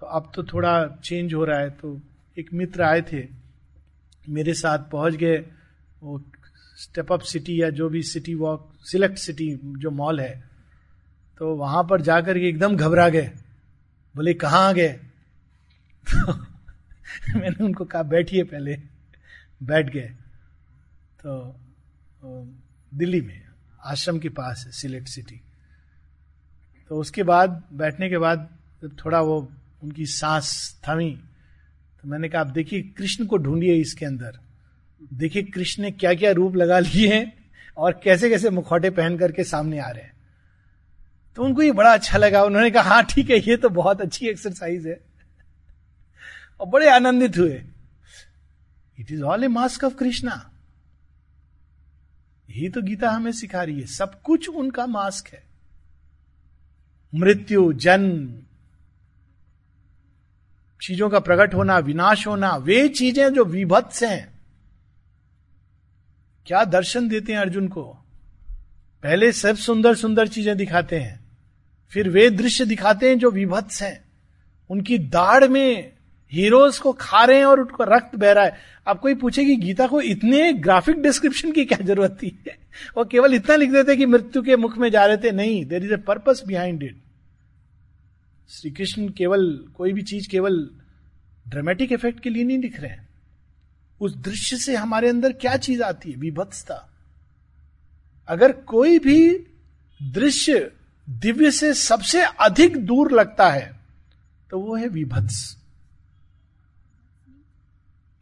तो 0.00 0.06
अब 0.06 0.30
तो 0.34 0.42
थोड़ा 0.44 0.86
चेंज 1.04 1.34
हो 1.34 1.44
रहा 1.44 1.58
है 1.60 1.70
तो 1.70 2.00
एक 2.36 2.52
मित्र 2.54 2.82
आए 2.82 3.02
थे 3.02 3.20
मेरे 4.28 4.54
साथ 4.54 4.78
पहुँच 4.78 5.14
गए, 5.14 5.36
वो 6.02 6.24
स्टेप 6.76 7.12
अप 7.12 7.20
सिटी 7.20 7.62
या 7.62 7.70
जो 7.70 7.88
भी 7.88 8.02
सिटी 8.02 8.34
वॉक 8.34 8.72
सिलेक्ट 8.80 9.18
सिटी 9.18 9.60
जो 9.64 9.90
मॉल 9.90 10.20
है 10.20 10.44
तो 11.38 11.54
वहाँ 11.56 11.84
पर 11.84 12.00
जाकर 12.00 12.38
के 12.38 12.48
एकदम 12.48 12.76
घबरा 12.76 13.08
गए। 13.08 13.30
बोले, 14.16 14.34
कहाँ 14.34 14.68
आ 14.68 14.72
गए? 14.72 14.92
तो 16.14 16.32
मैंने 17.38 17.64
उनको 17.64 17.84
कहा, 17.84 18.02
बैठिए 18.02 18.42
पहले। 18.44 18.78
बैठ 19.62 19.90
गए। 19.90 20.08
तो 21.26 21.58
दिल्ली 22.94 23.20
में, 23.20 23.42
आश्रम 23.84 24.18
के 24.18 24.28
पास 24.28 24.64
है 24.66 24.72
सिलेक्ट 24.72 25.08
सिटी 25.08 25.40
तो 26.88 26.96
उसके 26.96 27.22
बाद, 27.22 27.62
बैठने 27.72 28.08
के 28.08 28.18
बाद, 28.18 28.48
थोड़ा 29.04 29.20
वो 29.20 29.52
उनकी 29.82 30.06
सांस 30.06 30.80
थमी। 30.88 31.20
मैंने 32.06 32.28
कहा, 32.28 32.40
आप 32.40 32.46
देखिए, 32.46 32.82
कृष्ण 32.82 33.26
को 33.26 33.36
ढूंढिए 33.36 33.74
इसके 33.74 34.06
अंदर। 34.06 34.38
देखिए, 35.14 35.42
कृष्ण 35.42 35.82
ने 35.82 35.90
क्या 35.90 36.14
क्या 36.14 36.32
रूप 36.32 36.56
लगा 36.56 36.78
लिए 36.78 37.14
हैं 37.14 37.50
और 37.76 38.00
कैसे 38.04 38.30
कैसे 38.30 38.50
मुखौटे 38.50 38.90
पहन 38.90 39.18
करके 39.18 39.44
सामने 39.44 39.78
आ 39.78 39.88
रहे 39.88 40.04
हैं। 40.04 40.12
तो 41.36 41.44
उनको 41.44 41.62
ये 41.62 41.72
बड़ा 41.72 41.94
अच्छा 41.94 42.18
लगा। 42.18 42.44
उन्होंने 42.44 42.70
कहा 42.70 42.82
हाँ 42.82 43.04
ठीक 43.04 43.30
है, 43.30 43.36
ये 43.38 43.56
तो 43.56 43.68
बहुत 43.68 44.00
अच्छी 44.00 44.26
एक्सरसाइज 44.26 44.86
है। 44.86 45.00
और 46.60 46.66
बड़े 46.66 46.90
आनंदित 46.90 47.38
हुए। 47.38 47.62
It 49.00 49.12
is 49.12 49.22
all 49.22 49.44
a 49.44 49.48
mask 49.48 49.84
of 49.84 49.94
Krishna 49.94 50.50
यही 52.50 52.68
तो 52.68 52.82
गीता 52.82 53.10
हमें 53.10 53.32
सिखा 53.32 53.62
रही 53.62 53.80
है। 53.80 53.86
सब 53.86 54.22
कुछ 54.22 54.48
उनका 54.48 54.86
मास्क 54.86 55.28
है। 55.28 55.42
मृत्यु, 57.14 57.72
जन्म 57.72 58.38
चीज़ों 60.80 61.08
का 61.10 61.18
प्रकट 61.18 61.54
होना, 61.54 61.78
विनाश 61.78 62.26
होना, 62.26 62.56
वे 62.56 62.88
चीज़ें 62.88 63.28
जो 63.34 63.44
विभत्स 63.44 64.02
हैं। 64.02 64.34
क्या 66.46 66.64
दर्शन 66.64 67.08
देते 67.08 67.32
हैं 67.32 67.40
अर्जुन 67.40 67.68
को? 67.68 67.82
पहले 69.04 69.32
सब 69.32 69.56
सुंदर 69.56 69.94
सुंदर 69.94 70.28
चीज़ें 70.28 70.56
दिखाते 70.56 70.96
हैं, 70.96 71.20
फिर 71.92 72.08
वे 72.08 72.28
दृश्य 72.30 72.64
दिखाते 72.64 73.08
हैं 73.08 73.18
जो 73.18 73.30
विभत्स 73.30 73.82
हैं। 73.82 74.04
उनकी 74.70 74.98
दाढ़ 74.98 75.48
में 75.48 75.92
हीरोज 76.32 76.78
को 76.78 76.92
खा 76.92 77.24
रहे 77.24 77.38
हैं 77.38 77.44
और 77.44 77.60
उनको 77.60 77.84
रक्त 77.84 78.16
बह 78.16 78.32
रहा 78.32 78.44
है। 78.44 78.56
आप 78.86 79.00
कोई 79.00 79.14
पूछे 79.14 79.44
कि 79.44 79.56
गीता 79.56 79.86
को 79.86 80.00
इतने 80.00 80.52
ग्राफिक 80.52 81.02
डिस्क्रिप्शन 81.02 81.52
की 81.52 81.64
क्या 81.64 81.78
ज़रूरत 81.84 82.18
थी? 82.22 82.28
वो 82.96 83.04
केवल 83.04 83.34
इतना 83.34 83.56
लिख 83.56 83.70
देते 83.70 83.96
कि 83.96 84.06
मृत्यु 84.06 84.42
के 84.42 84.56
मुख 84.56 84.78
में 84.78 84.90
जा 84.90 85.04
रहे 85.06 85.16
थे। 85.16 85.32
नहीं 85.32 85.64
there 85.64 85.84
is 85.84 85.92
a 85.92 85.96
purpose 85.96 86.42
behind 86.46 86.82
it 86.82 87.00
Shri 88.48 88.70
Krishna 88.70 89.08
केवल, 89.08 89.56
कोई 89.76 89.92
भी 89.92 90.02
चीज़ 90.02 90.28
केवल 90.28 90.70
ड्रामेटिक 91.48 91.92
इफ़ेक्ट 91.92 92.20
के 92.20 92.30
लिए 92.30 92.44
नहीं 92.44 92.58
दिख 92.58 92.80
रहे 92.80 92.90
हैं। 92.90 93.08
उस 94.00 94.16
दृश्य 94.16 94.56
से 94.56 94.76
हमारे 94.76 95.08
अंदर 95.08 95.32
क्या 95.32 95.56
चीज़ 95.56 95.82
आती 95.82 96.10
है? 96.10 96.16
विभत्सता। 96.16 96.88
अगर 98.28 98.52
कोई 98.52 98.98
भी 98.98 99.30
दृश्य 100.02 100.72
दिव्य 101.08 101.50
से 101.50 101.72
सबसे 101.74 102.22
अधिक 102.22 102.76
दूर 102.76 103.12
लगता 103.12 103.50
है 103.50 103.80
तो 104.50 104.60
वो 104.60 104.76
है 104.76 104.88
विभत्स। 104.88 105.56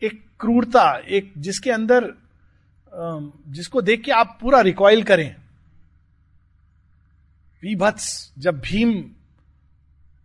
एक 0.03 0.25
क्रूरता, 0.41 0.93
एक 0.99 1.33
जिसके 1.39 1.70
अंदर 1.70 2.12
जिसको 3.49 3.83
देख 3.83 4.03
के 4.03 4.12
आप 4.12 4.39
पूरा 4.41 4.61
रिकॉयल 4.61 5.03
करें। 5.03 5.35
विभत्स, 7.62 8.33
जब 8.39 8.61
भीम 8.61 9.14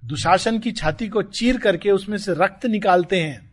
दुशासन 0.03 0.59
की 0.59 0.71
छाती 0.71 1.07
को 1.09 1.21
चीर 1.21 1.57
करके 1.57 1.91
उसमें 1.91 2.17
से 2.17 2.33
रक्त 2.33 2.65
निकालते 2.65 3.21
हैं। 3.21 3.51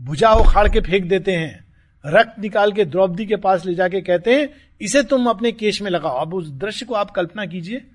भुजा 0.00 0.32
उखाड़ 0.32 0.68
के 0.68 0.80
फेंक 0.80 1.04
देते 1.04 1.32
हैं। 1.32 1.64
रक्त 2.04 2.38
निकाल 2.38 2.72
के 2.72 2.84
द्रौपदी 2.84 3.26
के 3.26 3.36
पास 3.36 3.64
ले 3.64 3.74
जाके 3.74 4.00
कहते 4.00 4.34
हैं, 4.34 4.48
इसे 4.80 5.02
तुम 5.02 5.26
अपने 5.26 5.52
केश 5.52 5.82
में 5.82 5.90
लगाओ। 5.90 6.20
अब 6.20 6.34
उस 6.34 6.50
दृश्य 6.50 6.86
को 6.86 6.94
आप 6.94 7.10
कल्पना 7.10 7.46
कीजिए। 7.46 7.86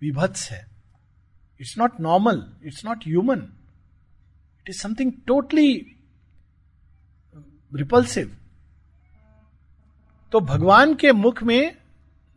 विभत्स 0.00 0.50
है। 0.50 0.66
It's 1.60 1.78
not 1.78 2.00
normal 2.00 2.42
it's 2.64 2.84
not 2.84 3.04
human 3.06 3.38
it 4.60 4.68
is 4.68 4.80
something 4.80 5.12
totally 5.26 5.74
repulsive 7.72 8.36
तो 10.32 10.40
भगवान 10.40 10.94
के 10.94 11.12
मुख 11.12 11.42
में, 11.42 11.76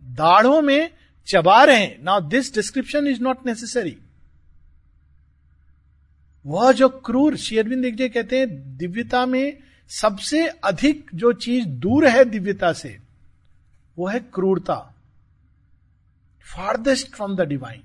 दाढ़ों 0.04 0.62
में 0.62 0.90
चबा 1.28 1.64
रहे 1.64 1.76
हैं 1.76 2.04
now 2.04 2.22
this 2.22 2.54
description 2.54 3.08
is 3.08 3.22
not 3.22 3.46
necessary 3.46 3.98
वह 6.46 6.72
जो 6.72 6.90
क्रूर 6.90 7.36
शेयरविंद 7.38 7.82
देखिए 7.82 8.10
कहते 8.10 8.40
हैं, 8.40 8.78
दिव्यता 8.78 9.26
में 9.26 9.58
सबसे 9.90 10.48
अधिक 10.48 11.10
जो 11.16 11.34
चीज़ 11.34 11.66
दूर 11.68 12.08
है 12.08 12.26
दिव्यता 12.26 12.74
से, 12.74 12.98
वो 13.98 14.08
है 14.08 14.20
क्रूरता. 14.20 14.76
Farthest 16.56 17.08
from 17.08 17.36
the 17.36 17.42
divine 17.42 17.82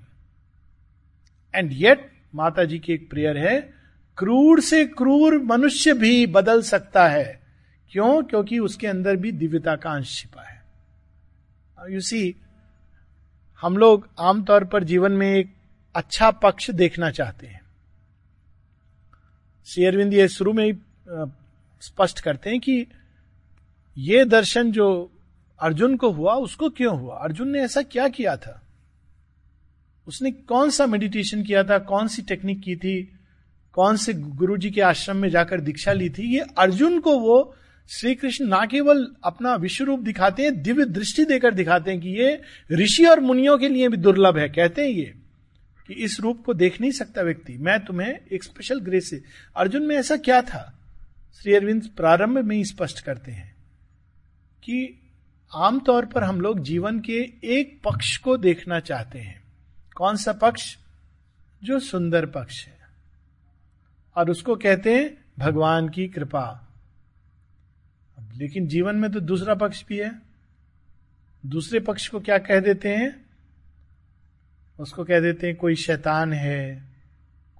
and 1.55 1.71
yet 1.73 2.11
माता 2.35 2.63
जी 2.63 2.79
की 2.79 2.93
एक 2.93 3.09
प्रेयर 3.09 3.37
है, 3.37 3.59
क्रूर 4.17 4.61
से 4.61 4.85
क्रूर 4.85 5.37
मनुष्य 5.43 5.93
भी 5.93 6.25
बदल 6.25 6.61
सकता 6.61 7.07
है. 7.07 7.41
क्यों? 7.91 8.23
क्योंकि 8.23 8.59
उसके 8.59 8.87
अंदर 8.87 9.15
भी 9.15 9.31
दिव्यता 9.31 9.75
का 9.75 9.91
अंश 9.91 10.21
छिपा 10.21 10.41
है. 10.41 10.61
यू 11.89 12.01
सी 12.01 12.35
हम 13.61 13.77
लोग 13.77 14.07
आमतौर 14.19 14.63
पर 14.63 14.83
जीवन 14.83 15.11
में 15.11 15.35
एक 15.35 15.53
अच्छा 15.95 16.31
पक्ष 16.31 16.71
देखना 16.71 17.11
चाहते 17.11 17.47
हैं। 17.47 17.61
श्री 19.65 19.85
अरविंद 19.85 20.13
ये 20.13 20.27
शुरू 20.27 20.53
में 20.53 20.65
ही 20.65 20.73
स्पष्ट 21.81 22.19
करते 22.19 22.49
हैं 22.49 22.59
कि 22.59 22.87
ये 23.97 24.25
दर्शन 24.25 24.71
जो 24.71 25.11
अर्जुन 25.59 25.97
को 25.97 26.11
हुआ, 26.11 26.33
उसको 26.33 26.69
क्यों 26.69 26.99
हुआ? 26.99 27.15
अर्जुन 27.15 27.49
ने 27.49 27.59
ऐसा 27.59 27.81
क्या 27.81 28.07
किया 28.07 28.37
था? 28.37 28.61
उसने 30.07 30.31
कौन 30.31 30.69
सा 30.69 30.85
मेडिटेशन 30.85 31.43
किया 31.43 31.63
था? 31.63 31.79
कौन 31.79 32.07
सी 32.07 32.21
टेक्निक 32.21 32.61
की 32.61 32.75
थी? 32.75 33.19
कौन 33.73 33.97
से 33.97 34.13
गुरु 34.13 34.57
जी 34.57 34.71
के 34.71 34.81
आश्रम 34.81 35.17
में 35.17 35.29
जाकर 35.29 35.61
दीक्षा 35.61 35.91
ली 35.91 36.09
थी? 36.09 36.35
ये 36.35 36.45
अर्जुन 36.57 36.99
को 36.99 37.19
वो 37.19 37.55
श्री 37.89 38.15
कृष्ण 38.15 38.45
ना 38.45 38.65
केवल 38.65 39.15
अपना 39.23 39.55
विश्व 39.55 39.83
रूप 39.83 39.99
दिखाते 39.99 40.43
हैं, 40.43 40.61
दिव्य 40.61 40.85
दृष्टि 40.85 41.25
देकर 41.25 41.53
दिखाते 41.53 41.91
हैं 41.91 41.99
कि 41.99 42.09
ये 42.09 42.41
ऋषि 42.71 43.05
और 43.05 43.19
मुनियों 43.19 43.57
के 43.57 43.69
लिए 43.69 43.87
भी 43.87 43.97
दुर्लभ 43.97 44.37
है। 44.37 44.49
कहते 44.49 44.81
हैं 44.81 44.89
ये 44.89 45.15
कि 45.87 45.93
इस 45.93 46.19
रूप 46.19 46.43
को 46.45 46.53
देख 46.53 46.81
नहीं 46.81 46.91
सकता 46.91 47.21
व्यक्ति। 47.21 47.53
मैं 47.53 47.85
तुम्हें 47.85 48.19
एक 48.31 48.43
स्पेशल 48.43 48.79
ग्रेस 48.79 49.09
से 49.09 49.23
अर्जुन 49.55 49.83
में 49.83 49.95
ऐसा 49.95 50.17
क्या 50.17 50.41
था? 50.41 50.79
श्री 51.41 51.53
अरविंद 51.53 51.89
प्रारंभ 51.97 52.37
में 52.37 52.55
ही 52.55 52.65
स्पष्ट 52.65 52.99
करते 52.99 53.31
हैं 53.31 53.55
कि 54.63 54.99
आमतौर 55.55 56.05
पर 56.05 56.23
हम 56.23 56.41
लोग 56.41 56.59
जीवन 56.59 56.99
के 56.99 57.33
एक 57.43 57.81
पक्ष 57.83 58.17
को 58.17 58.37
देखना 58.37 58.79
चाहते 58.79 59.19
हैं। 59.19 59.41
कौन 59.95 60.15
सा 60.15 60.33
पक्ष? 60.33 60.77
जो 61.63 61.79
सुंदर 61.79 62.25
पक्ष 62.25 62.65
है। 62.67 62.77
और 64.15 64.31
उसको 64.31 64.55
कहते 64.55 64.95
हैं 64.95 65.25
भगवान 65.39 65.89
की 65.89 66.07
कृपा। 66.07 66.63
लेकिन 68.37 68.67
जीवन 68.67 68.95
में 68.95 69.11
तो 69.11 69.19
दूसरा 69.19 69.55
पक्ष 69.55 69.85
भी 69.85 69.97
है। 69.97 70.21
दूसरे 71.45 71.79
पक्ष 71.79 72.07
को 72.07 72.19
क्या 72.19 72.37
कह 72.37 72.59
देते 72.59 72.95
हैं? 72.95 73.25
उसको 74.79 75.03
कह 75.03 75.19
देते 75.19 75.47
हैं, 75.47 75.55
कोई 75.55 75.75
शैतान 75.75 76.33
है, 76.33 76.83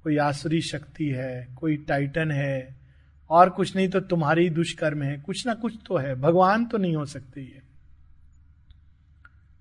कोई 0.03 0.17
आसुरी 0.17 0.61
शक्ति 0.61 1.09
है, 1.09 1.47
कोई 1.55 1.78
टाइटन 1.78 2.32
है, 2.32 2.75
और 3.30 3.49
कुछ 3.49 3.75
नहीं 3.75 3.89
तो 3.89 3.99
तुम्हारी 3.99 4.49
दुष्कर्म 4.49 5.03
है। 5.03 5.17
कुछ 5.17 5.47
ना 5.47 5.53
कुछ 5.53 5.73
तो 5.86 5.97
है। 5.97 6.15
भगवान 6.15 6.65
तो 6.65 6.78
नहीं 6.78 6.95
हो 6.95 7.05
सकते 7.05 7.41
ये। 7.41 7.61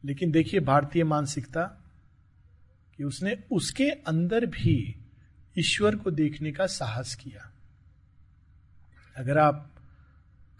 लेकिन 0.04 0.30
देखिए 0.30 0.60
भारतीय 0.60 1.04
मानसिकता 1.04 1.64
कि 2.96 3.04
उसने 3.04 3.38
उसके 3.52 3.90
अंदर 3.90 4.46
भी 4.46 4.96
ईश्वर 5.58 5.96
को 5.96 6.10
देखने 6.10 6.52
का 6.52 6.66
साहस 6.66 7.14
किया। 7.14 7.52
अगर 9.16 9.38
आप 9.38 9.70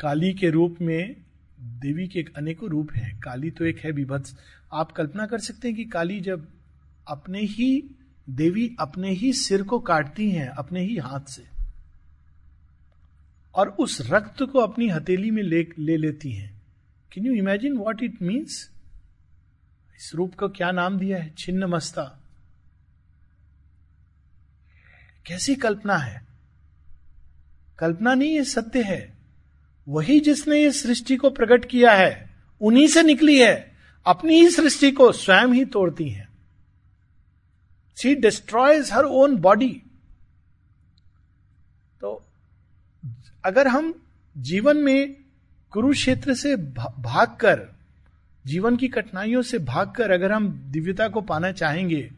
काली 0.01 0.35
के 0.35 0.51
रूप 0.51 0.79
में 0.81 1.17
देवी 1.61 2.09
के 2.09 2.25
अनेकों 2.37 2.71
रूप 2.71 2.93
हैं। 2.97 3.21
काली 3.21 3.51
तो 3.51 3.65
एक 3.65 3.79
है 3.79 3.91
विभत्स। 3.91 4.37
आप 4.73 4.93
कल्पना 4.93 5.27
कर 5.27 5.39
सकते 5.39 5.69
हैं 5.69 5.77
कि 5.77 5.85
काली 5.85 6.21
जब 6.21 6.49
अपने 7.09 7.41
ही, 7.41 7.91
देवी 8.31 8.77
अपने 8.81 9.11
ही 9.11 9.33
सिर 9.33 9.63
को 9.63 9.79
काटती 9.79 10.31
हैं, 10.31 10.49
अपने 10.49 10.81
ही 10.81 10.97
हाथ 10.97 11.21
से, 11.21 11.45
और 13.55 13.69
उस 13.69 14.11
रक्त 14.11 14.43
को 14.43 14.59
अपनी 14.59 14.89
हथेली 14.89 15.31
में 15.31 15.43
ले 15.43 15.67
ले 15.79 15.97
लेती 15.97 16.33
हैं। 16.33 16.63
Can 17.13 17.27
you 17.27 17.33
imagine 17.33 17.73
what 17.73 18.03
it 18.03 18.23
means 18.23 18.71
इस 19.97 20.13
रूप 20.15 20.35
को 20.35 20.49
क्या 20.49 20.71
नाम 20.71 20.99
दिया 20.99 21.19
है? 21.19 21.35
छिन्न 21.39 21.65
मस्ता 21.65 22.21
कैसी 25.27 25.55
कल्पना 25.55 25.97
है? 25.97 26.27
कल्पना 27.79 28.15
नहीं 28.15 28.35
है 28.35 28.45
सत्य 28.45 28.83
है। 28.83 29.16
वही 29.87 30.19
जिसने 30.21 30.61
ये 30.61 30.71
सृष्टि 30.73 31.17
को 31.17 31.31
प्रकट 31.31 31.65
किया 31.65 31.93
है, 31.93 32.31
उन्हीं 32.61 32.87
से 32.89 33.03
निकली 33.03 33.39
है, 33.39 33.73
अपनी 34.07 34.41
ही 34.41 34.49
सृष्टि 34.51 34.91
को 34.91 35.11
स्वयं 35.13 35.49
ही 35.49 35.65
तोड़ती 35.65 36.09
है। 36.09 36.29
She 37.97 38.15
destroys 38.15 38.91
her 38.93 39.05
own 39.05 39.37
body 39.37 39.71
तो 42.01 42.23
अगर 43.45 43.69
हम 43.69 43.93
जीवन 44.37 44.77
में 44.77 45.17
कुरुक्षेत्र 45.73 46.35
से 46.35 46.55
भागकर, 46.57 47.67
जीवन 48.45 48.77
की 48.77 48.89
कठिनाइयों 48.89 49.43
से 49.43 49.59
भागकर 49.59 50.11
अगर 50.11 50.33
हम 50.33 50.49
दिव्यता 50.73 51.09
को 51.09 51.21
पाना 51.21 51.53
चाहेंगे 51.53 52.11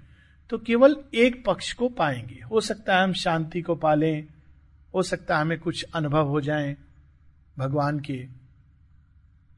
तो 0.51 0.59
केवल 0.59 0.97
एक 1.15 1.45
पक्ष 1.45 1.73
को 1.73 1.89
पाएँगे। 1.89 2.41
हो 2.43 2.61
सकता 2.61 2.97
है 2.97 3.05
हम 3.05 3.13
शांति 3.13 3.63
को 3.63 3.75
पालें, 3.75 4.25
हो 4.95 5.03
सकता 5.03 5.37
है 5.37 5.41
हमें 5.41 5.59
कुछ 5.59 5.85
अनुभव 5.95 6.29
हो 6.29 6.41
जाए 6.41 6.77
भगवान 7.59 8.01
के। 8.01 8.27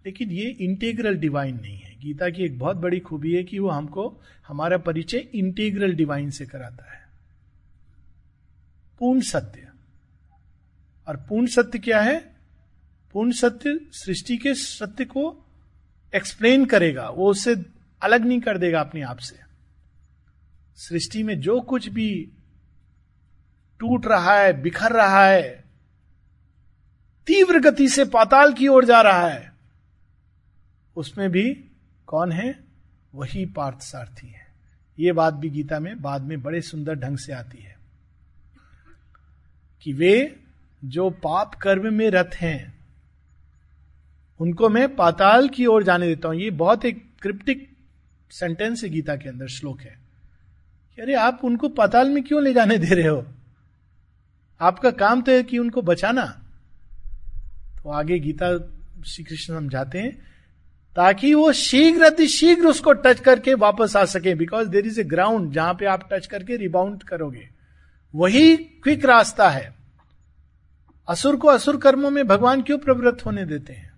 लेकिन 0.06 0.30
ये 0.30 0.48
इंटेग्रल 0.50 1.16
डिवाइन 1.16 1.60
नहीं 1.60 1.78
है। 1.78 1.98
गीता 2.00 2.30
की 2.30 2.44
एक 2.44 2.58
बहुत 2.58 2.76
बड़ी 2.76 3.00
खूबी 3.00 3.34
है 3.34 3.42
कि 3.44 3.58
वो 3.58 3.68
हमको, 3.68 4.20
हमारा 4.48 4.78
परिचय 4.78 5.18
इंटेग्रल 5.18 5.92
डिवाइन 5.92 6.30
से 6.30 6.46
कराता 6.46 6.92
है। 6.92 7.00
पूर्ण 8.98 9.20
सत्य। 9.20 9.68
और 11.08 11.16
पूर्ण 11.16 11.46
सत्य 11.46 11.78
क्या 11.78 12.00
है? 12.00 12.36
पूर्ण 13.12 13.32
सत्य 13.32 13.80
सृष्टि 13.92 14.36
के 14.36 14.54
सत्य 14.54 15.04
को 15.04 15.46
एक्सप्लेन 16.14 16.64
करेगा। 16.64 17.10
वो 17.10 17.30
उससे 17.30 17.56
अलग 18.02 18.24
नहीं 18.24 18.40
कर 18.40 18.58
देगा 18.58 18.80
अपने 18.80 19.02
आप 19.02 19.18
से। 19.18 19.40
सृष्टि 20.74 21.22
में 21.22 21.40
जो 21.40 21.60
कुछ 21.60 21.88
भी 21.88 22.32
टूट 23.78 24.06
रहा 24.06 24.34
है, 24.34 24.62
बिखर 24.62 24.92
रहा 24.92 25.26
है 25.26 25.69
तीव्र 27.30 27.60
गति 27.60 27.88
से 27.88 28.04
पाताल 28.04 28.52
की 28.52 28.68
ओर 28.68 28.84
जा 28.84 29.00
रहा 29.00 29.28
है। 29.28 29.52
उसमें 30.96 31.30
भी 31.30 31.64
कौन 32.06 32.32
है? 32.32 32.58
वही 33.14 33.46
पार्थ 33.46 33.80
सारथी 33.80 34.28
है। 34.28 34.46
ये 34.98 35.12
बात 35.12 35.34
भी 35.34 35.50
गीता 35.50 35.80
में 35.80 36.02
बाद 36.02 36.22
में 36.22 36.42
बड़े 36.42 36.60
सुंदर 36.60 36.94
ढंग 36.94 37.18
से 37.18 37.32
आती 37.32 37.62
है 37.62 37.76
कि 39.82 39.92
वे 39.92 40.40
जो 40.84 41.10
पाप 41.10 41.54
कर्म 41.54 41.94
में 41.94 42.10
रथ 42.10 42.34
हैं, 42.34 42.78
उनको 44.40 44.68
मैं 44.68 44.96
पाताल 44.96 45.48
की 45.48 45.66
ओर 45.66 45.82
जाने 45.82 46.06
देता 46.06 46.28
हूँ। 46.28 46.36
ये 46.36 46.50
बहुत 46.50 46.84
एक 46.84 47.10
क्रिप्टिक 47.22 47.76
सेंटेंस 48.30 48.84
है 48.84 48.90
गीता 48.90 49.16
के 49.16 49.28
अंदर, 49.28 49.46
श्लोक 49.46 49.80
है। 49.80 49.98
अरे, 51.00 51.14
आप 51.14 51.40
उनको 51.44 51.68
पाताल 51.68 52.08
में 52.08 52.22
क्यों 52.24 52.42
ले 52.42 52.52
जाने 52.52 52.78
दे 52.78 52.94
रहे 52.94 53.08
हो? 53.08 53.26
आपका 54.60 54.90
काम 54.90 55.22
तो 55.22 55.32
है 55.32 55.42
कि 55.42 55.58
उनको 55.58 55.82
बचाना। 55.82 56.39
तो 57.84 57.90
आगे 57.90 58.18
गीता 58.18 58.58
श्री 59.06 59.24
कृष्ण 59.24 59.54
समझाते 59.54 59.98
हैं, 59.98 60.22
ताकि 60.96 61.34
वो 61.34 61.52
शीघ्र 61.52 62.02
अति 62.02 62.26
शीघ्र 62.26 62.66
उसको 62.66 62.92
टच 62.92 63.20
करके 63.20 63.54
वापस 63.54 63.96
आ 63.96 64.04
सके 64.04 64.34
because 64.34 64.68
there 64.68 64.86
is 64.86 65.00
a 65.00 65.04
ground 65.04 65.52
जहाँ 65.52 65.74
पे 65.74 65.86
आप 65.86 66.08
टच 66.12 66.26
करके 66.26 66.56
रिबाउंड 66.56 67.02
करोगे। 67.02 67.48
वही 68.14 68.56
क्विक 68.56 69.04
रास्ता 69.04 69.50
है। 69.50 69.74
असुर 71.08 71.36
को 71.36 71.48
असुर 71.48 71.76
कर्मों 71.76 72.10
में 72.10 72.26
भगवान 72.26 72.62
क्यों 72.62 72.78
प्रवृत्त 72.78 73.26
होने 73.26 73.44
देते 73.44 73.72
हैं? 73.72 73.92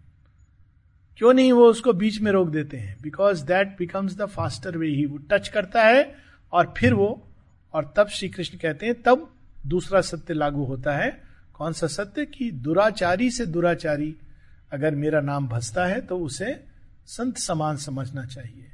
क्यों 1.18 1.32
नहीं 1.32 1.52
वो 1.52 1.66
उसको 1.66 1.92
बीच 1.92 2.20
में 2.20 2.32
रोक 2.32 2.48
देते 2.48 2.76
हैं? 2.76 2.96
Because 3.02 3.44
that 3.44 3.76
becomes 3.78 4.16
the 4.16 4.26
faster 4.26 4.78
way 4.78 4.88
ही 4.88 5.06
वो 5.06 5.18
टच 5.18 5.48
करता 5.48 5.82
है 5.82 6.14
और 6.52 6.74
फिर 6.76 6.94
वो, 6.94 7.28
और 7.74 7.94
तब 7.96 8.08
श्री 8.08 8.28
कृष्ण 8.28 8.58
कहते 8.58 8.86
हैं, 8.86 9.02
तब 9.02 9.34
दूसरा 9.66 10.00
सत्य 10.00 10.34
लागू 10.34 10.64
होता 10.64 10.92
है। 10.92 11.31
कौन 11.62 11.72
सा 11.72 11.86
सत्य 11.86 12.26
कि 12.26 12.50
दुराचारी 12.50 13.30
से 13.30 13.46
दुराचारी 13.46 14.16
अगर 14.72 14.94
मेरा 14.94 15.20
नाम 15.20 15.48
भसता 15.48 15.86
है 15.86 16.00
तो 16.00 16.18
उसे 16.18 16.64
संत 17.06 17.36
समान 17.36 17.76
समझना 17.76 18.24
चाहिए। 18.24 18.70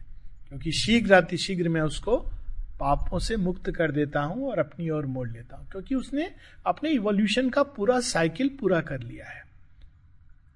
क्योंकि 0.48 0.72
शीघ्र 0.72 1.14
अति 1.14 1.36
शीघ्र 1.36 1.68
मैं 1.68 1.80
उसको 1.80 2.16
पापों 2.80 3.18
से 3.18 3.36
मुक्त 3.36 3.70
कर 3.70 3.90
देता 3.90 4.20
हूँ 4.20 4.50
और 4.50 4.58
अपनी 4.58 4.90
ओर 4.90 5.06
मोड़ 5.06 5.28
लेता 5.28 5.56
हूँ। 5.56 5.68
क्योंकि 5.70 5.94
उसने 5.94 6.30
अपने 6.66 6.90
इवोल्यूशन 6.90 7.50
का 7.50 7.62
पूरा 7.62 8.00
साइकिल 8.00 8.50
पूरा 8.60 8.80
कर 8.80 9.00
लिया 9.00 9.26
है। 9.26 9.42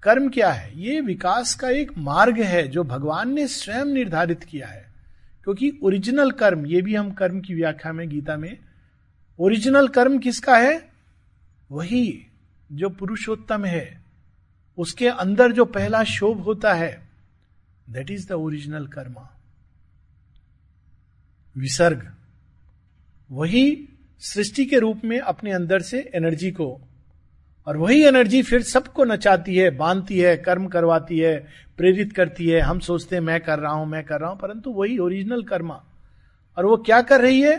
कर्म 0.03 0.29
क्या 0.29 0.51
है? 0.51 0.81
ये 0.81 1.01
विकास 1.01 1.55
का 1.55 1.69
एक 1.69 1.97
मार्ग 1.97 2.39
है 2.39 2.67
जो 2.67 2.83
भगवान 2.83 3.33
ने 3.33 3.47
स्वयं 3.47 3.85
निर्धारित 3.85 4.43
किया 4.43 4.67
है। 4.67 4.85
क्योंकि 5.43 5.79
ओरिजिनल 5.83 6.31
कर्म, 6.31 6.65
ये 6.65 6.81
भी 6.81 6.95
हम 6.95 7.11
कर्म 7.11 7.41
की 7.41 7.53
व्याख्या 7.53 7.93
में, 7.93 8.09
गीता 8.09 8.37
में 8.37 8.57
ओरिजिनल 9.39 9.87
कर्म 9.87 10.17
किसका 10.19 10.57
है? 10.57 10.92
वही 11.73 12.27
जो 12.69 12.89
पुरुषोत्तम 12.89 13.65
है, 13.65 14.01
उसके 14.77 15.07
अंदर 15.07 15.51
जो 15.51 15.65
पहला 15.65 16.03
शोभ 16.03 16.41
होता 16.41 16.73
है 16.73 16.91
that 17.89 18.11
is 18.11 18.27
the 18.29 18.31
original 18.31 18.87
karma 18.87 19.29
विसर्ग। 21.55 22.11
वही 23.29 23.89
सृष्टि 24.21 24.65
के 24.65 24.79
रूप 24.79 25.01
में 25.03 25.19
अपने 25.19 25.51
अंदर 25.51 25.81
से 25.81 25.99
एनर्जी 26.15 26.51
को, 26.51 26.69
और 27.67 27.77
वही 27.77 28.03
एनर्जी 28.03 28.41
फिर 28.43 28.61
सबको 28.61 29.03
नचाती 29.03 29.55
है, 29.55 29.69
बांधती 29.69 30.19
है, 30.19 30.35
कर्म 30.37 30.67
करवाती 30.67 31.19
है, 31.19 31.35
प्रेरित 31.77 32.13
करती 32.13 32.47
है, 32.49 32.59
हम 32.59 32.79
सोचते 32.79 33.15
हैं, 33.15 33.23
मैं 33.23 33.39
कर 33.41 33.59
रहा 33.59 33.71
हूँ, 33.71 33.85
मैं 33.87 34.03
कर 34.03 34.19
रहा 34.19 34.29
हूँ, 34.29 34.39
परंतु 34.39 34.71
वही 34.71 34.97
ओरिजिनल 34.97 35.43
कर्मा 35.43 35.81
और 36.57 36.65
वो 36.65 36.77
क्या 36.77 37.01
कर 37.01 37.21
रही 37.21 37.41
है? 37.41 37.57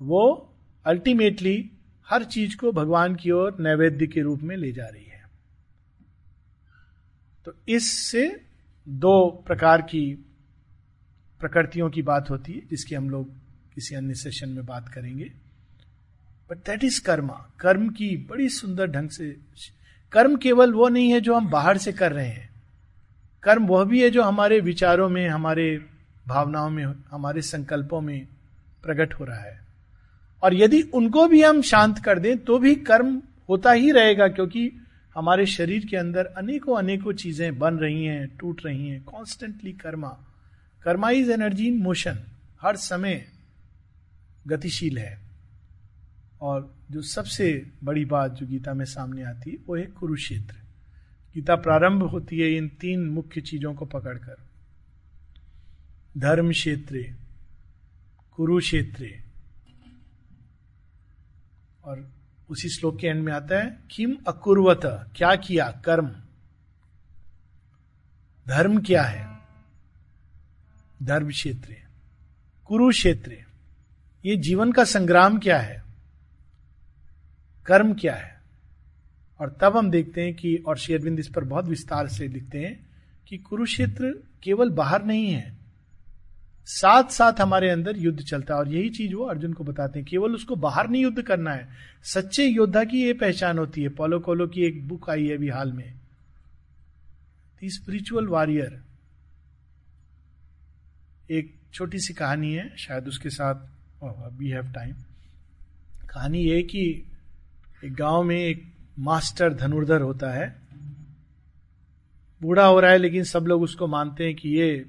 वो 0.00 0.54
अल्टीमेटली 0.86 1.70
हर 2.10 2.24
चीज़ 2.24 2.56
को 2.56 2.72
भगवान 2.72 3.14
की 3.14 3.30
ओर 3.30 3.56
नैवेद्य 3.60 4.06
के 4.06 4.20
रूप 4.20 4.40
में 4.40 4.56
ले 4.56 4.72
जा 4.72 4.86
रही 4.86 5.04
है। 5.04 5.28
तो 7.44 7.54
इससे 7.68 8.44
दो 8.88 9.44
प्रकार 9.46 9.82
की 9.82 10.24
प्रकृतियों 11.40 11.90
की 11.90 12.02
बात 12.02 12.30
होती 12.30 12.52
है, 12.52 12.62
जिसकी 12.70 12.94
हम 12.94 13.10
लोग 13.10 13.30
किसी 13.74 13.94
अन्य 13.94 14.14
सेशन 14.14 14.48
में 14.48 14.66
बात 14.66 14.88
करेंगे। 14.88 15.32
बट 16.50 16.56
दैट 16.56 16.84
इज़ 16.84 17.02
कर्मा 17.02 17.50
कर्म 17.60 17.88
की 17.88 18.16
बड़ी 18.16 18.48
सुंदर 18.48 18.86
ढंग 18.86 19.08
से 19.08 19.36
कर्म 20.12 20.36
केवल 20.36 20.72
वो 20.72 20.88
नहीं 20.88 21.12
है 21.12 21.20
जो 21.20 21.34
हम 21.34 21.50
बाहर 21.50 21.78
से 21.78 21.92
कर 21.92 22.12
रहे 22.12 22.28
हैं। 22.28 22.50
कर्म 23.42 23.66
वह 23.66 23.84
भी 23.84 24.02
है 24.02 24.10
जो 24.10 24.22
हमारे 24.22 24.60
विचारों 24.60 25.08
में, 25.08 25.28
हमारे 25.28 25.86
भावनाओं 26.28 26.70
में, 26.70 26.84
हमारे 27.10 27.42
संकल्पों 27.42 28.00
में 28.00 28.26
प्रकट 28.82 29.14
हो 29.14 29.24
रहा 29.24 29.40
है। 29.40 29.69
और 30.42 30.54
यदि 30.54 30.80
उनको 30.94 31.26
भी 31.28 31.42
हम 31.42 31.62
शांत 31.62 31.98
कर 31.98 32.18
दें 32.18 32.36
तो 32.38 32.58
भी 32.58 32.74
कर्म 32.74 33.20
होता 33.48 33.72
ही 33.72 33.90
रहेगा, 33.90 34.28
क्योंकि 34.28 34.70
हमारे 35.16 35.46
शरीर 35.46 35.86
के 35.86 35.96
अंदर 35.96 36.26
अनेकों 36.26 36.76
अनेकों 36.78 37.12
चीज़ें 37.12 37.58
बन 37.58 37.74
रही 37.74 38.04
हैं, 38.04 38.26
टूट 38.38 38.60
रही 38.66 38.88
हैं 38.88 39.02
constantly 39.04 39.72
karma. 39.72 40.16
Karma 40.82 41.10
is 41.10 41.30
energy 41.32 41.66
in 41.66 41.78
motion 41.78 42.18
हर 42.62 42.76
समय 42.78 43.24
गतिशील 44.46 44.98
है। 44.98 45.18
और 46.40 46.74
जो 46.90 47.02
सबसे 47.02 47.50
बड़ी 47.84 48.04
बात 48.04 48.34
जो 48.34 48.46
गीता 48.46 48.74
में 48.74 48.84
सामने 48.84 49.22
आती 49.22 49.50
है, 49.50 49.56
वो 49.66 49.76
है 49.76 49.84
कुरुक्षेत्र। 49.88 50.54
गीता 51.34 51.56
प्रारंभ 51.56 52.02
होती 52.02 52.38
है 52.40 52.54
इन 52.56 52.68
तीन 52.80 53.04
मुख्य 53.08 53.40
चीज़ों 53.40 53.74
को 53.74 53.84
पकड़कर। 53.86 54.36
धर्म 56.14 56.50
क्षेत्र 56.50 57.04
कुरुक्षेत्र 58.38 59.10
और 61.84 62.10
उसी 62.50 62.68
श्लोक 62.68 62.98
के 62.98 63.06
एंड 63.06 63.22
में 63.22 63.32
आता 63.32 63.58
है, 63.58 63.78
किम 63.90 64.16
अकुर्वत, 64.28 64.80
क्या 65.16 65.36
किया? 65.36 65.70
कर्म। 65.70 66.16
धर्म 68.48 68.80
क्या 68.80 69.02
है? 69.02 69.38
धर्म 71.02 71.28
क्षेत्र 71.28 71.76
कुरुक्षेत्र 72.64 73.36
ये 74.24 74.36
जीवन 74.36 74.72
का 74.72 74.84
संग्राम 74.84 75.38
क्या 75.38 75.58
है? 75.58 75.84
कर्म 77.66 77.94
क्या 77.94 78.14
है? 78.14 78.40
और 79.40 79.58
तब 79.60 79.76
हम 79.76 79.90
देखते 79.90 80.22
हैं 80.22 80.34
कि, 80.34 80.56
और 80.56 80.78
शेरविंद 80.78 81.18
इस 81.18 81.28
पर 81.28 81.44
बहुत 81.44 81.64
विस्तार 81.64 82.08
से 82.08 82.28
लिखते 82.28 82.58
हैं 82.58 82.86
कि 83.28 83.38
कुरुक्षेत्र 83.38 84.22
केवल 84.42 84.70
बाहर 84.70 85.04
नहीं 85.04 85.30
है 85.30 85.59
साथ 86.66 87.04
साथ 87.04 87.40
हमारे 87.40 87.70
अंदर 87.70 87.96
युद्ध 87.96 88.20
चलता 88.20 88.54
है। 88.54 88.60
और 88.60 88.68
यही 88.68 88.90
चीज़ 88.90 89.14
वो 89.14 89.24
अर्जुन 89.24 89.52
को 89.52 89.64
बताते 89.64 89.98
हैं। 89.98 90.08
केवल 90.10 90.34
उसको 90.34 90.56
बाहर 90.56 90.88
नहीं 90.88 91.02
युद्ध 91.02 91.22
करना 91.22 91.52
है। 91.52 91.68
सच्चे 92.04 92.46
योद्धा 92.46 92.84
की 92.84 93.02
ये 93.02 93.12
पहचान 93.12 93.58
होती 93.58 93.82
है। 93.82 93.88
पोलो 93.88 94.20
कोलो 94.20 94.46
की 94.46 94.62
एक 94.62 94.88
बुक 94.88 95.10
आई 95.10 95.26
है 95.26 95.36
अभी 95.36 95.48
हाल 95.48 95.72
में। 95.72 95.94
स्पिरिचुअल 97.64 98.26
वॉरियर 98.26 98.82
एक 101.30 101.54
छोटी 101.72 101.98
सी 101.98 102.14
कहानी 102.14 102.54
है। 102.54 102.76
शायद 102.76 103.08
उसके 103.08 103.30
साथ 103.30 103.54
वी 104.32 104.48
हैव 104.48 104.72
टाइम 104.72 104.94
कहानी 106.10 106.38
ये 106.38 106.62
कि 106.62 107.04
एक 107.84 107.94
गाँव 107.94 108.22
में 108.22 108.36
एक 108.36 108.72
मास्टर 108.98 109.54
धनुर्धर 109.54 110.00
होता 110.00 110.30
है। 110.30 110.60
बूढ़ा 112.42 112.66
हो 112.66 112.80
रहा 112.80 112.90
है, 112.90 112.98
लेकिन 112.98 113.24
सब 113.24 113.44
लोग 113.46 113.62
उसको 113.62 113.86
मानते 113.86 114.24
हैं 114.24 114.34
कि 114.34 114.48
ये 114.48 114.86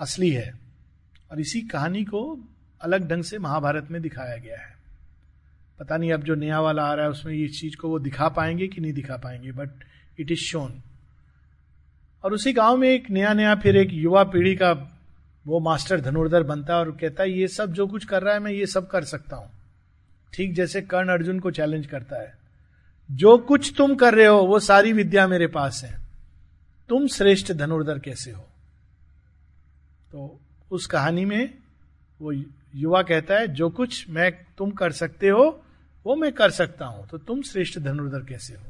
असली 0.00 0.30
है। 0.30 0.65
और 1.36 1.40
इसी 1.40 1.60
कहानी 1.60 2.04
को 2.04 2.40
अलग 2.80 3.08
ढंग 3.08 3.22
से 3.22 3.38
महाभारत 3.38 3.88
में 3.90 4.02
दिखाया 4.02 4.36
गया 4.36 4.60
है। 4.60 4.76
पता 5.78 5.96
नहीं 5.96 6.12
अब 6.12 6.22
जो 6.22 6.34
नया 6.34 6.60
वाला 6.60 6.84
आ 6.84 6.94
रहा 6.94 7.04
है, 7.04 7.10
उसमें 7.10 7.34
इस 7.34 7.60
चीज़ 7.60 7.76
को 7.76 7.88
वो 7.88 7.98
दिखा 7.98 8.28
पाएँगे 8.28 8.68
कि 8.68 8.80
नहीं 8.80 8.92
दिखा 8.92 9.16
पाएँगे 9.16 9.52
बट 9.52 9.70
इट 10.20 10.30
इज़ 10.30 10.38
शोन 10.38 10.82
और 12.24 12.32
उसी 12.32 12.52
गाँव 12.52 12.76
में 12.76 12.88
एक 12.88 13.10
नया 13.10 13.34
नया 13.34 13.54
फिर 13.54 13.76
एक 13.76 13.88
युवा 13.92 14.24
पीढ़ी 14.24 14.56
का 14.56 14.72
वो 15.46 15.60
मास्टर 15.60 16.00
धनुर्धर 16.00 16.42
बनता 16.42 16.72
है 16.74 16.80
और 16.80 16.90
कहता 16.90 17.22
है, 17.22 17.30
ये 17.30 17.48
सब 17.48 17.72
जो 17.72 17.86
कुछ 17.86 18.04
कर 18.04 18.22
रहा 18.22 18.34
है, 18.34 18.40
मैं 18.40 18.52
ये 18.52 18.66
सब 18.66 18.88
कर 18.88 19.04
सकता 19.04 19.36
हूँ। 19.36 19.50
ठीक 20.34 20.54
जैसे 20.54 20.82
कर्ण 20.82 21.08
अर्जुन 21.08 21.40
को 21.40 21.50
चैलेंज 21.50 21.86
करता 21.86 22.22
है। 22.22 22.38
जो 23.10 23.38
कुछ 23.38 23.74
तुम 23.76 23.94
कर 23.94 24.14
रहे 24.14 24.26
हो, 24.26 24.42
वो 24.42 24.58
सारी 24.58 24.92
विद्या 24.92 25.28
मेरे 25.28 25.46
पास 25.46 25.84
है। 25.84 26.00
तुम 26.88 27.06
श्रेष्ठ 27.06 27.52
धनुर्धर 27.52 27.98
कैसे 27.98 28.30
हो? 28.30 28.42
तो 30.12 30.40
उस 30.70 30.86
कहानी 30.86 31.24
में 31.24 31.54
वो 32.20 32.32
युवा 32.32 33.02
कहता 33.02 33.34
है, 33.34 33.48
जो 33.48 33.68
कुछ 33.70 34.08
मैं, 34.10 34.32
तुम 34.58 34.70
कर 34.70 34.92
सकते 34.92 35.28
हो, 35.28 35.44
वो 36.06 36.16
मैं 36.16 36.32
कर 36.32 36.50
सकता 36.50 36.86
हूँ। 36.86 37.06
तो 37.08 37.18
तुम 37.18 37.42
श्रेष्ठ 37.42 37.78
धनुर्धर 37.78 38.24
कैसे 38.24 38.54
हो? 38.54 38.64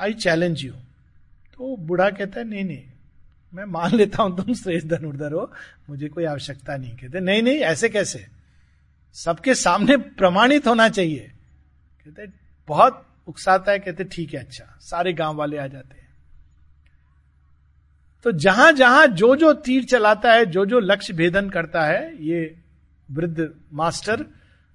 आई 0.00 0.14
चैलेंज 0.14 0.64
यू 0.64 0.72
तो 0.72 1.76
बूढ़ा 1.76 2.10
कहता 2.10 2.40
है, 2.40 2.48
नहीं 2.48 2.64
नहीं, 2.64 2.84
मैं 3.52 3.64
मान 3.64 3.94
लेता 3.94 4.22
हूँ 4.22 4.36
तुम 4.36 4.54
श्रेष्ठ 4.54 4.86
धनुर्धर 4.86 5.32
हो, 5.32 5.50
मुझे 5.90 6.08
कोई 6.08 6.24
आवश्यकता 6.24 6.76
नहीं 6.76 6.96
कहते 6.96 7.20
नहीं 7.20 7.42
नहीं, 7.42 7.58
ऐसे 7.58 7.88
कैसे? 7.88 8.26
सबके 9.16 9.54
सामने 9.54 9.96
प्रमाणित 9.96 10.66
होना 10.66 10.88
चाहिए। 10.88 11.30
कहते 12.06 12.26
बहुत 12.68 13.06
उकसाता 13.28 13.72
है। 13.72 13.78
कहते 13.78 14.04
ठीक 14.04 14.34
है 14.34 14.40
अच्छा 14.40 14.64
सारे 14.80 15.12
गाँव 15.12 15.36
वाले 15.36 15.58
आ 15.58 15.66
जाते 15.66 16.00
तो 18.22 18.32
जहाँ 18.32 18.72
जहाँ 18.72 19.06
जो 19.06 19.36
जो 19.36 19.52
तीर 19.52 19.84
चलाता 19.84 20.32
है 20.32 20.46
जो 20.46 20.66
जो 20.66 20.80
लक्ष्य 20.80 21.12
भेदन 21.12 21.50
करता 21.50 21.84
है, 21.84 22.24
ये 22.24 22.56
वृद्ध 23.10 23.54
मास्टर, 23.72 24.26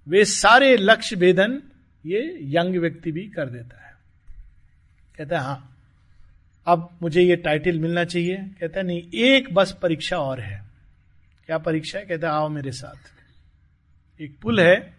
वे 0.08 0.26
सारे 0.26 0.78
लक्ष्य 0.78 1.16
भेदन 1.16 1.62
ये 2.06 2.38
यंग 2.41 2.76
व्यक्ति 2.76 3.12
भी 3.12 3.28
कर 3.28 3.50
देता 3.50 3.88
है। 3.88 3.93
कहता 5.18 5.39
है 5.39 5.43
हाँ 5.43 5.74
अब 6.68 6.89
मुझे 7.02 7.22
ये 7.22 7.36
टाइटल 7.36 7.80
मिलना 7.80 8.04
चाहिए। 8.04 8.38
कहता 8.38 8.80
है, 8.80 8.86
नहीं, 8.86 9.12
एक 9.14 9.54
बस 9.54 9.78
परीक्षा 9.82 10.18
और 10.18 10.39
है। 10.39 10.64
क्या 11.45 11.58
परीक्षा 11.58 12.00
है? 12.00 12.06
कहता 12.06 12.28
है, 12.28 12.34
आओ 12.34 12.50
मेरे 12.50 12.72
साथ। 12.72 14.22
एक 14.22 14.39
पुल 14.41 14.60
है 14.60 14.93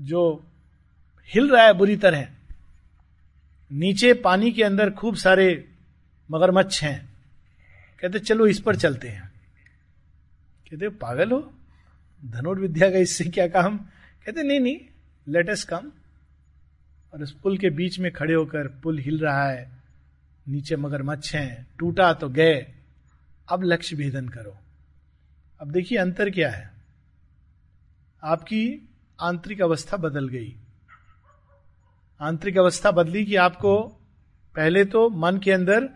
जो 0.00 0.46
हिल 1.34 1.50
रहा 1.50 1.64
है, 1.64 1.72
बुरी 1.72 1.96
तरह। 1.96 2.28
नीचे 3.72 4.14
पानी 4.14 4.52
के 4.52 4.62
अंदर 4.62 4.90
खूब 4.90 5.16
सारे 5.16 5.68
मगरमच्छ 6.30 6.84
हैं। 6.84 7.15
कहते, 8.00 8.18
चलो 8.18 8.46
इस 8.46 8.60
पर 8.60 8.76
चलते 8.76 9.08
हैं। 9.08 9.32
कहते, 10.70 10.88
पागल 10.88 11.32
हो? 11.32 11.54
धनुर्विद्या 12.24 12.90
का 12.90 12.98
इससे 12.98 13.24
क्या 13.24 13.48
काम? 13.48 13.78
कहते, 14.26 14.42
नहीं 14.42 14.60
नहीं 14.60 14.80
लेट 15.28 15.50
अस 15.50 15.64
कम 15.64 15.92
और 17.14 17.22
उस 17.22 17.32
पुल 17.32 17.58
के 17.58 17.70
बीच 17.70 17.98
में 17.98 18.12
खड़े 18.12 18.34
होकर 18.34 18.68
पुल 18.68 18.98
हिल 18.98 19.18
रहा 19.18 19.48
है, 19.48 19.70
नीचे 20.48 20.76
मगरमच्छ 20.76 21.34
हैं, 21.34 21.66
टूटा 21.78 22.12
तो 22.12 22.28
गए। 22.28 22.72
अब 23.48 23.62
लक्ष्य 23.62 23.96
भेदन 23.96 24.28
करो। 24.28 24.58
अब 25.60 25.70
देखिए 25.70 25.98
अंतर 25.98 26.30
क्या 26.30 26.50
है। 26.50 26.70
आपकी 28.24 28.88
आंतरिक 29.20 29.62
अवस्था 29.62 29.96
बदल 29.96 30.28
गई। 30.28 30.56
आंतरिक 32.20 32.58
अवस्था 32.58 32.90
बदली 32.90 33.24
कि 33.24 33.36
आपको 33.36 33.82
पहले 34.56 34.84
तो 34.84 35.10
मन 35.10 35.38
के 35.38 35.52
अंदर 35.52 35.88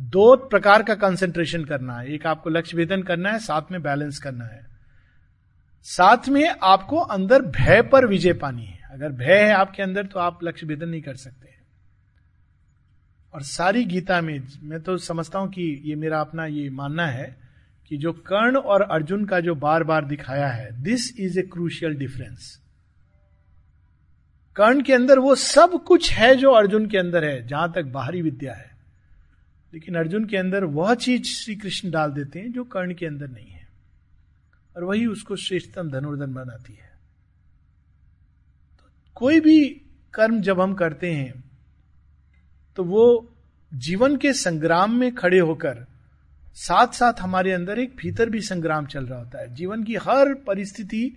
दो 0.00 0.36
प्रकार 0.36 0.82
का 0.82 0.94
कंसेंट्रेशन 0.94 1.64
करना 1.64 1.98
है। 1.98 2.12
एक 2.14 2.26
आपको 2.26 2.50
लक्ष्य 2.50 2.76
वेदन 2.76 3.02
करना 3.02 3.32
है, 3.32 3.38
साथ 3.38 3.72
में 3.72 3.82
बैलेंस 3.82 4.18
करना 4.18 4.44
है। 4.44 4.66
साथ 5.82 6.28
में 6.28 6.48
आपको 6.62 6.96
अंदर 6.96 7.42
भय 7.42 7.82
पर 7.82 8.06
विजय 8.06 8.32
पानी 8.32 8.64
है। 8.64 8.78
अगर 8.92 9.12
भय 9.12 9.34
है 9.34 9.52
आपके 9.52 9.82
अंदर 9.82 10.06
तो 10.06 10.20
आप 10.20 10.38
लक्ष्य 10.44 10.66
भेदन 10.66 10.88
नहीं 10.88 11.02
कर 11.02 11.14
सकते। 11.14 11.52
और 13.34 13.42
सारी 13.42 13.84
गीता 13.84 14.20
में, 14.20 14.42
मैं 14.62 14.80
तो 14.80 14.96
समझता 14.96 15.38
हूँ 15.38 15.48
कि 15.48 15.82
ये 15.84 15.94
मेरा 15.94 16.20
अपना 16.20 16.46
ये 16.46 16.70
मानना 16.70 17.06
है 17.06 17.36
कि 17.90 17.96
जो 17.96 18.12
कर्ण 18.12 18.56
और 18.56 18.82
अर्जुन 18.82 19.24
का 19.24 19.40
जो 19.40 19.54
बार 19.54 19.84
बार 19.84 20.04
दिखाया 20.04 20.48
है 20.48 20.82
this 20.82 21.20
is 21.20 21.38
a 21.38 21.42
crucial 21.42 21.94
difference 21.94 22.60
Karna 24.56 24.82
के 24.82 24.92
अंदर 24.92 25.18
वो 25.18 25.34
सब 25.34 25.82
कुछ 25.84 26.12
है 26.12 26.34
जो 26.34 26.50
अर्जुन 26.50 26.86
के 26.86 26.98
अंदर 26.98 27.24
है, 27.24 27.46
जहाँ 27.46 27.72
तक 27.72 27.84
बाहरी 27.84 28.22
विद्या 28.22 28.54
है। 28.54 28.73
लेकिन 29.74 29.94
अर्जुन 29.94 30.24
के 30.24 30.36
अंदर 30.36 30.64
वह 30.64 30.94
चीज़ 30.94 31.24
श्री 31.24 31.54
कृष्ण 31.56 31.90
डाल 31.90 32.10
देते 32.10 32.40
हैं 32.40 32.52
जो 32.52 32.64
कर्ण 32.64 32.94
के 32.94 33.06
अंदर 33.06 33.28
नहीं 33.28 33.46
है। 33.46 33.66
और 34.76 34.84
वही 34.84 35.06
उसको 35.06 35.36
श्रेष्ठतम 35.36 35.90
धनुर्धन 35.90 36.32
बनाती 36.34 36.72
है। 36.72 36.90
तो 38.78 38.90
कोई 39.14 39.40
भी 39.40 39.64
कर्म 40.14 40.40
जब 40.40 40.60
हम 40.60 40.74
करते 40.74 41.12
हैं 41.12 41.44
तो 42.76 42.84
वो 42.84 43.04
जीवन 43.72 44.16
के 44.16 44.32
संग्राम 44.32 44.92
में 44.92 45.14
खड़े 45.14 45.38
होकर 45.38 45.84
साथ 46.54 46.94
साथ 46.94 47.20
हमारे 47.20 47.52
अंदर 47.52 47.78
एक 47.78 47.96
भीतर 47.96 48.30
भी 48.30 48.40
संग्राम 48.40 48.86
चल 48.86 49.06
रहा 49.06 49.18
होता 49.18 49.40
है। 49.40 49.54
जीवन 49.54 49.84
की 49.84 49.94
हर 49.94 50.34
परिस्थिति 50.34 51.10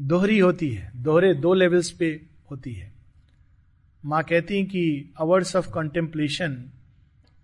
दोहरी 0.00 0.38
होती 0.38 0.68
है, 0.70 0.92
दोहरे 0.96 1.34
दो 1.34 1.54
लेवल्स 1.54 1.90
पे 1.90 2.20
होती 2.50 2.72
है। 2.72 2.92
माँ 4.04 4.22
कहती 4.22 4.56
हैं 4.56 4.66
कि 4.66 5.12
अवर्ड्स 5.20 5.56
ऑफ़ 5.56 5.70
कंटेम्पलेशन 5.70 6.64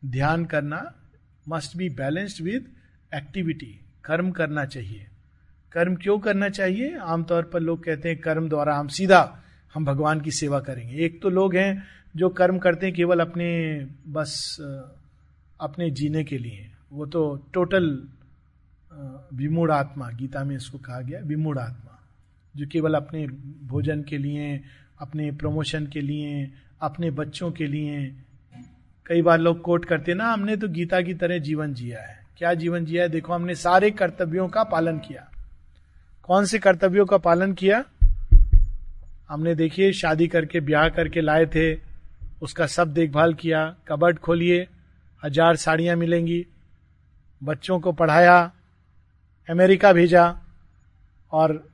ध्यान 0.04 0.44
करना 0.44 0.94
must 1.48 1.76
be 1.76 1.88
balanced 1.88 2.44
with 2.44 2.66
activity 3.14 3.80
कर्म 4.04 4.30
करना 4.30 4.64
चाहिए। 4.64 5.06
कर्म 5.72 5.94
क्यों 5.96 6.18
करना 6.18 6.48
चाहिए? 6.48 6.96
आमतौर 6.98 7.42
पर 7.42 7.60
लोग 7.60 7.84
कहते 7.84 8.08
हैं, 8.08 8.18
कर्म 8.18 8.48
द्वारा 8.48 8.76
हम 8.76 8.88
सीधा, 8.88 9.42
हम 9.74 9.84
भगवान 9.84 10.20
की 10.20 10.30
सेवा 10.30 10.60
करेंगे। 10.60 10.96
एक 10.96 11.22
तो 11.22 11.28
लोग 11.28 11.54
हैं 11.56 11.84
जो 12.16 12.28
कर्म 12.28 12.58
करते 12.58 12.86
हैं 12.86 12.94
केवल 12.94 13.20
अपने, 13.20 13.86
बस 14.08 14.56
अपने 15.60 15.90
जीने 15.90 16.24
के 16.24 16.38
लिए। 16.38 16.70
वो 16.92 17.06
तो 17.06 17.50
टोटल 17.52 18.08
विमूढ़ 19.34 19.70
आत्मा, 19.70 20.10
गीता 20.10 20.44
में 20.44 20.56
इसको 20.56 20.78
कहा 20.78 21.00
गया, 21.00 21.20
विमूढ़ 21.20 21.58
आत्मा, 21.58 21.98
जो 22.56 22.66
केवल 22.66 22.94
अपने 22.94 23.26
भोजन 23.66 24.02
के 24.02 24.18
लिए, 24.18 24.60
अपने 25.00 25.30
प्रमोशन 25.32 25.86
के 25.86 26.00
लिए, 26.00 26.50
अपने 26.80 27.10
बच्चों 27.10 27.50
के 27.52 27.66
लिए 27.66 28.23
कई 29.06 29.22
बार 29.22 29.38
लोग 29.38 29.60
कोट 29.60 29.84
करते 29.84 30.14
ना, 30.14 30.32
हमने 30.32 30.56
तो 30.56 30.68
गीता 30.68 31.00
की 31.00 31.14
तरह 31.14 31.38
जीवन 31.38 31.74
जिया 31.74 32.00
है। 32.00 32.26
क्या 32.38 32.54
जीवन 32.54 32.84
जिया 32.84 33.02
है? 33.02 33.08
देखो, 33.08 33.32
हमने 33.32 33.54
सारे 33.54 33.90
कर्तव्यों 33.90 34.48
का 34.48 34.64
पालन 34.64 34.98
किया। 34.98 35.30
कौन 36.22 36.44
से 36.44 36.58
कर्तव्यों 36.58 37.06
का 37.06 37.18
पालन 37.18 37.52
किया? 37.52 37.84
हमने, 39.28 39.54
देखिए, 39.54 39.92
शादी 39.92 40.28
करके, 40.28 40.60
ब्याह 40.60 40.88
करके 40.88 41.20
लाए 41.20 41.46
थे, 41.46 41.74
उसका 42.42 42.66
सब 42.66 42.92
देखभाल 42.92 43.34
किया, 43.34 43.76
कबर्ड 43.88 44.18
खोलिए, 44.18 44.68
हज़ार 45.24 45.56
साड़ियाँ 45.56 45.96
मिलेंगी, 45.96 46.46
बच्चों 47.42 47.80
को 47.80 47.92
पढ़ाया, 47.92 48.52
अमेरिका 49.50 49.92
भेजा, 49.92 50.38
और 51.32 51.68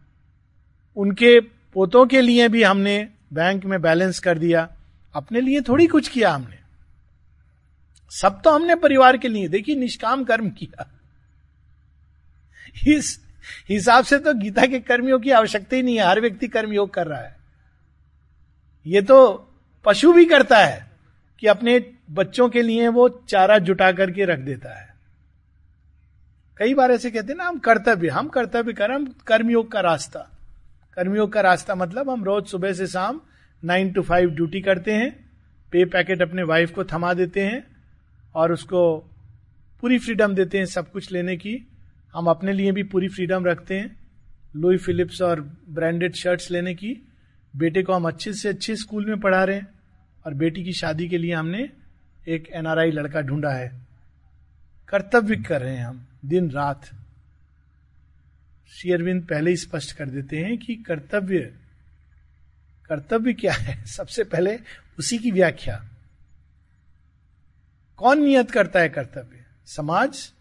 उनके 0.97 1.41
पोतों 1.75 2.07
के 2.07 2.21
लिए 2.21 2.49
भी 2.49 2.63
हमने 2.63 3.09
बैंक 3.33 3.65
में 3.65 3.83
बैलेंस 3.83 4.19
कर 4.19 4.39
दिया। 4.39 4.69
अपने 5.15 5.41
लिए 5.41 5.61
थोड़ी 5.61 5.87
कुछ 5.87 6.09
किया 6.09 6.31
हमने। 6.31 6.60
सब 8.11 8.41
तो 8.43 8.51
हमने 8.51 8.75
परिवार 8.75 9.17
के 9.17 9.29
लिए, 9.29 9.49
देखिए 9.49 9.75
निष्काम 9.75 10.25
कर्म 10.25 10.51
किया। 10.51 10.91
इस 12.89 13.19
हिसाब 13.69 14.05
से 14.05 14.19
तो 14.19 14.35
गीता 14.35 14.67
के 14.67 14.81
कर्मियों 14.81 15.19
की 15.19 15.31
आवश्यकता 15.31 15.77
ही 15.77 15.83
नहीं 15.83 15.97
है, 15.97 16.05
हर 16.05 16.21
व्यक्ति 16.21 16.49
कर्मयोग 16.49 16.93
कर 16.95 17.07
रहा 17.07 17.21
है। 17.21 17.37
ये 18.87 19.03
तो 19.03 19.49
पशु 19.85 20.13
भी 20.13 20.25
करता 20.25 20.59
है 20.59 20.91
कि 21.39 21.47
अपने 21.47 21.79
बच्चों 22.11 22.49
के 22.49 22.63
लिए 22.63 22.89
वो 22.89 23.09
चारा 23.29 23.59
जुटा 23.59 23.93
करके 23.93 24.25
रख 24.25 24.39
देता 24.39 24.79
है। 24.81 24.89
कई 26.57 26.75
बार 26.75 26.91
ऐसे 26.91 27.11
कहते 27.11 27.33
हैं 27.33 27.39
ना, 27.39 27.45
हम 27.45 27.59
कर्तव्य 27.59 28.09
हम 28.09 28.29
कर्तव्य 28.29 28.73
कर, 28.73 28.93
हम 28.93 29.07
कर्मयोग 29.27 29.71
का 29.73 29.81
रास्ता। 29.81 30.21
कर्मयोग 30.95 31.33
का 31.33 31.41
रास्ता 31.41 31.75
मतलब 31.75 32.11
हम 32.11 32.25
रोज 32.25 32.47
सुबह 32.47 32.73
से 32.73 32.87
शाम 32.87 33.21
नाइन 33.63 33.93
टू 33.93 34.03
फाइव 34.03 34.31
ड्यूटी 34.31 34.61
करते 34.61 34.93
हैं 34.93 35.11
पे 35.73 35.85
पैकेट 35.85 36.23
अपने 36.23 36.43
वाइफ 36.43 36.73
को 36.75 36.85
थमा 36.85 37.13
देते 37.15 37.41
हैं 37.41 37.70
और 38.35 38.53
उसको 38.53 38.99
पूरी 39.81 39.99
फ्रीडम 39.99 40.35
देते 40.35 40.59
हैं 40.59 40.67
सब 40.67 40.91
कुछ 40.91 41.13
लेने 41.13 41.37
की। 41.37 41.69
हम 42.15 42.27
अपने 42.27 42.53
लिए 42.53 42.73
भी 42.73 42.83
पूरी 42.83 43.09
फ्रीडम 43.09 43.45
रखते 43.45 43.79
हैं। 43.79 43.97
लुई 44.57 44.77
फिलिप्स 44.77 45.23
और 45.23 45.41
ब्रांडेड 45.69 46.15
शर्ट्स 46.15 46.51
लेने 46.51 46.75
की। 46.75 47.09
बेटे 47.57 47.83
को 47.83 47.93
हम 47.93 48.09
अच्छे 48.09 48.33
से 48.33 48.49
अच्छे 48.49 48.77
स्कूल 48.77 49.07
में 49.07 49.21
पढ़ा 49.21 49.45
रहे 49.45 49.57
हैं 49.57 49.69
और 50.27 50.35
बेटी 50.35 50.65
की 50.65 50.73
शादी 50.73 51.09
के 51.09 51.19
लिए 51.19 51.35
हमने 51.35 51.71
एक 52.29 52.49
एनआरआई 52.53 52.91
लड़का 52.91 53.21
ढूंढा 53.21 53.51
है। 53.51 53.81
कर्तव्य 54.89 55.37
कर 55.37 55.61
रहे 55.61 55.77
हैं 55.77 55.87
हम, 55.87 56.07
दिन 56.25 56.51
रात। 56.51 56.91
शेयरविंद 58.69 59.23
पहले 59.23 59.51
ही 59.51 59.57
स्पष्ट 59.57 59.97
कर 59.97 60.09
देते 60.09 60.37
हैं 60.37 60.59
कि 60.59 60.75
कर्तव्य 60.75 61.39
कर्तव्य 62.89 63.33
क्या 63.33 63.53
है? 63.53 63.85
सबसे 63.85 64.25
पहले 64.25 64.59
उसी 64.99 65.19
की 65.19 65.31
व्याख्या। 65.31 65.90
कौन 68.01 68.23
नियत 68.23 68.51
करता 68.51 68.81
है 68.81 68.89
कर्तव्य? 68.89 69.45
समाज? 69.67 70.33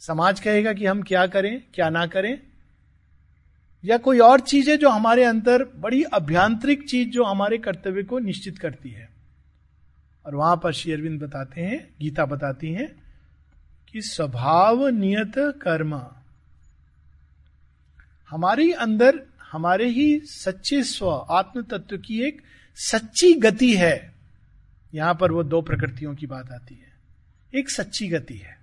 समाज 0.00 0.40
कहेगा 0.40 0.72
कि 0.72 0.86
हम 0.86 1.02
क्या 1.02 1.26
करें, 1.26 1.62
क्या 1.74 1.90
ना 1.90 2.06
करें? 2.06 2.40
या 3.84 3.98
कोई 3.98 4.18
और 4.18 4.40
चीज़ 4.40 4.70
है 4.70 4.76
जो 4.76 4.88
हमारे 4.88 5.24
अंदर 5.24 5.64
बड़ी 5.64 6.02
अभ्यांतरिक 6.02 6.88
चीज़ 6.88 7.08
जो 7.08 7.24
हमारे 7.24 7.58
कर्तव्य 7.58 8.02
को 8.02 8.18
निश्चित 8.18 8.58
करती 8.58 8.90
है? 8.90 9.08
और 10.26 10.34
वहाँ 10.34 10.60
पर 10.62 10.72
श्री 10.72 10.92
अरविंद 10.92 11.22
बताते 11.22 11.60
हैं, 11.60 11.94
गीता 12.00 12.26
बताती 12.26 12.72
है 12.72 12.96
कि 13.92 14.02
स्वभाव 14.02 14.88
नियत 14.88 15.32
कर्म। 15.38 16.06
हमारे 18.30 18.72
अंदर, 18.72 19.22
हमारे 19.52 19.88
ही 19.88 20.20
सच्चे 20.20 20.82
स्व 20.82 21.10
आत्म 21.30 21.62
तत्व 21.62 21.98
की 21.98 22.22
एक 22.22 22.42
सच्ची 22.74 23.34
गति 23.34 23.74
है। 23.74 24.15
यहाँ 24.96 25.14
पर 25.14 25.32
वो 25.32 25.42
दो 25.44 25.60
प्रकृतियों 25.62 26.14
की 26.14 26.26
बात 26.26 26.50
आती 26.52 26.74
है। 26.74 26.94
एक 27.52 27.70
सच्ची 27.70 28.08
गति 28.08 28.36
है। 28.36 28.56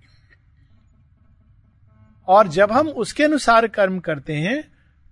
और 2.28 2.48
जब 2.48 2.72
हम 2.72 2.88
उसके 2.88 3.24
अनुसार 3.24 3.66
कर्म 3.68 3.98
करते 4.00 4.36
हैं 4.36 4.62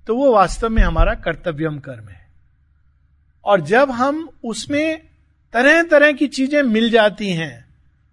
तो 0.06 0.16
वो 0.16 0.32
वास्तव 0.34 0.68
में 0.68 0.82
हमारा 0.82 1.14
कर्तव्यम 1.16 1.78
कर्म 1.78 2.08
है। 2.08 2.20
और 3.44 3.60
जब 3.60 3.90
हम 3.90 4.28
उसमें 4.44 5.02
तरह 5.54 5.82
तरह 5.82 6.12
की 6.12 6.26
चीज़ें 6.28 6.62
मिल 6.62 6.90
जाती 6.90 7.28
हैं, 7.28 7.64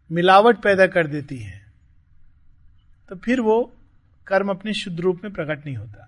मिलावट 0.09 0.57
पैदा 0.57 0.87
कर 0.87 1.07
देती 1.07 1.37
हैं 1.37 1.61
तो 3.09 3.15
फिर 3.15 3.41
वो 3.41 3.61
कर्म 4.27 4.49
अपने 4.49 4.73
शुद्ध 4.73 4.99
रूप 4.99 5.21
में 5.23 5.33
प्रकट 5.33 5.65
नहीं 5.65 5.75
होता। 5.75 6.05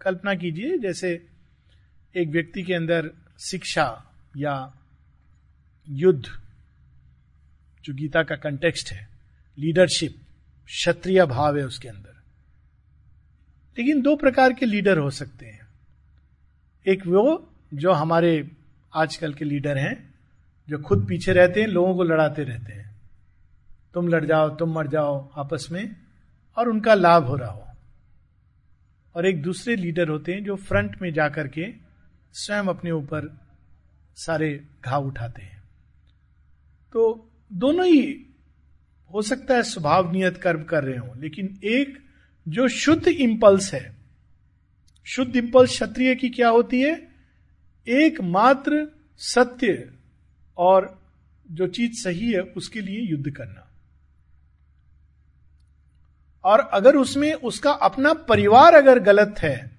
कल्पना 0.00 0.34
कीजिए, 0.34 0.78
जैसे 0.78 1.10
एक 2.14 2.28
व्यक्ति 2.28 2.62
के 2.62 2.74
अंदर 2.74 3.10
शिक्षा 3.40 3.86
या 4.36 4.54
युद्ध, 5.88 6.24
जो 7.84 7.94
गीता 7.94 8.22
का 8.22 8.36
कंटेक्स्ट 8.36 8.92
है 8.92 9.08
लीडरशिप 9.58 10.16
क्षत्रिय 10.66 11.26
भाव 11.26 11.58
है 11.58 11.66
उसके 11.66 11.88
अंदर। 11.88 12.14
लेकिन 13.78 14.02
दो 14.02 14.16
प्रकार 14.16 14.52
के 14.52 14.66
लीडर 14.66 14.98
हो 14.98 15.10
सकते 15.10 15.46
हैं। 15.46 15.66
एक 16.86 17.06
वो, 17.06 17.52
जो 17.74 17.92
हमारे 17.92 18.50
आजकल 18.94 19.34
के 19.34 19.44
लीडर 19.44 19.78
हैं, 19.78 20.14
जो 20.68 20.78
खुद 20.78 21.06
पीछे 21.08 21.32
रहते 21.32 21.60
हैं, 21.60 21.68
लोगों 21.68 21.94
को 21.94 22.02
लड़ाते 22.02 22.42
रहते 22.42 22.72
हैं। 22.72 22.96
तुम 23.94 24.08
लड़ 24.08 24.24
जाओ, 24.24 24.56
तुम 24.56 24.74
मर 24.74 24.86
जाओ 24.86 25.32
आपस 25.36 25.68
में, 25.72 25.96
और 26.56 26.68
उनका 26.68 26.94
लाभ 26.94 27.24
हो 27.24 27.36
रहा 27.36 27.50
हो। 27.50 27.66
और 29.14 29.26
एक 29.26 29.42
दूसरे 29.42 29.76
लीडर 29.76 30.08
होते 30.08 30.32
हैं, 30.32 30.44
जो 30.44 30.56
फ्रंट 30.56 31.02
में 31.02 31.12
जाकर 31.12 31.48
के 31.48 31.66
स्वयं 32.32 32.64
अपने 32.64 32.90
ऊपर 32.90 33.40
सारे 34.16 34.64
घाव 34.84 35.06
उठाते 35.06 35.42
हैं। 35.42 35.53
तो 36.94 37.30
दोनों 37.50 37.86
ही 37.86 38.26
हो 39.10 39.22
सकता 39.22 39.54
है 39.54 39.62
स्वभाव 39.62 40.12
नियत 40.12 40.36
कर्म 40.36 40.62
कर 40.62 40.84
रहे 40.84 40.96
हो, 40.98 41.14
लेकिन 41.16 41.58
एक 41.64 41.98
जो 42.46 42.68
शुद्ध 42.68 43.08
इंपल्स 43.08 43.72
है, 43.74 43.94
शुद्ध 45.06 45.36
इंपल्स 45.36 45.70
क्षत्रिय 45.70 46.14
की 46.14 46.28
क्या 46.28 46.48
होती 46.48 46.80
है? 46.80 46.94
एकमात्र 47.86 48.86
सत्य 49.20 49.90
और 50.58 50.88
जो 51.48 51.66
चीज़ 51.68 51.92
सही 51.94 52.30
है, 52.32 52.40
उसके 52.40 52.80
लिए 52.80 53.00
युद्ध 53.00 53.30
करना। 53.30 53.60
और 56.44 56.60
अगर 56.72 56.96
उसमें 56.96 57.32
उसका 57.34 57.72
अपना 57.82 58.12
परिवार 58.24 58.74
अगर 58.74 58.98
गलत 58.98 59.34
है 59.38 59.70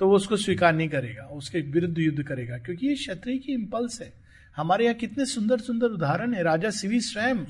तो 0.00 0.08
वो 0.08 0.16
उसको 0.16 0.36
स्वीकार 0.36 0.74
नहीं 0.74 0.88
करेगा, 0.88 1.22
उसके 1.24 1.60
विरुद्ध 1.62 1.98
युद्ध 1.98 2.22
करेगा, 2.22 2.58
क्योंकि 2.58 2.86
ये 2.88 2.94
क्षत्रिय 2.94 3.38
की 3.38 3.52
इंपल्स 3.52 4.00
है। 4.02 4.19
हमारे 4.56 4.84
यहाँ 4.84 4.94
कितने 4.94 5.24
सुंदर 5.26 5.60
सुंदर 5.60 5.86
उदाहरण 5.86 6.34
है। 6.34 6.42
राजा 6.42 6.70
सिवी 6.70 7.00
स्वयं 7.00 7.44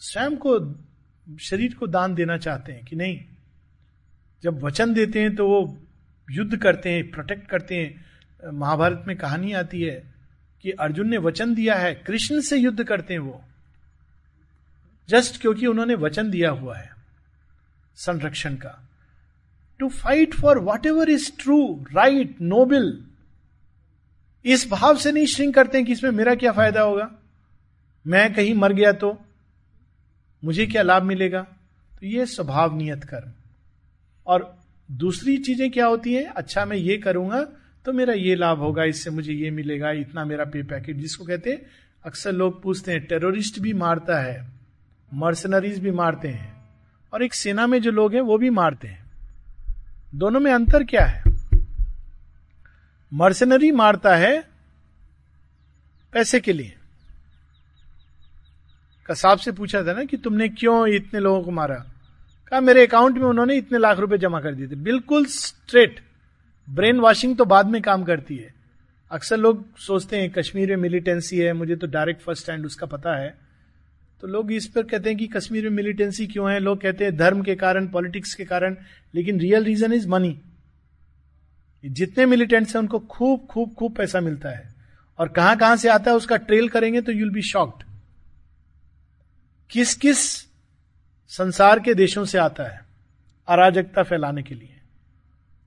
स्वयं 0.00 0.36
को, 0.36 0.58
शरीर 1.40 1.74
को 1.74 1.86
दान 1.86 2.14
देना 2.14 2.36
चाहते 2.36 2.72
हैं 2.72 2.84
कि 2.84 2.96
नहीं? 2.96 3.20
जब 4.42 4.62
वचन 4.62 4.94
देते 4.94 5.20
हैं 5.20 5.34
तो 5.36 5.48
वो 5.48 5.78
युद्ध 6.28 6.56
करते 6.56 6.90
हैं 6.90 7.10
प्रोटेक्ट 7.10 7.48
करते 7.48 7.76
हैं। 7.76 8.52
महाभारत 8.52 9.04
में 9.06 9.16
कहानी 9.16 9.52
आती 9.52 9.82
है 9.82 10.14
कि 10.64 10.70
अर्जुन 10.70 11.08
ने 11.08 11.18
वचन 11.18 11.54
दिया 11.54 11.74
है, 11.74 11.94
कृष्ण 11.94 12.40
से 12.40 12.56
युद्ध 12.56 12.84
करते 12.84 13.14
हैं 13.14 13.20
वो। 13.20 13.42
जस्ट 15.08 15.40
क्योंकि 15.40 15.66
उन्होंने 15.66 15.94
वचन 15.94 16.30
दिया 16.30 16.50
हुआ 16.50 16.76
है 16.78 16.90
संरक्षण 17.96 18.54
का। 18.54 18.78
To 19.80 19.88
fight 19.88 20.34
for 20.34 20.58
whatever 20.86 21.10
is 21.10 21.30
true 21.38 21.84
right 21.92 22.40
noble 22.40 23.07
इस 24.44 24.68
भाव 24.70 24.96
से 24.96 25.12
नहीं 25.12 25.26
श्रिंक 25.26 25.54
करते 25.54 25.78
हैं 25.78 25.86
कि 25.86 25.92
इसमें 25.92 26.10
मेरा 26.10 26.34
क्या 26.34 26.52
फ़ायदा 26.52 26.80
होगा? 26.80 27.10
मैं 28.06 28.32
कहीं 28.34 28.54
मर 28.54 28.72
गया 28.72 28.92
तो 28.92 29.16
मुझे 30.42 30.66
क्या 30.66 30.82
लाभ 30.82 31.02
मिलेगा? 31.02 31.40
तो 31.92 32.06
ये 32.06 32.26
स्वभाव 32.26 32.76
नियत 32.76 33.04
कर्म। 33.04 33.32
और 34.26 34.56
दूसरी 34.88 35.36
चीज़ें 35.38 35.70
क्या 35.70 35.86
होती 35.86 36.14
हैं? 36.14 36.24
अच्छा 36.26 36.64
मैं 36.64 36.76
ये 36.76 36.98
करूँगा 36.98 37.42
तो 37.86 37.92
मेरा 37.92 38.12
ये 38.12 38.34
लाभ 38.34 38.58
होगा, 38.58 38.84
इससे 38.84 39.10
मुझे 39.10 39.32
ये 39.32 39.50
मिलेगा, 39.50 39.90
इतना 39.90 40.24
मेरा 40.24 40.44
पे 40.44 40.62
पैकेट। 40.62 40.96
जिसको 40.96 41.24
कहते 41.24 41.50
हैं, 41.50 41.60
अक्सर 42.04 42.32
लोग 42.32 42.62
पूछते 42.62 42.92
हैं, 42.92 43.04
टेररिस्ट 43.06 43.58
भी 43.58 43.72
मारता 43.72 44.18
है, 44.18 44.46
मर्सनरीज 45.12 45.78
भी 45.78 45.90
मारते 45.90 46.28
हैं, 46.28 46.52
और 47.12 47.22
एक 47.22 47.34
सेना 47.34 47.66
में 47.66 47.80
जो 47.82 47.90
लोग 47.90 48.14
हैं, 48.14 48.20
वो 48.20 48.38
भी 48.38 48.50
मारते 48.50 48.88
हैं। 48.88 49.04
दोनों 50.14 50.40
में 50.40 50.52
अंतर 50.52 50.84
क्या 50.84 51.04
है? 51.06 51.22
मर्सनरी 53.12 53.70
मारता 53.72 54.16
है 54.16 54.48
पैसे 56.12 56.40
के 56.40 56.52
लिए। 56.52 56.74
कसाब 59.06 59.38
से 59.38 59.52
पूछा 59.52 59.82
था 59.82 59.92
ना 59.92 60.04
कि 60.04 60.16
तुमने 60.16 60.48
क्यों 60.48 60.88
इतने 60.88 61.20
लोगों 61.20 61.42
को 61.42 61.50
मारा? 61.50 61.74
कहा, 62.46 62.60
मेरे 62.60 62.86
अकाउंट 62.86 63.14
में 63.14 63.24
उन्होंने 63.24 63.56
इतने 63.56 63.78
लाख 63.78 63.98
रुपए 63.98 64.18
जमा 64.18 64.40
कर 64.40 64.54
दिए 64.54 64.68
थे। 64.68 64.74
बिल्कुल 64.74 65.26
स्ट्रेट 65.26 66.00
ब्रेन 66.70 67.00
वॉशिंग 67.00 67.36
तो 67.36 67.44
बाद 67.44 67.66
में 67.66 67.82
काम 67.82 68.04
करती 68.04 68.36
है। 68.36 68.54
अक्सर 69.10 69.36
लोग 69.36 69.78
सोचते 69.78 70.16
हैं, 70.16 70.30
कश्मीर 70.30 70.68
में 70.70 70.76
मिलिटेंसी 70.76 71.38
है, 71.38 71.52
मुझे 71.52 71.76
तो 71.76 71.86
डायरेक्ट 71.86 72.22
फ़र्स्ट 72.22 72.50
हैंड 72.50 72.66
उसका 72.66 72.86
पता 72.86 73.16
है। 73.16 73.38
तो 74.20 74.26
लोग 74.26 74.52
इस 74.52 74.66
पर 74.66 74.82
कहते 74.82 75.08
हैं 75.08 75.18
कि 75.18 75.26
कश्मीर 75.26 75.64
में 75.64 75.70
मिलिटेंसी 75.70 76.26
क्यों 76.26 76.50
है? 76.52 76.58
लोग 76.58 76.80
कहते 76.80 77.04
हैं 77.04 77.16
धर्म 77.16 77.42
के 77.42 77.54
कारण 77.54 77.88
पॉलिटिक्स 77.88 78.34
के 78.34 78.44
कारण, 78.44 78.76
लेकिन 79.14 79.40
रियल 79.40 79.64
रीजन 79.64 79.92
इज़ 79.92 80.08
मनी 80.08 80.40
जितने 81.84 82.26
मिलिटेंट्स 82.26 82.76
हैं, 82.76 82.80
उनको 82.82 82.98
खूब 82.98 83.46
खूब 83.46 83.74
खूब 83.74 83.94
पैसा 83.96 84.20
मिलता 84.20 84.48
है। 84.48 84.74
और 85.18 85.28
कहाँ 85.28 85.56
कहाँ 85.56 85.76
से 85.76 85.88
आता 85.88 86.10
है, 86.10 86.16
उसका 86.16 86.36
ट्रेल 86.36 86.68
करेंगे 86.68 87.00
तो 87.00 87.12
यूल 87.12 87.30
बी 87.30 87.42
शॉक्ड 87.42 87.84
किस 89.70 89.94
किस 89.94 90.18
संसार 91.28 91.80
के 91.80 91.94
देशों 91.94 92.24
से 92.24 92.38
आता 92.38 92.64
है 92.64 92.84
अराजकता 93.48 94.02
फैलाने 94.02 94.42
के 94.42 94.54
लिए। 94.54 94.80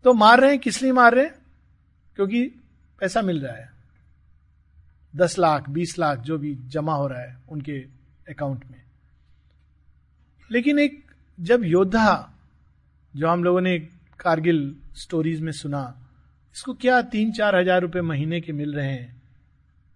तो 0.03 0.14
मार 0.14 0.39
रहे 0.39 0.49
हैं, 0.49 0.59
किस 0.59 0.82
लिए 0.82 0.91
मार 0.91 1.14
रहे 1.14 1.26
हैं? 1.26 1.36
क्योंकि 2.16 2.43
पैसा 2.99 3.22
मिल 3.22 3.45
रहा 3.45 3.55
है। 3.55 3.72
दस 5.16 5.39
लाख, 5.39 5.70
बीस 5.70 5.99
लाख 5.99 6.20
जो 6.20 6.38
भी 6.38 6.55
जमा 6.55 6.93
हो 6.93 7.07
रहा 7.07 7.22
है 7.22 7.38
उनके 7.49 7.80
अकाउंट 8.30 8.66
में। 8.72 8.82
लेकिन 10.51 10.80
एक, 10.80 11.12
जब 11.39 11.64
योद्धा, 11.64 12.34
जो 13.16 13.28
हम 13.28 13.43
लोगों 13.43 13.62
ने 13.62 13.80
कारगिल 14.20 14.76
स्टोरीज 14.95 15.41
में 15.41 15.51
सुना 15.51 16.00
इसको 16.55 16.73
क्या 16.73 17.01
तीन 17.01 17.31
चार 17.31 17.55
हज़ार 17.55 17.81
रुपए 17.81 18.01
महीने 18.01 18.41
के 18.41 18.53
मिल 18.53 18.73
रहे 18.73 18.91
हैं? 18.91 19.21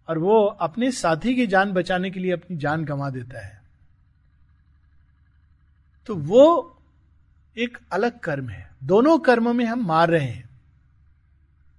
और 0.08 0.18
वो 0.18 0.46
अपने 0.46 0.92
साथी 0.92 1.36
की 1.36 1.48
जान 1.48 1.72
बचाने 1.74 2.12
के 2.12 2.20
लिए 2.20 2.32
अपनी 2.32 2.58
जान 2.58 2.86
गंवा 2.86 3.10
देता 3.10 3.46
है। 3.46 3.62
तो 6.08 6.16
वो 6.16 6.72
एक 7.58 7.78
अलग 7.92 8.20
कर्म 8.20 8.50
है। 8.50 8.70
दोनों 8.84 9.18
कर्मों 9.20 9.54
में 9.54 9.66
हम 9.66 9.86
मार 9.86 10.10
रहे 10.10 10.26
हैं। 10.26 10.50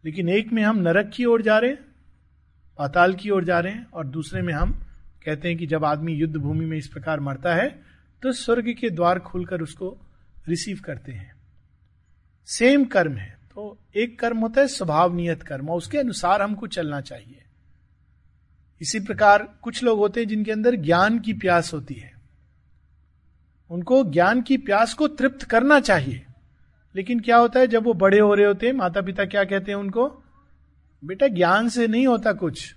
लेकिन 0.04 0.28
एक 0.28 0.52
में 0.52 0.62
हम 0.62 0.78
नरक 0.78 1.10
की 1.14 1.24
ओर 1.24 1.42
जा 1.42 1.58
रहे 1.58 1.70
हैं, 1.70 1.84
पाताल 2.78 3.14
की 3.14 3.30
ओर 3.30 3.44
जा 3.44 3.60
रहे 3.60 3.72
हैं, 3.72 3.86
और 3.90 4.06
दूसरे 4.06 4.42
में 4.42 4.52
हम 4.54 4.72
कहते 5.24 5.48
हैं 5.48 5.58
कि 5.58 5.66
जब 5.66 5.84
आदमी 5.84 6.14
युद्ध 6.14 6.36
भूमि 6.36 6.64
में 6.64 6.76
इस 6.78 6.88
प्रकार 6.88 7.20
मरता 7.20 7.54
है 7.54 7.68
तो 8.22 8.32
स्वर्ग 8.32 8.74
के 8.80 8.90
द्वार 8.90 9.18
खोलकर 9.18 9.60
उसको 9.60 9.96
रिसीव 10.48 10.80
करते 10.84 11.12
हैं। 11.12 11.34
सेम 12.48 12.84
कर्म 12.84 13.16
है। 13.16 13.35
तो 13.56 13.78
एक 13.96 14.18
कर्म 14.18 14.38
होता 14.38 14.60
है 14.60 14.68
स्वभाव 14.68 15.14
नियत 15.14 15.42
कर्म 15.42 15.70
उसके 15.70 15.98
अनुसार 15.98 16.42
हमको 16.42 16.66
चलना 16.66 17.00
चाहिए। 17.00 17.42
इसी 18.82 19.00
प्रकार 19.00 19.58
कुछ 19.62 19.84
लोग 19.84 19.98
होते 19.98 20.20
हैं 20.20 20.28
जिनके 20.28 20.52
अंदर 20.52 20.76
ज्ञान 20.76 21.18
की 21.18 21.32
प्यास 21.32 21.74
होती 21.74 21.94
है। 21.94 22.14
उनको 23.70 24.04
ज्ञान 24.04 24.42
की 24.42 24.56
प्यास 24.56 24.94
को 24.94 25.08
तृप्त 25.08 25.42
करना 25.42 25.80
चाहिए। 25.80 26.26
लेकिन 26.96 27.20
क्या 27.20 27.36
होता 27.36 27.60
है, 27.60 27.66
जब 27.66 27.84
वो 27.84 27.94
बड़े 27.94 28.18
हो 28.18 28.34
रहे 28.34 28.46
होते 28.46 28.66
हैं 28.66 28.72
माता 28.72 29.00
पिता 29.00 29.24
क्या 29.24 29.44
कहते 29.44 29.70
हैं 29.72 29.78
उनको? 29.78 30.22
बेटा, 31.04 31.26
ज्ञान 31.26 31.68
से 31.68 31.86
नहीं 31.86 32.06
होता 32.06 32.32
कुछ। 32.32 32.74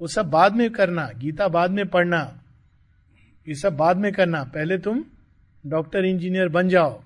वो 0.00 0.08
सब 0.08 0.30
बाद 0.30 0.54
में 0.54 0.70
करना, 0.70 1.10
गीता 1.16 1.48
बाद 1.48 1.70
में 1.70 1.88
पढ़ना। 1.88 2.42
ये 3.48 3.54
सब 3.54 3.76
बाद 3.76 3.96
में 3.96 4.12
करना। 4.12 4.44
पहले 4.44 4.78
तुम 4.78 5.04
डॉक्टर, 5.66 6.04
इंजीनियर 6.04 6.48
बन 6.48 6.68
जाओ। 6.68 7.02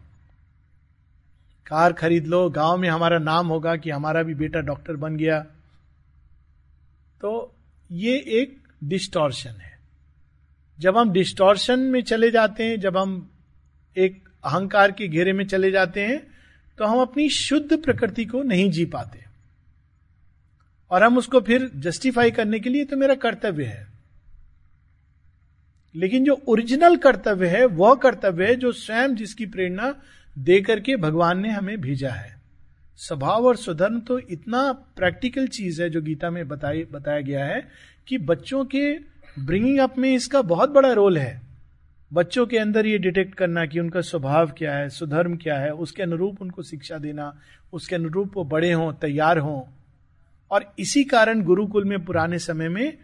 कार 1.67 1.93
खरीद 1.93 2.27
लो, 2.27 2.49
गाँव 2.51 2.77
में 2.77 2.89
हमारा 2.89 3.19
नाम 3.19 3.47
होगा 3.47 3.77
कि 3.77 3.91
हमारा 3.91 4.23
भी 4.23 4.35
बेटा 4.35 4.61
डॉक्टर 4.61 4.97
बन 4.97 5.17
गया। 5.17 5.41
तो 7.21 7.55
ये 7.93 8.17
एक 8.17 8.57
डिस्टॉर्शन 8.85 9.51
है। 9.51 9.79
जब 10.81 10.97
हम 10.99 11.11
डिस्टॉर्शन 11.13 11.79
में 11.81 12.03
चले 12.03 12.31
जाते 12.31 12.65
हैं, 12.65 12.81
जब 12.81 12.97
हम 12.97 13.31
एक 13.97 14.29
अहंकार 14.45 14.93
के 14.93 15.09
घेरे 15.09 15.33
में 15.33 15.47
चले 15.47 15.71
जाते 15.71 16.05
हैं 16.07 16.35
तो 16.79 16.85
हम 16.85 17.01
अपनी 17.01 17.29
शुद्ध 17.29 17.83
प्रकृति 17.83 18.25
को 18.25 18.43
नहीं 18.43 18.71
जी 18.71 18.85
पाते। 18.85 19.25
और 20.91 21.03
हम 21.03 21.19
उसको 21.19 21.41
फिर 21.41 21.71
जस्टिफाई 21.75 22.31
करने 22.31 22.61
के 22.61 22.71
लिए 22.71 22.85
तो 22.85 22.97
मेरा 22.97 23.15
कर्तव्य 23.15 23.65
है। 23.65 23.87
लेकिन 25.95 26.25
जो 26.25 26.43
ओरिजिनल 26.49 26.97
कर्तव्य 26.97 27.49
है, 27.49 27.65
वह 27.67 27.95
कर्तव्य 27.95 28.47
है 28.47 28.55
जो 28.55 28.73
स्वयं 28.73 29.15
जिसकी 29.15 29.47
प्रेरणा 29.47 29.95
दे 30.39 30.61
करके 30.61 30.97
भगवान 30.97 31.41
ने 31.41 31.51
हमें 31.51 31.81
भेजा 31.81 32.11
है। 32.11 32.37
स्वभाव 32.97 33.47
और 33.47 33.57
स्वधर्म 33.57 34.01
तो 34.01 34.19
इतना 34.19 34.73
प्रैक्टिकल 34.73 35.47
चीज़ 35.47 35.83
है 35.83 35.91
जो 35.91 36.03
गीता 36.03 36.31
में 36.31 36.49
बताई, 36.49 36.85
बताया 36.93 37.21
गया 37.21 37.45
है 37.45 37.69
कि 38.09 38.19
बच्चों 38.19 38.65
के 38.65 38.99
ब्रिंगिंग 39.39 39.79
अप 39.79 39.99
में 39.99 40.15
इसका 40.15 40.43
बहुत 40.43 40.71
बड़ा 40.71 40.93
रोल 40.93 41.19
है। 41.19 41.43
बच्चों 42.13 42.47
के 42.47 42.59
अंदर 42.59 42.87
ये 42.87 42.99
डिटेक्ट 42.99 43.35
करना 43.35 43.67
कि 43.67 43.81
उनका 43.81 44.01
स्वभाव 44.01 44.51
क्या 44.51 44.75
है 44.75 44.89
सुधर्म 44.89 45.37
क्या 45.37 45.59
है, 45.59 45.71
उसके 45.71 46.03
अनुरूप 46.03 46.43
उनको 46.43 46.63
शिक्षा 46.63 46.99
देना, 46.99 47.41
उसके 47.73 47.97
अनुरूप 47.97 48.33
वो 48.37 48.45
बड़े 48.45 48.73
हों, 48.73 48.93
तैयार 48.93 49.39
हों। 49.39 49.63
और 50.51 50.75
इसी 50.79 51.05
कारण 51.05 51.43
गुरुकुल 51.43 51.85
में 51.85 52.05
पुराने 52.05 52.39
समय 52.39 52.69
में 52.69 52.99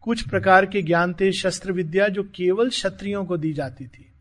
कुछ 0.00 0.28
प्रकार 0.28 0.66
के 0.66 0.82
ज्ञान 0.82 1.14
थे, 1.14 1.32
शस्त्र 1.32 1.72
विद्या 1.72 2.08
जो 2.08 2.22
केवल 2.22 2.70
क्षत्रियों 2.70 3.24
को 3.24 3.36
दी 3.36 3.52
जाती 3.52 3.86
थी। 3.86 4.12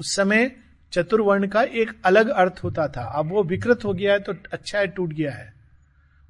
उस 0.00 0.16
समय 0.16 0.56
चतुर्वर्ण 0.92 1.46
का 1.46 1.62
एक 1.62 1.92
अलग 2.04 2.28
अर्थ 2.28 2.60
होता 2.64 2.88
था। 2.88 3.04
अब 3.04 3.26
वो 3.26 3.42
विकृत 3.42 3.84
हो 3.84 3.92
गया 3.92 4.12
है 4.12 4.20
तो 4.20 4.34
अच्छा 4.52 4.78
है, 4.78 4.86
टूट 4.86 5.12
गया 5.12 5.32
है। 5.32 5.54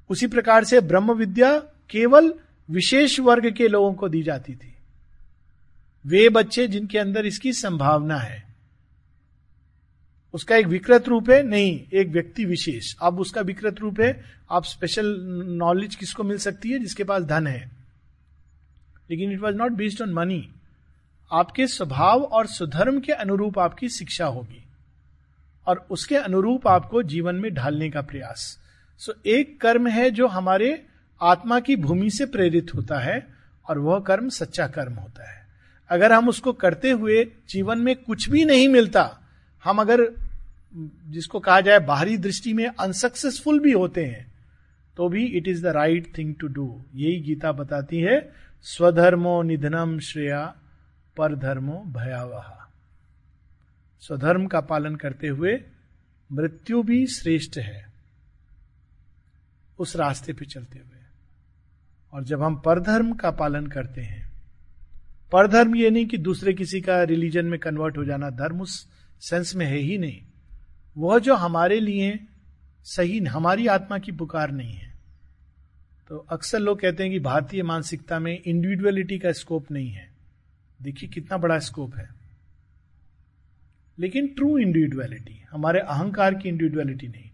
उसी 0.09 0.27
प्रकार 0.27 0.63
से 0.63 0.81
ब्रह्म 0.81 1.13
विद्या 1.13 1.59
केवल 1.89 2.33
विशेष 2.71 3.19
वर्ग 3.19 3.53
के 3.53 3.67
लोगों 3.67 3.93
को 3.93 4.09
दी 4.09 4.23
जाती 4.23 4.55
थी। 4.55 4.75
वे 6.05 6.29
बच्चे 6.29 6.67
जिनके 6.67 6.97
अंदर 6.97 7.25
इसकी 7.25 7.53
संभावना 7.53 8.17
है। 8.17 8.43
उसका 10.33 10.55
एक 10.55 10.65
विकृत 10.65 11.07
रूप 11.07 11.29
है, 11.29 11.43
नहीं, 11.43 11.85
एक 11.93 12.07
व्यक्ति 12.07 12.45
विशेष। 12.45 12.95
अब 13.01 13.19
उसका 13.19 13.41
विकृत 13.41 13.79
रूप 13.79 13.99
है, 14.01 14.23
आप 14.51 14.65
स्पेशल 14.65 15.17
नॉलेज 15.47 15.95
किसको 15.95 16.23
मिल 16.23 16.37
सकती 16.37 16.71
है, 16.71 16.79
जिसके 16.79 17.03
पास 17.03 17.23
धन 17.23 17.47
है। 17.47 17.71
लेकिन 19.11 19.31
it 19.31 19.39
was 19.39 19.55
not 19.55 19.71
based 19.71 20.01
on 20.01 20.13
money 20.13 20.49
आपके 21.33 21.67
स्वभाव 21.67 22.23
और 22.23 22.47
सुधर्म 22.47 22.99
के 22.99 23.11
अनुरूप 23.11 23.59
आपकी 23.59 23.89
शिक्षा 23.89 24.25
होगी 24.25 24.63
और 25.67 25.85
उसके 25.91 26.15
अनुरूप 26.15 26.67
आपको 26.67 27.03
जीवन 27.03 27.35
में 27.35 27.53
ढालने 27.53 27.89
का 27.89 28.01
प्रयास। 28.01 28.59
सो, 28.97 29.13
एक 29.25 29.59
कर्म 29.61 29.87
है 29.87 30.09
जो 30.11 30.27
हमारे 30.27 30.85
आत्मा 31.21 31.59
की 31.59 31.75
भूमि 31.75 32.09
से 32.09 32.25
प्रेरित 32.25 32.73
होता 32.75 32.99
है 32.99 33.27
और 33.69 33.79
वह 33.79 33.99
कर्म 33.99 34.29
सच्चा 34.29 34.67
कर्म 34.67 34.93
होता 34.93 35.29
है। 35.31 35.41
अगर 35.89 36.11
हम 36.11 36.29
उसको 36.29 36.53
करते 36.53 36.91
हुए 36.91 37.23
जीवन 37.49 37.79
में 37.79 37.95
कुछ 37.95 38.29
भी 38.29 38.45
नहीं 38.45 38.67
मिलता, 38.67 39.19
हम 39.63 39.81
अगर, 39.81 40.07
जिसको 41.09 41.39
कहा 41.39 41.61
जाए, 41.61 41.79
बाहरी 41.79 42.17
दृष्टि 42.17 42.53
में 42.53 42.65
अनसक्सेसफुल 42.67 43.59
भी 43.59 43.71
होते 43.71 44.05
हैं 44.05 44.31
तो 44.97 45.07
भी 45.09 45.25
it 45.27 45.47
is 45.47 45.63
the 45.63 45.67
right 45.67 46.17
thing 46.17 46.33
to 46.39 46.47
do 46.47 46.81
यही 46.95 47.19
गीता 47.19 47.51
बताती 47.51 47.99
है, 47.99 48.31
स्वधर्मो 48.65 49.41
निधनम 49.41 49.99
श्रेया। 49.99 50.53
पर 51.17 51.35
धर्मो 51.35 51.83
भयावह। 51.87 52.67
स्वधर्म 53.99 54.47
का 54.47 54.61
पालन 54.61 54.95
करते 54.95 55.27
हुए 55.27 55.63
मृत्यु 56.31 56.83
भी 56.83 57.05
श्रेष्ठ 57.07 57.57
है, 57.57 57.93
उस 59.79 59.95
रास्ते 59.95 60.33
पे 60.33 60.45
चलते 60.45 60.79
हुए। 60.79 60.99
और 62.13 62.23
जब 62.23 62.41
हम 62.43 62.55
परधर्म 62.55 63.13
का 63.13 63.31
पालन 63.31 63.67
करते 63.67 64.01
हैं, 64.01 64.31
परधर्म 65.31 65.75
ये 65.75 65.89
नहीं 65.89 66.05
कि 66.05 66.17
दूसरे 66.17 66.53
किसी 66.53 66.81
का 66.81 67.03
रिलीजन 67.03 67.45
में 67.45 67.59
कन्वर्ट 67.59 67.97
हो 67.97 68.03
जाना 68.03 68.29
धर्म 68.29 68.61
उस 68.61 68.87
सेंस 69.21 69.55
में 69.55 69.65
है 69.65 69.77
ही 69.77 69.97
नहीं। 69.97 70.21
वह 70.97 71.19
जो 71.19 71.35
हमारे 71.35 71.79
लिए 71.79 72.19
सही 72.83 73.19
हमारी 73.19 73.67
आत्मा 73.67 73.97
की 73.97 74.11
पुकार 74.11 74.51
नहीं 74.51 74.73
है। 74.73 74.93
तो 76.07 76.17
अक्सर 76.17 76.59
लोग 76.59 76.81
कहते 76.81 77.03
हैं 77.03 77.11
कि 77.11 77.19
भारतीय 77.19 77.63
मानसिकता 77.63 78.19
में 78.19 78.41
इंडिविजुअलिटी 78.45 79.19
का 79.19 79.31
स्कोप 79.31 79.71
नहीं 79.71 79.89
है। 79.89 80.12
देखिए 80.81 81.09
कितना 81.09 81.37
बड़ा 81.37 81.59
स्कोप 81.59 81.95
है। 81.95 82.09
लेकिन 83.99 84.27
ट्रू 84.27 84.57
इंडिविजुअलिटी 84.57 85.45
हमारे 85.51 85.79
अहंकार 85.79 86.33
की 86.33 86.49
इंडिविजुअलिटी 86.49 87.07
नहीं। 87.07 87.29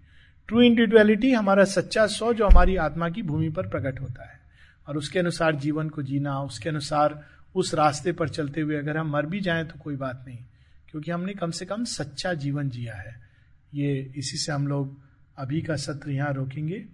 ट्रू 0.48 0.62
इंडिविजुअलिटी 0.62 1.32
हमारा 1.32 1.64
सच्चा 1.64 2.08
स्व 2.08 2.34
जो 2.34 2.46
हमारी 2.46 2.76
आत्मा 2.76 3.10
की 3.10 3.22
भूमि 3.22 3.50
पर 3.50 3.68
प्रकट 3.68 4.02
होता 4.02 4.32
है। 4.32 4.40
और 4.88 4.98
उसके 4.98 5.20
अनुसार 5.20 5.56
जीवन 5.56 5.90
को 5.90 6.04
जीना, 6.04 6.42
उसके 6.42 6.70
अनुसार 6.70 7.26
उस 7.56 7.74
रास्ते 7.74 8.12
पर 8.12 8.30
चलते 8.30 8.62
हुए 8.62 8.76
अगर 8.76 8.98
हम 8.98 9.10
मर 9.10 9.26
भी 9.26 9.40
जाएँ 9.40 9.66
तो 9.66 9.80
कोई 9.80 9.96
बात 9.96 10.26
नहीं। 10.28 10.38
क्योंकि 10.92 11.12
हमने 11.12 11.34
कम 11.34 11.52
से 11.52 11.66
कम 11.66 11.84
सच्चा 11.84 12.34
जीवन 12.34 12.70
जिया 12.70 12.96
है। 12.96 13.22
ये 13.74 14.14
इसी 14.16 14.38
से 14.38 14.52
हम 14.52 14.68
लोग 14.68 15.00
अभी 15.38 15.62
का 15.62 15.76
सत्र 15.76 16.12
यहाँ 16.12 16.34
रोकेंगे। 16.34 16.86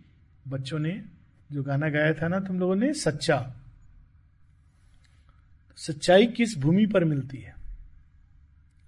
बच्चों 0.48 0.80
ने 0.80 1.04
जो 1.52 1.64
गाना 1.64 1.90
गाया 1.90 2.14
था 2.14 2.28
ना, 2.28 2.40
तुम 2.40 2.60
लोगों 2.60 2.76
ने, 2.76 2.94
सच्चा। 2.94 3.56
सच्चाई 5.76 6.28
किस 6.28 6.58
भूमि 6.58 6.86
पर 6.86 7.04
मिलती 7.04 7.38
है? 7.38 7.56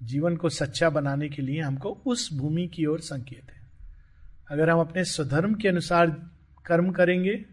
जीवन 0.04 0.36
को 0.36 0.50
सच्चा 0.50 0.90
बनाने 0.90 1.30
के 1.30 1.42
लिए 1.42 1.62
हमको 1.62 2.02
उस 2.06 2.34
भूमि 2.34 2.68
की 2.68 2.86
ओर 2.86 3.00
संकेत 3.00 3.52
है। 3.52 3.62
अगर 4.52 4.70
हम 4.70 4.80
अपने 4.80 5.04
स्वधर्म 5.04 5.54
के 5.54 5.68
अनुसार 5.68 6.10
कर्म 6.66 6.92
करेंगे, 6.92 7.46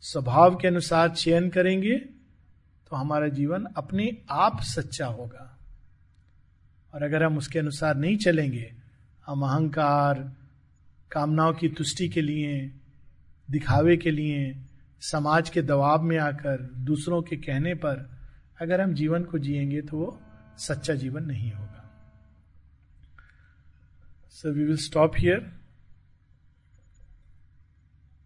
स्वभाव 0.00 0.56
के 0.56 0.68
अनुसार 0.68 1.10
चयन 1.10 1.48
करेंगे 1.48 1.96
तो 2.90 2.96
हमारा 2.96 3.28
जीवन 3.28 3.66
अपने 3.76 4.16
आप 4.30 4.60
सच्चा 4.60 5.06
होगा। 5.06 5.58
और 6.94 7.02
अगर 7.02 7.22
हम 7.22 7.38
उसके 7.38 7.58
अनुसार 7.58 7.96
नहीं 7.96 8.16
चलेंगे, 8.16 8.72
हम 9.26 9.42
अहंकार, 9.42 10.32
कामनाओं 11.10 11.52
की 11.52 11.68
तुष्टि 11.68 12.08
के 12.08 12.22
लिए, 12.22 12.72
दिखावे 13.50 13.96
के 13.96 14.10
लिए, 14.10 14.56
समाज 15.00 15.50
के 15.50 15.62
दबाव 15.62 16.02
में 16.02 16.18
आकर, 16.18 16.62
दूसरों 16.62 17.22
के 17.22 17.36
कहने 17.36 17.74
पर 17.74 18.19
अगर 18.60 18.80
हम 18.80 18.94
जीवन 18.94 19.24
को 19.24 19.38
जिएँगे 19.38 19.80
तो 19.82 19.96
वो 19.96 20.20
सच्चा 20.58 20.94
जीवन 20.94 21.24
नहीं 21.24 21.52
होगा। 21.52 21.84
So 24.32 24.52
we 24.52 24.64
will 24.64 24.76
stop 24.76 25.12
here 25.18 25.50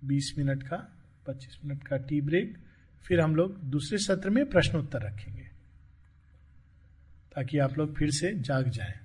20 0.04 0.32
minute 0.38 0.62
का 0.62 0.78
25 1.26 1.58
मिनट 1.64 1.86
का 1.86 1.96
टी 1.98 2.20
ब्रेक। 2.20 2.56
फिर 3.04 3.20
हम 3.20 3.36
लोग 3.36 3.58
दूसरे 3.70 3.98
सत्र 3.98 4.30
में 4.30 4.44
प्रश्न 4.50 4.78
उत्तर 4.78 5.02
रखेंगे, 5.02 5.48
ताकि 7.34 7.58
आप 7.58 7.78
लोग 7.78 7.94
फिर 7.96 8.10
से 8.10 8.32
जाग 8.40 8.68
जाएँ। 8.68 8.98